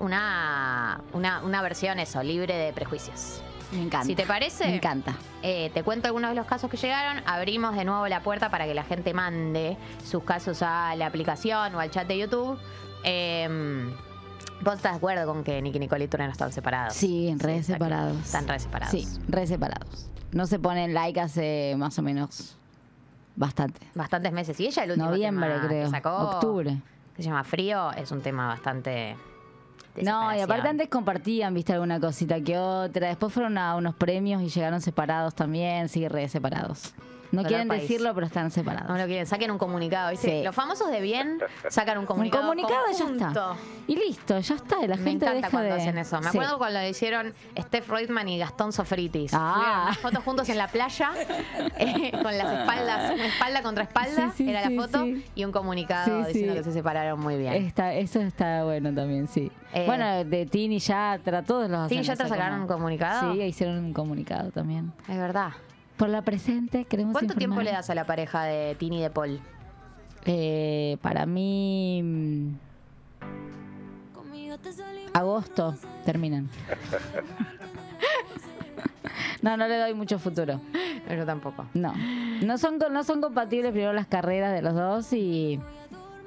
[0.00, 3.42] una, una, una versión eso, libre de prejuicios.
[3.72, 4.04] Me encanta.
[4.06, 5.14] Si te parece, Me encanta.
[5.42, 7.22] eh, te cuento algunos de los casos que llegaron.
[7.26, 11.72] Abrimos de nuevo la puerta para que la gente mande sus casos a la aplicación
[11.76, 12.58] o al chat de YouTube.
[13.04, 13.88] Eh,
[14.62, 16.94] ¿Vos estás de acuerdo con que Nicky Nicole y Turner están separados?
[16.94, 17.62] Sí, re claro.
[17.62, 18.16] separados.
[18.18, 18.90] Están re separados.
[18.90, 20.10] Sí, re separados.
[20.32, 22.56] No se ponen like hace más o menos
[23.36, 23.86] bastante.
[23.94, 24.58] Bastantes meses.
[24.60, 25.90] Y ella el último Noviembre, tema que creo.
[25.90, 26.76] sacó, Octubre.
[27.16, 29.16] que se llama Frío, es un tema bastante...
[30.02, 33.08] No, y aparte antes compartían, viste, alguna cosita que otra.
[33.08, 36.92] Después fueron a unos premios y llegaron separados también, sí, re separados.
[37.32, 37.82] No quieren país.
[37.82, 38.88] decirlo, pero están separados.
[38.88, 40.38] No lo quieren, saquen un comunicado, ¿viste?
[40.38, 40.44] Sí.
[40.44, 41.38] Los famosos de bien
[41.68, 42.42] sacan un comunicado.
[42.44, 43.28] un comunicado y ya conjunto.
[43.28, 43.54] está.
[43.86, 44.76] Y listo, ya está.
[44.82, 45.80] y La Me gente encanta deja cuando de...
[45.80, 46.16] hacen eso.
[46.20, 46.38] Me Sí.
[46.38, 49.32] acuerdo cuando lo hicieron Steph Reutemann y Gastón Sofritis.
[49.34, 49.82] Ah.
[49.86, 51.10] Unas fotos juntos en la playa,
[51.78, 55.24] eh, con las espaldas, una espalda contra espalda, Sí, sí, era sí, la foto, sí.
[55.34, 56.58] y un comunicado Sí, diciendo sí.
[56.58, 57.54] que se separaron muy bien.
[57.54, 59.50] Está, eso está bueno también, sí.
[59.72, 63.32] Eh, bueno, de Tini Yatra, todos los ¿Tini hacen Yatra sacaron como- un comunicado?
[63.34, 64.92] Sí, hicieron un comunicado también.
[65.08, 65.50] Es verdad.
[66.00, 69.10] Por la presente, queremos ¿Cuánto tiempo le das a la pareja de Tini y de
[69.10, 69.38] Paul?
[70.24, 72.00] Eh, para mí.
[72.02, 72.54] mm,
[75.12, 76.48] Agosto terminan.
[79.42, 80.60] No, no le doy mucho futuro.
[81.08, 81.66] Yo tampoco.
[81.72, 81.94] No.
[82.42, 85.58] No son, no son compatibles primero las carreras de los dos y.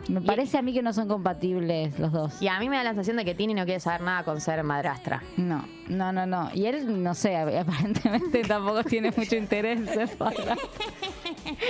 [0.10, 2.42] Me parece a mí que no son compatibles los dos.
[2.42, 4.42] Y a mí me da la sensación de que Tini no quiere saber nada con
[4.42, 5.24] ser madrastra.
[5.38, 6.50] No, no, no, no.
[6.54, 10.10] Y él, no sé, aparentemente tampoco tiene mucho interés en ser.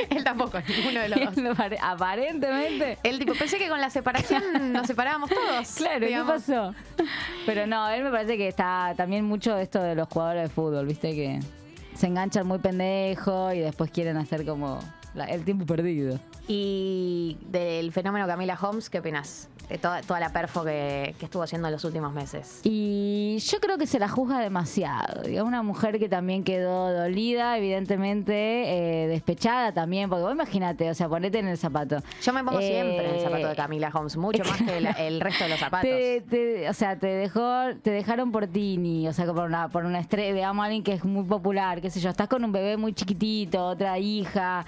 [0.10, 1.58] Él tampoco, ninguno de los dos.
[1.58, 2.98] Apare- Aparentemente.
[3.04, 5.74] Él tipo, pensé que con la separación nos separábamos todos.
[5.78, 6.44] Claro, digamos.
[6.46, 6.76] ¿qué pasó?
[7.46, 10.86] Pero no, él me parece que está también mucho esto de los jugadores de fútbol,
[10.86, 11.12] ¿viste?
[11.14, 11.40] Que
[11.96, 14.80] se enganchan muy pendejo y después quieren hacer como
[15.14, 16.20] la- el tiempo perdido.
[16.48, 19.50] Y del fenómeno Camila Holmes, ¿qué opinas?
[19.70, 22.60] De toda, toda la perfo que, que estuvo haciendo en los últimos meses.
[22.64, 25.24] Y yo creo que se la juzga demasiado.
[25.24, 28.34] Digamos, una mujer que también quedó dolida, evidentemente,
[29.06, 32.00] eh, despechada también, porque vos imagínate, o sea, ponete en el zapato.
[32.22, 34.86] Yo me pongo Eh, siempre en el zapato de Camila Holmes, mucho más que el,
[35.00, 35.90] el resto de los zapatos.
[35.90, 39.86] Te, te- o sea, te dejó, te dejaron por Tini, o sea, por una, por
[39.86, 42.76] una estrella, digamos, alguien que es muy popular, qué sé yo, estás con un bebé
[42.76, 44.66] muy chiquitito, otra hija,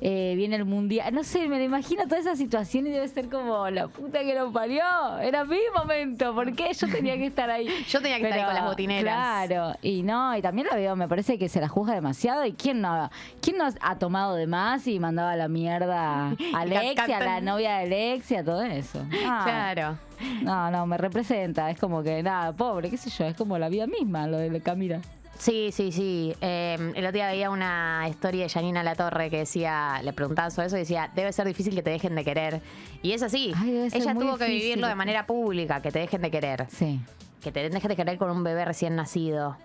[0.00, 3.28] eh, viene el mundial, no sé, me lo imagino toda esa situación y debe ser
[3.28, 4.82] como la puta que lo parió,
[5.20, 7.68] era mi momento, ¿por qué yo tenía que estar ahí?
[7.88, 9.02] Yo tenía que estar ahí con las botineras.
[9.02, 12.52] Claro, y no, y también la veo, me parece que se la juzga demasiado y
[12.52, 13.10] quién no,
[13.40, 17.78] quién no ha tomado de más y mandaba la mierda a Alexia, a la novia
[17.78, 19.04] de Alexia, todo eso.
[19.28, 19.42] Ah.
[19.44, 19.98] Claro.
[20.42, 21.70] No, no, me representa.
[21.70, 24.60] Es como que, nada, pobre, qué sé yo, es como la vida misma lo de
[24.60, 25.00] Camila.
[25.38, 26.34] Sí, sí, sí.
[26.40, 30.68] Eh, el otro día veía una historia de Janina Latorre que decía, le preguntaban sobre
[30.68, 32.62] eso y decía, debe ser difícil que te dejen de querer.
[33.02, 33.52] Y es así.
[33.92, 36.66] Ella tuvo que vivirlo de manera pública, que te dejen de querer.
[36.70, 37.00] Sí.
[37.42, 39.56] Que te dejen de querer con un bebé recién nacido.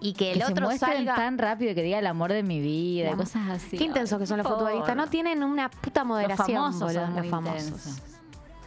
[0.00, 1.16] Y que el que se otro muestren salga...
[1.16, 3.76] tan rápido que diga el amor de mi vida, cosas así.
[3.76, 4.94] Qué intensos que son los futbolistas.
[4.94, 6.56] No tienen una puta Los moderación.
[6.58, 7.62] famosos boludo, son los famosos.
[7.66, 8.02] intensos.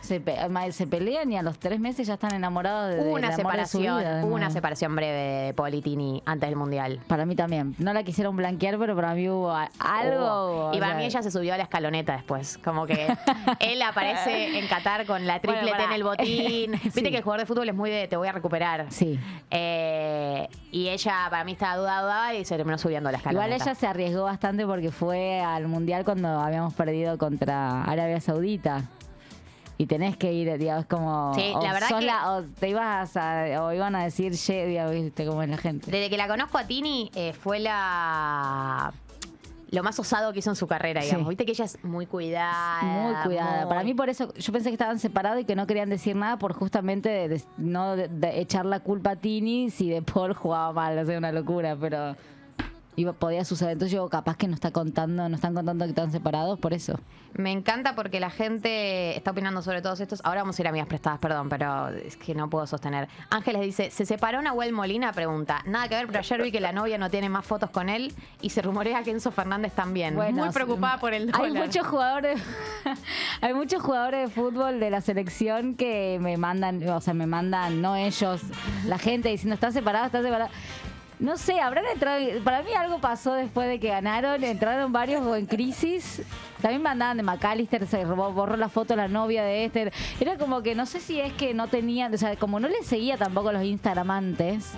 [0.01, 3.07] Se, pe- además, se pelean y a los tres meses ya están enamorados de, una
[3.09, 6.99] amor de su separación, vida, hubo una separación breve de Politini antes del mundial.
[7.07, 7.75] Para mí también.
[7.77, 10.67] No la quisieron blanquear, pero para mí hubo algo.
[10.67, 10.71] Hubo.
[10.73, 12.57] Y para sea, mí ella se subió a la escaloneta después.
[12.63, 13.07] Como que
[13.59, 16.71] él aparece en Qatar con la triple Bueno, T en el botín.
[16.83, 17.09] Viste Sí.
[17.11, 18.87] que el jugador de fútbol es muy de te voy a recuperar.
[18.89, 19.19] Sí.
[19.51, 23.45] Eh, y ella para mí estaba duda, duda y se terminó subiendo a la escaloneta.
[23.47, 28.83] Igual ella se arriesgó bastante porque fue al mundial cuando habíamos perdido contra Arabia Saudita.
[29.81, 31.33] Y tenés que ir, digamos, como.
[31.33, 33.63] Sí, o la verdad que- o te ibas a.
[33.63, 35.89] O iban a decir, ye, digamos, viste cómo es la gente.
[35.89, 38.93] Desde que la conozco a Tini, eh, fue la
[39.71, 41.25] lo más osado que hizo en su carrera, digamos.
[41.25, 41.29] Sí.
[41.29, 42.81] Viste que ella es muy cuidada.
[42.83, 43.61] Muy cuidada.
[43.61, 46.13] muy- Para mí, por eso, yo pensé que estaban separados y que no querían decir
[46.15, 50.01] nada por justamente de- de- no de- de echar la culpa a Tini si De
[50.01, 52.15] Paul jugaba mal, o sea, una locura, pero
[53.01, 53.73] iba, podía suceder.
[53.73, 56.99] Entonces yo capaz que no está contando, no están contando que están separados por eso.
[57.33, 60.21] Me encanta porque la gente está opinando sobre todos estos.
[60.23, 63.07] Ahora vamos a ir a mías prestadas, perdón, pero es que no puedo sostener.
[63.29, 65.13] Ángeles dice, ¿se separó Nahuel Molina?
[65.13, 65.61] Pregunta.
[65.65, 68.13] Nada que ver, pero ayer vi que la novia no tiene más fotos con él
[68.41, 70.15] y se rumorea que Enzo Fernández también.
[70.15, 71.45] Bueno, Muy preocupada por el dólar.
[71.45, 72.41] Hay muchos jugadores,
[73.41, 77.81] hay muchos jugadores de fútbol de la selección que me mandan, o sea, me mandan,
[77.81, 78.41] no ellos,
[78.85, 80.51] la gente diciendo está separado, está separado.
[81.21, 82.19] No sé, habrán entrado.
[82.43, 84.43] Para mí algo pasó después de que ganaron.
[84.43, 86.23] Entraron varios en crisis.
[86.59, 89.91] También mandaban de McAllister, se robó, borró la foto la novia de este.
[90.19, 92.11] Era como que no sé si es que no tenían.
[92.11, 94.73] O sea, como no le seguía tampoco los Instagramantes.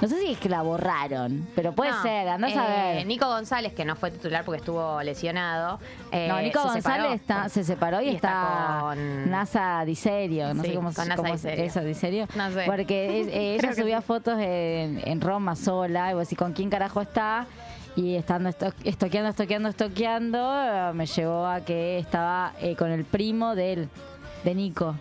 [0.00, 1.48] No sé si es que la borraron.
[1.54, 3.06] Pero puede No, ser, andás a eh, ver.
[3.06, 5.80] Nico González, que no fue titular porque estuvo lesionado.
[6.12, 7.12] eh, No, Nico se González separó.
[7.14, 11.04] está, se separó y, Y está está, con- NASA Diserio, no Sí, sé cómo, con
[11.04, 11.64] se- NASA cómo Diserio.
[11.64, 12.26] eso, Diserio.
[12.36, 12.64] No sé.
[12.66, 14.06] Porque es- eh, ella subía sí.
[14.06, 17.46] fotos en, en Roma sola, y vos decís, ¿con quién carajo está?
[17.96, 23.54] Y estando esto- estoqueando, estoqueando, estoqueando, me llevó a que estaba eh, con el primo
[23.54, 23.88] de él,
[24.44, 24.94] de Nico.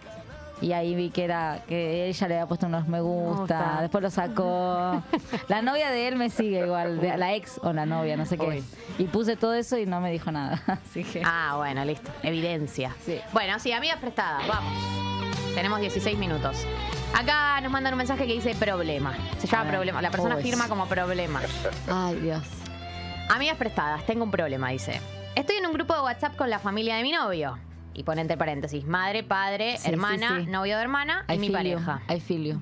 [0.61, 4.09] Y ahí vi que era que ella le había puesto unos me gusta, después lo
[4.09, 5.03] sacó.
[5.49, 8.37] La novia de él me sigue igual, de- la ex o la novia, no sé
[8.37, 8.45] qué.
[8.47, 8.63] Uy.
[8.97, 10.61] Y puse todo eso y no me dijo nada.
[10.89, 11.21] Así que.
[11.25, 12.09] Ah, bueno, listo.
[12.23, 12.95] Evidencia.
[13.05, 13.19] Sí.
[13.33, 14.71] Bueno, sí, amigas prestadas, vamos.
[15.53, 16.65] Tenemos 16 minutos.
[17.13, 19.13] Acá nos mandan un mensaje que dice problema.
[19.39, 19.73] Se llama A ver.
[19.75, 20.01] problema.
[20.01, 20.41] La persona Uy.
[20.43, 21.41] firma como problema.
[21.91, 22.43] Ay, Dios.
[23.29, 25.01] Amigas prestadas, tengo un problema, dice.
[25.35, 27.57] Estoy en un grupo de WhatsApp con la familia de mi novio.
[27.95, 30.51] Y pone entre paréntesis, madre, padre, Sí, hermana, sí, sí.
[30.51, 32.01] novio de hermana y mi pareja.
[32.27, 32.61] Feel you.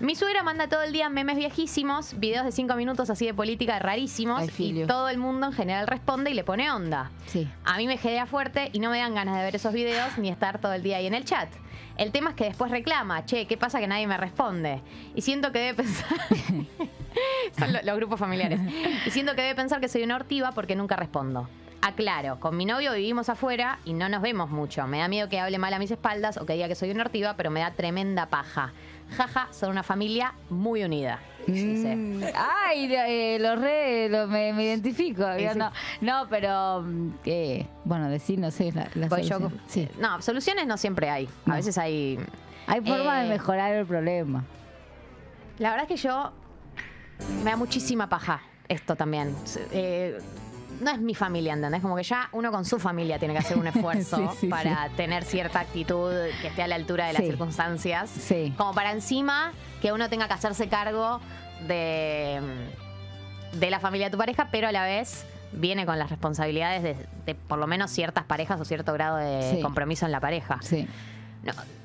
[0.00, 3.80] Mi suegra manda todo el día memes viejísimos, videos de 5 minutos así de política
[3.80, 7.10] rarísimos y todo el mundo en general responde y le pone onda.
[7.26, 7.48] Sí.
[7.64, 10.28] A mí me gedea fuerte y no me dan ganas de ver esos videos ni
[10.28, 11.48] estar todo el día ahí en el chat.
[11.96, 14.80] El tema es que después reclama, che, ¿qué pasa que nadie me responde?
[15.16, 16.06] Y siento que debe pensar...
[17.58, 18.60] Son lo- los grupos familiares.
[19.04, 21.48] Y siento que debe pensar que soy una hortiva porque nunca respondo.
[21.80, 24.86] Aclaro, con mi novio vivimos afuera y no nos vemos mucho.
[24.86, 27.02] Me da miedo que hable mal a mis espaldas o que diga que soy una
[27.04, 28.72] hortiva, pero me da tremenda paja.
[29.16, 31.18] Jaja, son una familia muy unida.
[31.46, 31.96] dice.
[31.96, 35.24] Mm, Ay, eh, lo re, lo- me, me identifico.
[35.36, 35.58] Sí, Yo sí.
[35.58, 35.70] No,
[36.02, 39.60] no, pero mm, eh, bueno, decir, no sé, la, la yo- solución.
[39.66, 39.88] Sí.
[39.98, 41.28] No, soluciones no siempre hay.
[41.46, 42.18] A veces hay...
[42.66, 44.44] Hay forma Eh, de mejorar el problema.
[45.58, 46.32] La verdad es que yo
[47.44, 49.34] me da muchísima paja esto también.
[49.72, 50.18] Eh,
[50.80, 51.80] no es mi familia, ¿entendés?
[51.82, 54.88] Como que ya uno con su familia tiene que hacer un esfuerzo Sí, sí, para
[54.96, 56.10] tener cierta actitud
[56.40, 57.28] que esté a la altura de las Sí.
[63.52, 66.96] de la familia de tu pareja, pero a la vez viene con las responsabilidades de,
[67.24, 70.58] de por lo menos ciertas parejas o cierto grado de compromiso en la pareja.
[70.62, 70.86] Sí.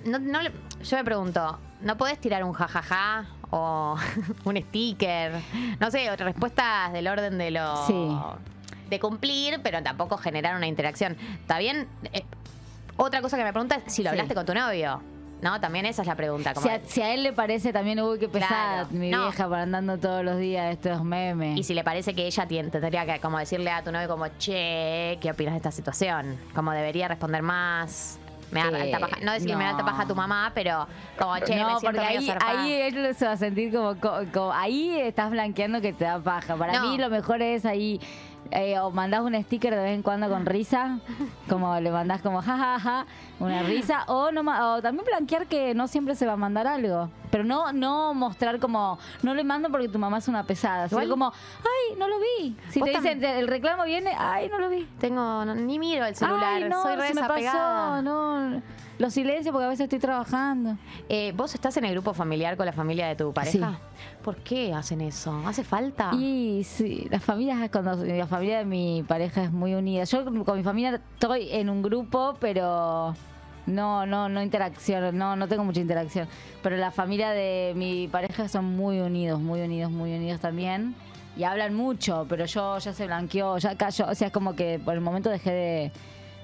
[0.05, 3.95] No, no, yo me pregunto, ¿no podés tirar un jajaja o
[4.43, 5.31] un sticker?
[5.79, 8.17] No sé, respuestas del orden de lo Sí.
[8.89, 11.17] De cumplir, pero tampoco generar una interacción.
[11.41, 11.87] ¿Está bien?
[12.13, 12.23] Eh,
[12.97, 14.13] otra cosa que me pregunta es si lo Sí.
[14.13, 15.01] hablaste con tu novio.
[15.41, 15.59] ¿No?
[15.59, 16.53] También esa es la pregunta.
[16.53, 18.87] como- Si a, si a él le parece también, uy, qué pesada Claro.
[18.91, 19.23] mi No.
[19.23, 21.57] vieja para andando todos los días estos memes.
[21.59, 24.25] Y si le parece que ella tiene- tendría que como decirle a tu novio como,
[24.37, 26.37] che, ¿qué opinas de esta situación?
[26.55, 28.19] Como debería responder más.
[28.51, 29.17] Me da alta paja.
[29.21, 29.89] No decir que me da alta no.
[29.89, 30.87] paja a tu mamá, pero
[31.19, 32.61] como, che, no, me porque ahí, zarpada".
[32.63, 36.19] ahí él se va a sentir como, co- como- Ahí estás blanqueando que te da
[36.19, 36.55] paja.
[36.55, 36.87] Para No.
[36.91, 37.99] mí lo mejor es ahí.
[38.53, 40.99] Eh, o mandás un sticker de vez en cuando con risa,
[41.49, 43.05] como le mandás como jajaja,
[43.39, 44.41] una risa, o no
[44.75, 48.59] o también blanquear que no siempre se va a mandar algo, pero no no mostrar
[48.59, 52.15] como no le mando porque tu mamá es una pesada, sino como ay no lo
[52.19, 52.55] vi.
[52.69, 54.87] Si te dicen el reclamo viene, ay no lo vi.
[54.99, 58.61] Tengo, no- ni miro el celular, Ay, no, soy re se me pasó, no.
[58.99, 60.77] Lo silencio porque a veces estoy trabajando.
[61.09, 63.79] Eh, ¿Vos estás en el grupo familiar con la familia de tu pareja?
[64.23, 65.41] ¿Por qué hacen eso?
[65.45, 66.11] ¿Hace falta?
[66.13, 70.03] Y sí, las familias, cuando la familia de mi pareja es muy unida.
[70.03, 73.15] Yo con mi familia estoy en un grupo, pero
[73.65, 76.27] no, no, no interacción, no, no tengo mucha interacción.
[76.61, 80.95] Pero la familia de mi pareja son muy unidos, muy unidos, muy unidos también.
[81.35, 84.07] Y hablan mucho, pero yo ya se blanqueó, ya cayó.
[84.07, 85.91] O sea, es como que por el momento dejé de,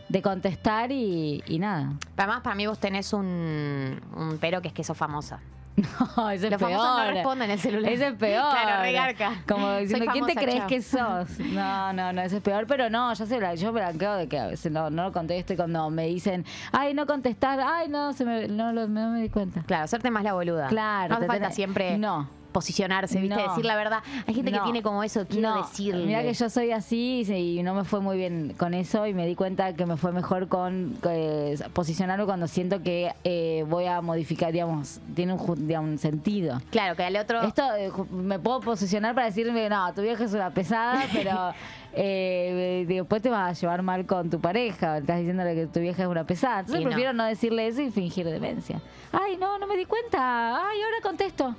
[0.10, 1.94] de contestar y, y nada.
[2.18, 5.40] Además, para mí vos tenés un, un pero que es que sos famosa.
[6.18, 6.72] No, eso es Los peor.
[6.72, 7.92] famosos no responden el celular.
[7.92, 8.52] Ese es peor.
[8.52, 9.32] Claro, regarca.
[9.48, 10.68] Como diciendo, ¿quién te crees chao.
[10.68, 11.40] que sos?
[11.40, 12.66] No, no, no, ese es peor.
[12.68, 15.56] Pero no, yo, sé, yo blanqueo de que a veces no, no lo contesto y
[15.56, 19.62] cuando me dicen, ay, no contestar, ay, no, se me, no, no me di cuenta.
[19.64, 20.68] Claro, hacerte más la boluda.
[20.68, 21.14] Claro.
[21.14, 22.28] No te falta siempre No.
[22.52, 23.36] Posicionarse, ¿viste?
[23.36, 23.50] No.
[23.50, 24.04] Decir la verdad.
[24.28, 26.06] Hay gente que tiene como eso, quiero No, decirle.
[26.06, 29.26] Mira que yo soy así y no me fue muy bien con eso y me
[29.28, 34.02] di cuenta que me fue mejor con eh, posicionarlo cuando siento que eh, voy a
[34.02, 36.60] modificar, digamos, tiene un, ju- digamos, un sentido.
[36.72, 37.42] Claro, que al otro...
[37.42, 41.54] Esto eh, me puedo posicionar para decirme, no, tu vieja es una pesada, pero
[41.94, 44.98] eh, después te vas a llevar mal con tu pareja.
[44.98, 46.62] Estás diciéndole que tu vieja es una pesada.
[46.62, 46.90] Entonces Y no.
[46.90, 47.26] prefiero no.
[47.26, 48.82] decirle eso y fingir demencia.
[49.12, 50.58] Ay, no, no me di cuenta.
[50.58, 51.56] Ay, ahora contesto.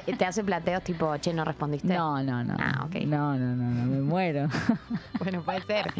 [0.00, 1.86] Te, te hace planteos tipo, che, no respondiste.
[1.92, 2.56] No, no, no.
[2.58, 2.94] Ah, ok.
[3.04, 4.48] No, no, no, no, me muero.
[5.18, 5.92] Bueno, puede ser.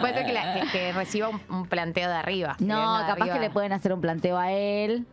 [0.00, 2.56] Puede ser que, la- que- que reciba un, un planteo de arriba.
[2.58, 3.34] No, capaz arriba.
[3.34, 5.06] que le pueden hacer un planteo a él.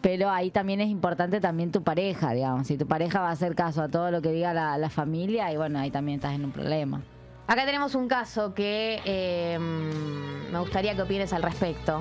[0.00, 2.66] Pero ahí también es importante también tu pareja, digamos.
[2.66, 5.52] Si tu pareja va a hacer caso a todo lo que diga la, la familia,
[5.52, 7.02] y bueno, ahí también estás en un problema.
[7.46, 12.00] Acá tenemos un caso que eh, me gustaría que opines al respecto.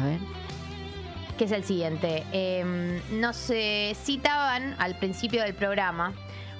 [0.00, 0.18] A ver.
[1.38, 2.24] Que es el siguiente.
[2.32, 6.12] Eh, nos eh, citaban al principio del programa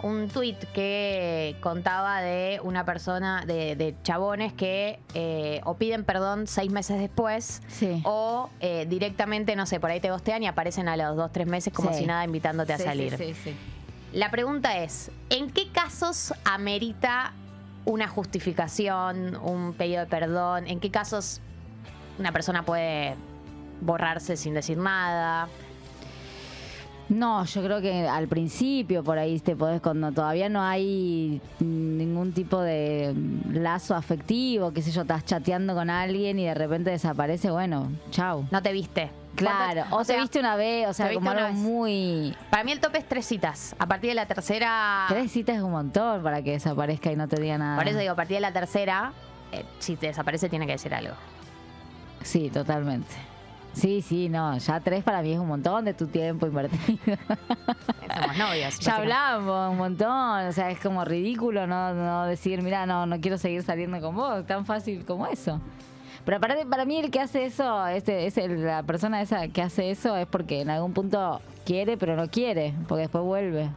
[0.02, 6.46] un tuit que contaba de una persona, de, de chabones que eh, o piden perdón
[6.46, 8.00] seis meses después Sí.
[8.04, 11.48] o eh, directamente, no sé, por ahí te gostean y aparecen a los dos, tres
[11.48, 11.98] meses como Sí.
[11.98, 13.16] si nada invitándote a salir.
[13.18, 13.56] sí, sí, sí.
[14.12, 17.32] La pregunta es, ¿en qué casos amerita
[17.84, 20.66] una justificación, un pedido de perdón?
[20.68, 21.40] ¿En qué casos
[22.20, 23.16] una persona puede
[23.80, 25.48] borrarse sin decir nada?
[27.08, 32.32] No, yo creo que al principio por ahí te podés, cuando todavía no hay ningún
[32.32, 33.14] tipo de
[33.50, 38.46] lazo afectivo, qué sé yo, estás chateando con alguien y de repente desaparece, bueno, chau.
[38.50, 39.10] No te viste.
[39.36, 42.34] Claro, ¿Cuántas- o te viste una vez, o sea, como algo muy...
[42.50, 43.74] Para mí el tope es tres citas.
[43.78, 45.06] A partir de la tercera...
[45.08, 47.78] Tres citas es un montón para que desaparezca y no te diga nada.
[47.78, 49.12] Por eso digo, a partir de la tercera,
[49.52, 51.14] eh, si te desaparece tiene que decir algo.
[52.22, 53.14] Sí, totalmente.
[53.78, 56.98] Sí, sí, no, ya tres para mí es un montón de tu tiempo invertido.
[58.14, 58.78] Somos novios.
[58.80, 63.20] Ya hablamos un montón, o sea, es como ridículo no, no decir, mira, no, no
[63.20, 65.60] quiero seguir saliendo con vos, tan fácil como eso.
[66.24, 69.62] Pero para, para mí el que hace eso, este, es el- la persona esa que
[69.62, 73.70] hace eso es porque en algún punto quiere, pero no quiere, porque después vuelve.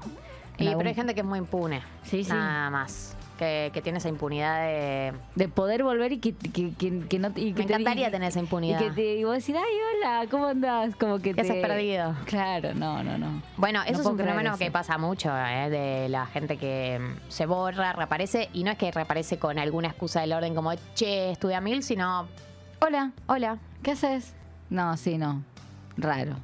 [0.58, 1.82] Y, algún- pero hay gente que es muy impune.
[2.04, 2.32] Sí, sí.
[2.32, 3.16] Nada más.
[3.42, 5.14] Que, que tiene esa impunidad de...
[5.34, 8.12] de poder volver y que, que, que- que no y que Me te- encantaría y-
[8.12, 8.80] tener esa impunidad.
[8.80, 10.96] Y que te, y vos decir, ay, hola, ¿cómo andás?
[10.96, 11.50] Como que ¿Qué te...
[11.50, 12.14] haces perdido?
[12.26, 13.42] Claro, no, no, no.
[13.58, 15.72] Bueno, No eso es un fenómeno que pasa mucho, ¿eh?
[15.72, 19.88] de la gente que mm, se borra, reaparece, y no es que reaparece con alguna
[19.88, 22.28] excusa del orden como, che, estuve a mil, sino,
[22.80, 23.58] Hola, hola.
[23.82, 24.36] ¿qué haces?
[24.70, 25.42] No, sí, no.
[25.98, 26.36] Raro.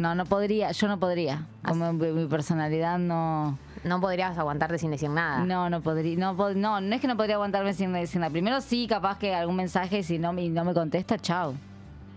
[0.00, 1.42] No, no podría, yo no podría.
[1.66, 3.58] Como mi, mi personalidad no...
[3.84, 5.44] No podrías aguantarte sin decir nada.
[5.44, 8.30] No, no podría, no, pod- no, no es que no podría aguantarme sin decir nada.
[8.32, 11.54] Primero sí, capaz que algún mensaje, si no, me- no me contesta, chao.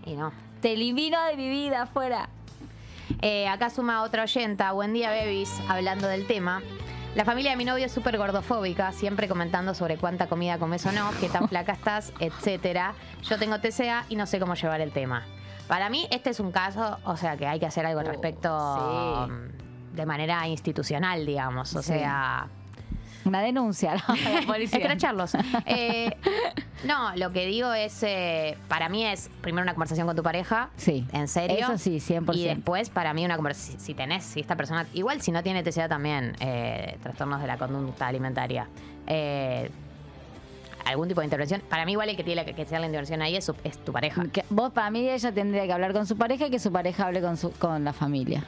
[0.06, 0.32] Y no.
[0.62, 2.28] Te elimino de mi vida, fuera.
[3.20, 6.62] Eh, acá suma otra oyenta, buen día, Bebis, hablando del tema.
[7.14, 10.92] La familia de mi novio es súper gordofóbica, siempre comentando sobre cuánta comida comes o
[10.92, 12.94] no, qué tan flaca estás, etcétera.
[13.22, 15.22] Yo tengo TCA y no sé cómo llevar el tema.
[15.68, 18.48] Para mí, este es un caso, o sea, que hay que hacer algo al respecto
[18.52, 19.32] Oh, sí.
[19.32, 21.74] mm, de manera institucional, digamos.
[21.74, 21.88] O Sí.
[21.94, 22.48] sea,
[23.24, 24.02] Una denuncia, ¿no?
[24.26, 24.78] A la policía.
[24.78, 25.32] Escracharlos.
[25.66, 26.14] Eh,
[26.84, 30.68] no, lo que digo es, eh, para mí es primero una conversación con tu pareja.
[30.76, 31.06] Sí.
[31.12, 31.56] En serio.
[31.58, 32.34] Eso sí, 100%.
[32.36, 33.80] Y después, para mí, una conversación.
[33.80, 34.84] Si, si tenés, si esta persona.
[34.92, 38.68] Igual si no tiene TCA también, eh, trastornos de la conducta alimentaria.
[40.84, 41.62] Algún tipo de intervención.
[41.68, 43.78] Para mí, igual el que tiene la- que hacer la intervención ahí es, su- es
[43.78, 44.24] tu pareja.
[44.50, 47.20] Vos, para mí, ella tendría que hablar con su pareja y que su pareja hable
[47.20, 48.44] con, su, con la familia.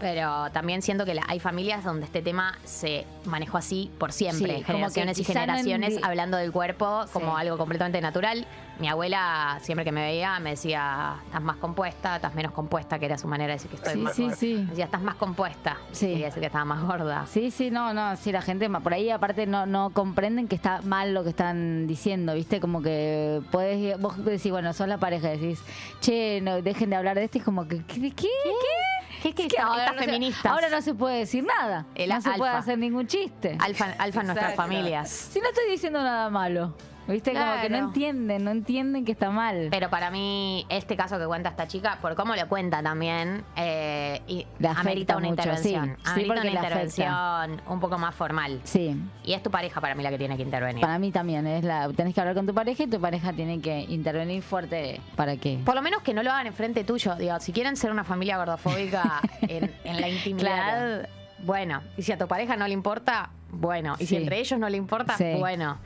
[0.00, 4.56] Pero también siento que la- hay familias donde este tema se manejó así por siempre,
[4.58, 7.40] Sí, como generaciones que y quizá no generaciones, hablando del cuerpo como Sí.
[7.40, 8.46] algo completamente natural.
[8.80, 13.06] Mi abuela, siempre que me veía, me decía, estás más compuesta, estás menos compuesta, que
[13.06, 14.36] era su manera de decir que estoy Sí, más sí, gorda.
[14.36, 14.54] sí.
[14.54, 15.76] Me decía, estás más compuesta.
[15.92, 16.08] Sí.
[16.08, 17.24] Quería decir que estaba más gorda.
[17.26, 20.56] Sí, sí, no, no, sí, la gente ma- por ahí aparte no, no comprenden que
[20.56, 22.58] está mal lo que están diciendo, ¿viste?
[22.60, 25.62] Como que puedes, vos decís, bueno, sos la pareja, decís,
[26.00, 28.00] che, no, dejen de hablar de esto, y es como que, ¿qué?
[28.00, 28.10] ¿Qué?
[28.10, 28.28] ¿Qué?
[29.24, 30.52] ¿Qué, qué, Es que ahora no se- feministas?
[30.52, 33.56] ahora no se puede decir nada, El no se puede hacer ningún chiste.
[33.58, 35.08] Alfa, alfa en nuestras familias.
[35.08, 36.74] Si no estoy diciendo nada malo,
[37.08, 37.32] ¿viste?
[37.32, 39.68] Como que no entienden, no entienden que está mal.
[39.70, 44.20] Pero para mí, este caso que cuenta esta chica, por cómo lo cuenta también, eh,
[44.26, 45.96] y amerita una mucho, intervención.
[45.96, 46.02] sí.
[46.04, 48.60] Sí, amerita porque una intervención un poco más formal.
[48.64, 48.96] Sí.
[49.24, 50.80] Y es tu pareja para mí la que tiene que intervenir.
[50.80, 53.60] Para mí también, es la, tenés que hablar con tu pareja y tu pareja tiene
[53.60, 55.58] que intervenir fuerte para que...
[55.64, 57.14] Por lo menos que no lo hagan enfrente tuyo.
[57.16, 61.08] Digo, si quieren ser una familia gordofóbica en, en la intimidad,
[61.40, 61.82] bueno.
[61.96, 63.96] Y si a tu pareja no le importa, bueno.
[63.98, 64.16] Y si Sí.
[64.16, 65.34] entre ellos no le importa, Sí.
[65.38, 65.78] bueno.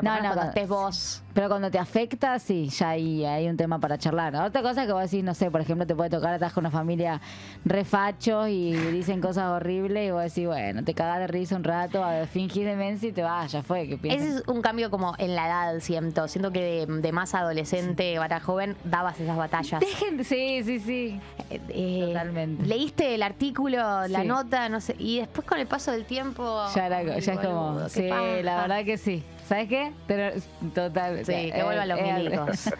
[0.00, 1.22] Pero No, no, cuando estés vos.
[1.34, 4.36] Pero cuando te afecta, sí, ya hay, hay un tema para charlar.
[4.36, 6.70] Otra cosa que vos decís, no sé, por ejemplo, te puede tocar, estás con una
[6.70, 7.20] familia
[7.64, 12.04] refachos y dicen cosas horribles y vos decís, bueno, te cagás de risa un rato,
[12.04, 13.88] a- fingís demencia y te vas, ya fue.
[13.88, 14.26] ¿qué piensas?
[14.28, 16.28] Ese es un cambio como en la edad, siento.
[16.28, 19.80] Siento que de, de más adolescente para joven dabas esas batallas.
[19.80, 21.20] Dejen de- sí, sí, sí.
[21.50, 22.64] Eh, Totalmente.
[22.66, 23.76] Leíste el artículo,
[24.06, 24.26] la Sí.
[24.26, 24.94] nota, no sé.
[24.98, 26.64] Y después con el paso del tiempo.
[26.74, 28.22] Ya, era, ya es como, sí, paja.
[28.42, 29.22] la verdad que sí.
[29.48, 29.92] ¿Sabes qué?
[30.06, 30.40] Tener-
[30.74, 31.24] Total.
[31.24, 32.70] Sí, que vuelvan los milicos.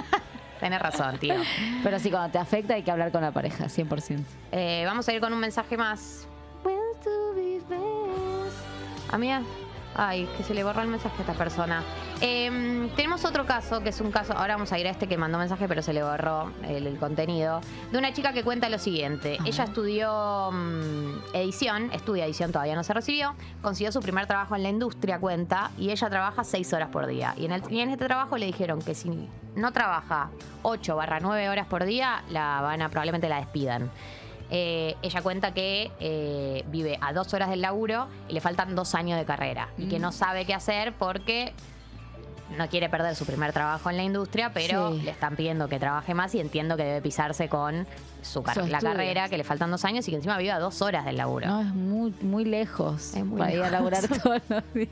[0.60, 1.34] Tenés razón, tío.
[1.82, 4.20] Pero sí, cuando te afecta hay que hablar con la pareja, 100%.
[4.52, 6.26] Eh, vamos a ir con un mensaje más.
[9.10, 9.42] Amiga,
[9.94, 11.82] ay, que se le borró el mensaje a esta persona.
[12.20, 15.16] Eh, tenemos otro caso, que es un caso, ahora vamos a ir a este que
[15.16, 17.60] mandó mensaje, pero se le borró el, el contenido,
[17.90, 19.38] de una chica que cuenta lo siguiente.
[19.44, 24.62] Ella estudió mm, edición, estudia edición, todavía no se recibió, consiguió su primer trabajo en
[24.62, 27.34] la industria, cuenta, y ella trabaja seis horas por día.
[27.36, 30.30] Y en, el, y en este trabajo le dijeron que si no trabaja
[30.62, 33.90] 8 barra 9 horas por día, la van a, probablemente la despidan.
[34.50, 38.94] Eh, ella cuenta que eh, vive a dos horas del laburo y le faltan dos
[38.94, 40.02] años de carrera y que Mm.
[40.02, 41.52] no sabe qué hacer porque
[42.58, 45.00] no quiere perder su primer trabajo en la industria, pero Sí.
[45.02, 47.86] le están pidiendo que trabaje más y entiendo que debe pisarse con
[48.22, 50.82] su car- la carrera, que le faltan dos años y que encima vive a dos
[50.82, 51.46] horas del laburo.
[51.46, 53.72] No, es muy, muy lejos Es muy para ir a lejos.
[53.72, 54.88] laburar todos los días.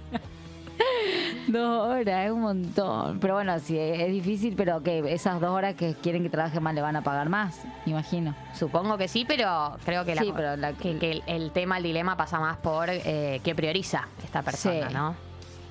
[1.49, 3.19] Dos horas, es un montón.
[3.20, 6.74] Pero bueno, sí, es difícil, pero que esas dos horas que quieren que trabaje más
[6.74, 8.35] le van a pagar más, imagino.
[8.55, 11.78] Supongo que sí, pero creo que, la- Sí, pero la- que, que el, el tema,
[11.78, 14.94] el dilema pasa más por eh, qué prioriza esta persona, Sí.
[14.94, 15.15] ¿no?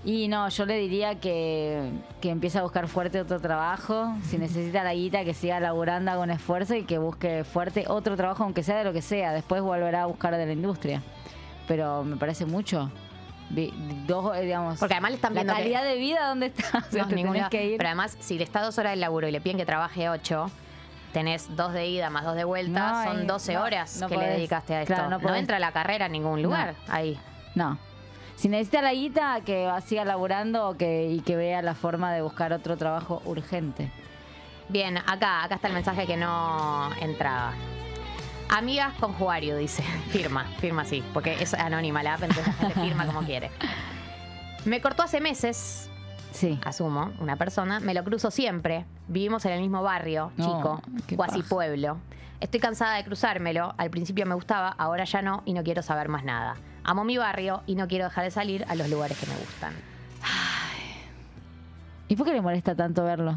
[0.04, 1.90] Y no, yo le diría que,
[2.22, 4.12] que empiece a buscar fuerte otro trabajo.
[4.24, 8.44] Si necesita la guita, que siga laburando con esfuerzo y que busque fuerte otro trabajo,
[8.44, 9.32] aunque sea de lo que sea.
[9.32, 11.04] Después volverá a buscar de la industria.
[11.68, 12.90] Pero me parece mucho.
[14.08, 14.80] Dos, eh, digamos.
[14.80, 16.86] Porque además le están la viendo que- calidad de vida, ¿dónde está?
[16.92, 17.78] No, que ir.
[17.78, 20.50] Pero además, si le está dos horas del laburo y le piden que trabaje ocho,
[21.14, 24.08] tenés dos de ida más dos de vuelta, No, son y 12 no, horas no
[24.08, 24.94] que le dedicaste a esto.
[24.96, 27.20] Claro, no entra la carrera en ningún lugar ahí.
[27.56, 27.78] No.
[28.38, 32.22] Si necesita la guita, que siga laburando o que, y que vea la forma de
[32.22, 33.92] buscar otro trabajo urgente.
[34.70, 37.54] Bien, acá, acá está el mensaje que no entraba.
[38.52, 39.82] Amigas con Juario, dice.
[40.10, 43.50] Firma, firma sí, porque es anónima la app, entonces la gente firma como quiere.
[44.66, 45.90] Me cortó hace meses,
[46.32, 46.60] Sí.
[46.66, 48.86] asumo, una persona, me lo cruzo siempre.
[49.08, 51.98] Vivimos en el mismo barrio, chico, qué cuasi pueblo.
[52.42, 53.74] Estoy cansada de cruzármelo.
[53.78, 56.56] Al principio me gustaba, ahora ya no y no quiero saber más nada.
[56.84, 59.74] Amo mi barrio y no quiero dejar de salir a los lugares que me gustan.
[62.08, 63.36] ¿Y por qué le molesta tanto verlo?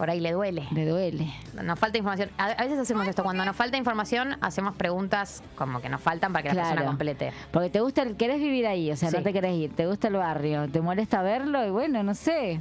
[0.00, 0.66] Por ahí le duele.
[0.70, 1.30] Le duele.
[1.62, 2.30] Nos falta información.
[2.38, 3.22] A, a veces hacemos esto.
[3.22, 7.34] Cuando nos falta información, hacemos preguntas como que nos faltan para que la persona complete.
[7.50, 9.18] Porque te gusta, el, querés vivir ahí, o sea, Sí.
[9.18, 12.60] no te querés ir, te gusta el barrio, te molesta verlo y bueno, no sé.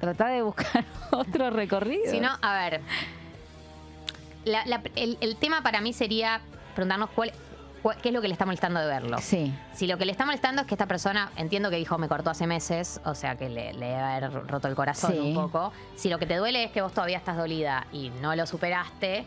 [0.00, 2.10] Trata de buscar otro recorrido.
[2.10, 2.80] Si no, a ver.
[4.46, 6.40] la- la- el, el tema para mí sería
[6.74, 7.32] preguntarnos cuál.
[8.00, 9.18] Qué es lo que le está molestando de verlo.
[9.18, 9.52] Sí.
[9.74, 12.30] Si lo que le está molestando es que esta persona, entiendo que dijo me cortó
[12.30, 15.18] hace meses, o sea que le, le debe haber roto el corazón Sí.
[15.18, 15.72] un poco.
[15.96, 19.24] Si lo que te duele es que vos todavía estás dolida y no lo superaste,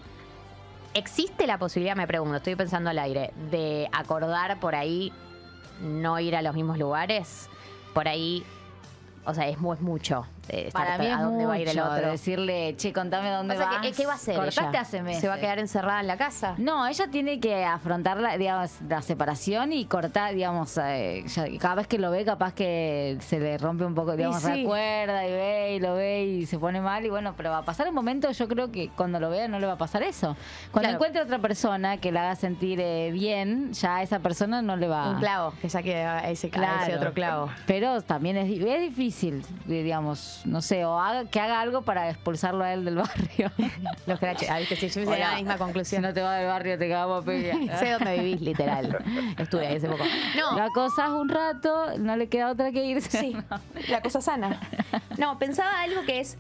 [0.94, 5.12] ¿existe la posibilidad, me pregunto, estoy pensando al aire, de acordar por ahí
[5.82, 7.50] no ir a los mismos lugares?
[7.94, 8.46] Por ahí,
[9.26, 10.26] o sea, es mucho.
[10.50, 12.12] Estar Para mí es a dónde va a ir el otro.
[12.12, 13.82] decirle, che, contame dónde Pasa vas.
[13.82, 14.82] que, ¿Qué va a hacer Cortaste ella?
[14.82, 15.22] hace meses.
[15.22, 16.56] ¿Se va a quedar encerrada en la casa?
[16.58, 21.76] No, ella tiene que afrontar la, digamos, la separación y cortar, digamos, eh, ya- cada
[21.76, 24.50] vez que lo ve, capaz que se le rompe un poco, digamos, sí.
[24.50, 27.66] recuerda y ve y lo ve y se pone mal y bueno, pero va a
[27.66, 30.36] pasar un momento, yo creo que cuando lo vea no le va a pasar eso.
[30.72, 30.96] Cuando Claro.
[30.96, 34.88] encuentre otra persona que la haga sentir eh, bien, ya a esa persona no le
[34.88, 36.84] va Un clavo, que saque ese, Claro.
[36.84, 37.50] ese otro clavo.
[37.66, 39.84] Pero también es, es difícil, eh,
[40.46, 43.52] no sé, o haga, que haga algo para expulsarlo a él del barrio.
[44.08, 44.50] Los craches.
[44.50, 46.02] Ah, viste, si yo hice la misma Si conclusión.
[46.02, 47.58] no te vas del barrio, te cagamos a pegar.
[47.80, 48.98] sé dónde vivís, literal.
[49.38, 50.04] Estuve ahí hace poco.
[50.38, 53.20] No, La acosás un rato, no le queda otra que irse.
[53.20, 53.38] Sí,
[53.90, 54.60] la cosa sana.
[55.18, 56.38] No, pensaba algo que es,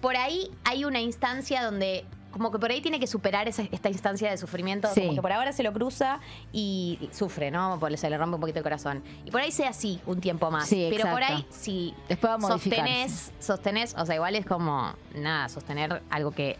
[0.00, 3.88] por ahí hay una instancia donde, como que por ahí tiene que superar esa- esta
[3.88, 5.02] instancia de sufrimiento, Sí.
[5.02, 6.18] como que por ahora se lo cruza
[6.52, 7.76] y sufre, ¿no?
[7.78, 9.02] Porque se le rompe un poquito el corazón.
[9.24, 10.68] Y por ahí sea así un tiempo más.
[10.68, 14.92] Sí, Pero por ahí, si Después va a sostenés, sostenés, o sea, igual es como,
[15.14, 16.58] nada, sostener algo que...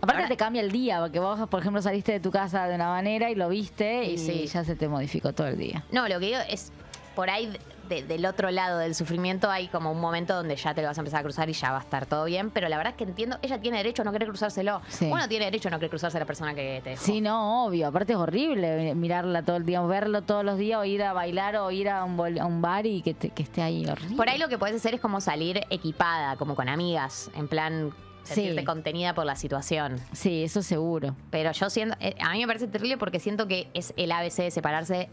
[0.00, 2.74] Aparte Ahora- te cambia el día, porque vos, por ejemplo, saliste de tu casa de
[2.74, 4.46] una manera y lo viste y, Y sí.
[4.46, 5.82] ya se te modificó todo el día.
[5.92, 6.72] No, lo que digo es,
[7.14, 7.50] por ahí
[7.88, 10.98] de- del otro lado del sufrimiento hay como un momento donde ya te lo vas
[10.98, 12.96] a empezar a cruzar y ya va a estar todo bien, pero la verdad es
[12.96, 14.80] que entiendo, ella tiene derecho a no querer cruzárselo.
[14.88, 15.10] Sí.
[15.12, 17.04] Uno tiene derecho a no querer cruzarse a la persona que te dejó.
[17.04, 17.86] Sí, no, obvio.
[17.88, 21.56] Aparte es horrible mirarla todo el día, verlo todos los días o ir a bailar
[21.56, 24.16] o ir a un, bol- a un bar y que, te- que esté ahí horrible.
[24.16, 27.92] Por ahí lo que puedes hacer es como salir equipada, como con amigas, en plan
[28.22, 28.64] sentirte Sí.
[28.64, 30.00] contenida por la situación.
[30.12, 31.14] Sí, eso seguro.
[31.30, 34.44] Pero yo siento, eh, a mí me parece terrible porque siento que es el ABC
[34.44, 35.10] de separarse,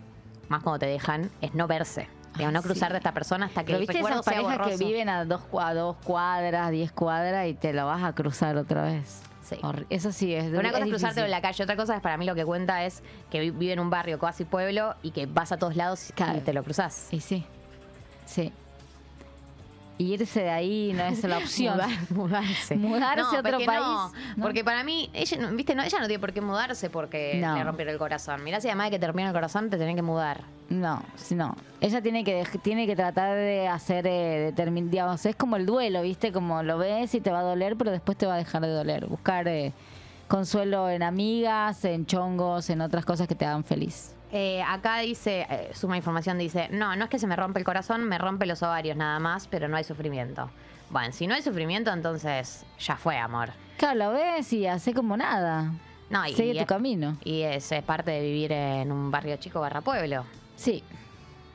[0.47, 2.07] más cuando te dejan, es no verse.
[2.41, 2.67] Digamos, no sí.
[2.69, 5.25] cruzar de esta persona hasta que el viste recuerdo esas sea parejas que viven a
[5.25, 9.21] dos, a dos cuadras, diez cuadras y te lo vas a cruzar otra vez.
[9.43, 9.57] Sí.
[9.89, 10.45] Eso sí es.
[10.45, 12.45] Una cosa es es cruzarte en la calle, otra cosa es para mí lo que
[12.45, 15.75] cuenta es que vi- vive en un barrio casi pueblo y que vas a todos
[15.75, 16.37] lados Claro.
[16.37, 17.09] y te lo cruzás.
[17.11, 17.43] Y sí,
[18.25, 18.53] sí.
[19.97, 21.77] Irse de ahí no es la opción.
[21.77, 22.75] Mudar- mudarse.
[22.77, 24.43] Mudarse a otro país, no, ¿no?
[24.43, 27.55] Porque para mí, ella, no- viste, no, ella no tiene por qué mudarse porque No.
[27.55, 28.43] le rompieron el corazón.
[28.43, 30.41] Mirá si además de que te rompieron el corazón te tienen que mudar.
[30.69, 31.03] No,
[31.35, 31.55] no.
[31.81, 36.01] Ella tiene que tiene que tratar de hacer, eh, determin- digamos, es como el duelo,
[36.01, 36.31] ¿viste?
[36.31, 38.69] Como lo ves y te va a doler, pero después te va a dejar de
[38.69, 39.05] doler.
[39.05, 39.71] Buscar eh,
[40.27, 44.15] consuelo en amigas, en chongos, en otras cosas que te hagan feliz.
[44.31, 47.65] Eh, acá dice, eh, suma información, dice, no, no es que se me rompe el
[47.65, 50.49] corazón, me rompe los ovarios nada más, pero no hay sufrimiento.
[50.89, 53.49] Bueno, si no hay sufrimiento, entonces ya fue, amor.
[53.77, 55.71] Claro, lo ves y hace como nada.
[56.09, 57.17] No, y, Sigue y tu es- camino.
[57.23, 60.25] Y es, es parte de vivir en un barrio chico barra pueblo.
[60.55, 60.83] Sí.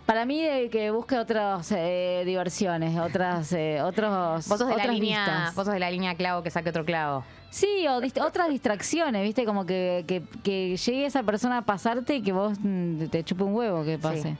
[0.06, 4.82] Para mí de que busque otras eh, diversiones, otras, eh, otros, Vos sos de la
[4.82, 5.54] otras línea, vistas.
[5.56, 7.24] vos sos de la línea clavo que saque otro clavo.
[7.50, 9.44] Sí, o dist- otras distracciones, ¿viste?
[9.44, 13.42] Como que, que, que llegue esa persona a pasarte y que vos mm, te chupe
[13.42, 14.36] un huevo que pase.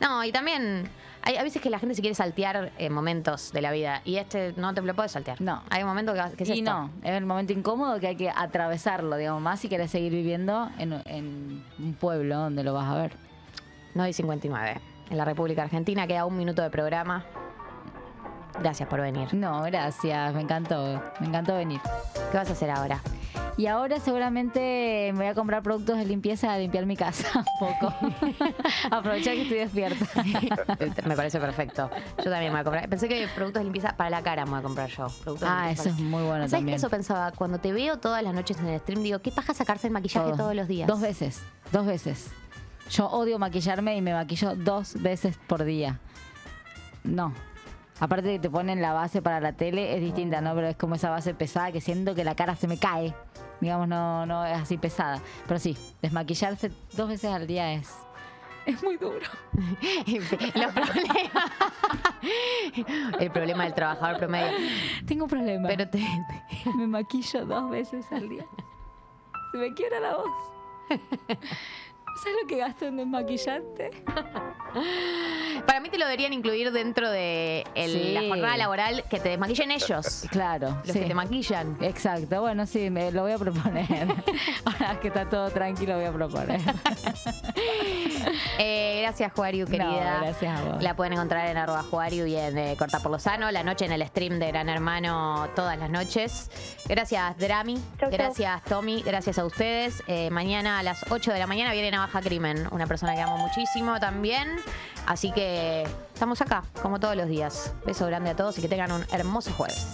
[0.00, 0.88] No, y también
[1.22, 4.18] hay a veces que la gente se quiere saltear eh, momentos de la vida y
[4.18, 5.40] este no te lo puedes saltear.
[5.40, 5.64] No.
[5.70, 6.70] Hay un momento que, que es y esto.
[6.70, 10.70] no, es el momento incómodo que hay que atravesarlo, digamos, más si querés seguir viviendo
[10.78, 13.12] en, en un pueblo donde lo vas a ver.
[13.94, 14.80] 9 y 59.
[15.10, 17.24] En la República Argentina queda un minuto de programa.
[18.60, 19.32] Gracias por venir.
[19.34, 21.80] No, gracias, me encantó, me encantó venir.
[22.30, 23.00] ¿Qué vas a hacer ahora?
[23.56, 27.44] Y ahora seguramente me voy a comprar productos de limpieza a limpiar mi casa un
[27.58, 27.92] poco.
[28.90, 30.06] Aprovechar que estoy despierta.
[31.08, 31.90] Me parece perfecto.
[32.18, 32.88] Yo también me voy a comprar.
[32.88, 35.08] Pensé que productos de limpieza para la cara me voy a comprar yo.
[35.24, 36.76] Productos ah, eso para- es muy bueno ¿Sabes qué también.
[36.76, 37.32] eso pensaba?
[37.32, 40.28] Cuando te veo todas las noches en el stream, digo, ¿qué paja sacarse el maquillaje
[40.28, 40.36] Todo.
[40.36, 40.86] todos los días?
[40.86, 42.30] Dos veces, dos veces.
[42.90, 46.00] Yo odio maquillarme y me maquillo dos veces por día.
[47.04, 47.32] No.
[48.00, 50.54] Aparte que te ponen la base para la tele, es distinta, ¿no?
[50.54, 53.14] Pero es como esa base pesada que siento que la cara se me cae.
[53.60, 55.20] Digamos, no, no es así pesada.
[55.46, 57.92] Pero sí, desmaquillarse dos veces al día es.
[58.66, 59.26] Es muy duro.
[60.54, 61.50] Los problemas.
[63.18, 64.58] El problema del trabajador promedio.
[65.06, 65.68] Tengo un problema.
[65.68, 66.04] Pero te,
[66.76, 68.46] Me maquillo dos veces al día.
[69.50, 70.26] Se me quiebra la voz.
[72.22, 73.90] ¿Sabes lo que gasto en desmaquillante?
[75.66, 78.12] Para mí te lo deberían incluir dentro de el- Sí.
[78.12, 80.24] la jornada laboral que te desmaquillen ellos.
[80.30, 80.80] Claro.
[80.84, 81.00] Los sí.
[81.00, 81.76] que te maquillan.
[81.80, 83.86] Exacto, bueno, sí, me lo voy a proponer.
[84.64, 86.60] Ahora que está todo tranquilo, voy a proponer.
[88.58, 90.18] Eh, gracias, Juariu, querida.
[90.20, 90.82] gracias a vos.
[90.82, 93.50] La pueden encontrar en arroba Juariu y en eh, Corta por lo Sano.
[93.50, 96.50] La noche en el stream de Gran Hermano todas las noches.
[96.86, 97.80] Gracias, Drami.
[98.10, 99.02] gracias, Tommy.
[99.02, 100.02] Gracias a ustedes.
[100.08, 103.36] Eh, mañana a las 8 de la mañana viene Navaja Crimen, una persona que amo
[103.36, 104.48] muchísimo también.
[105.06, 107.74] Así que estamos acá, como todos los días.
[107.84, 109.86] Beso grande a todos y que tengan un hermoso jueves.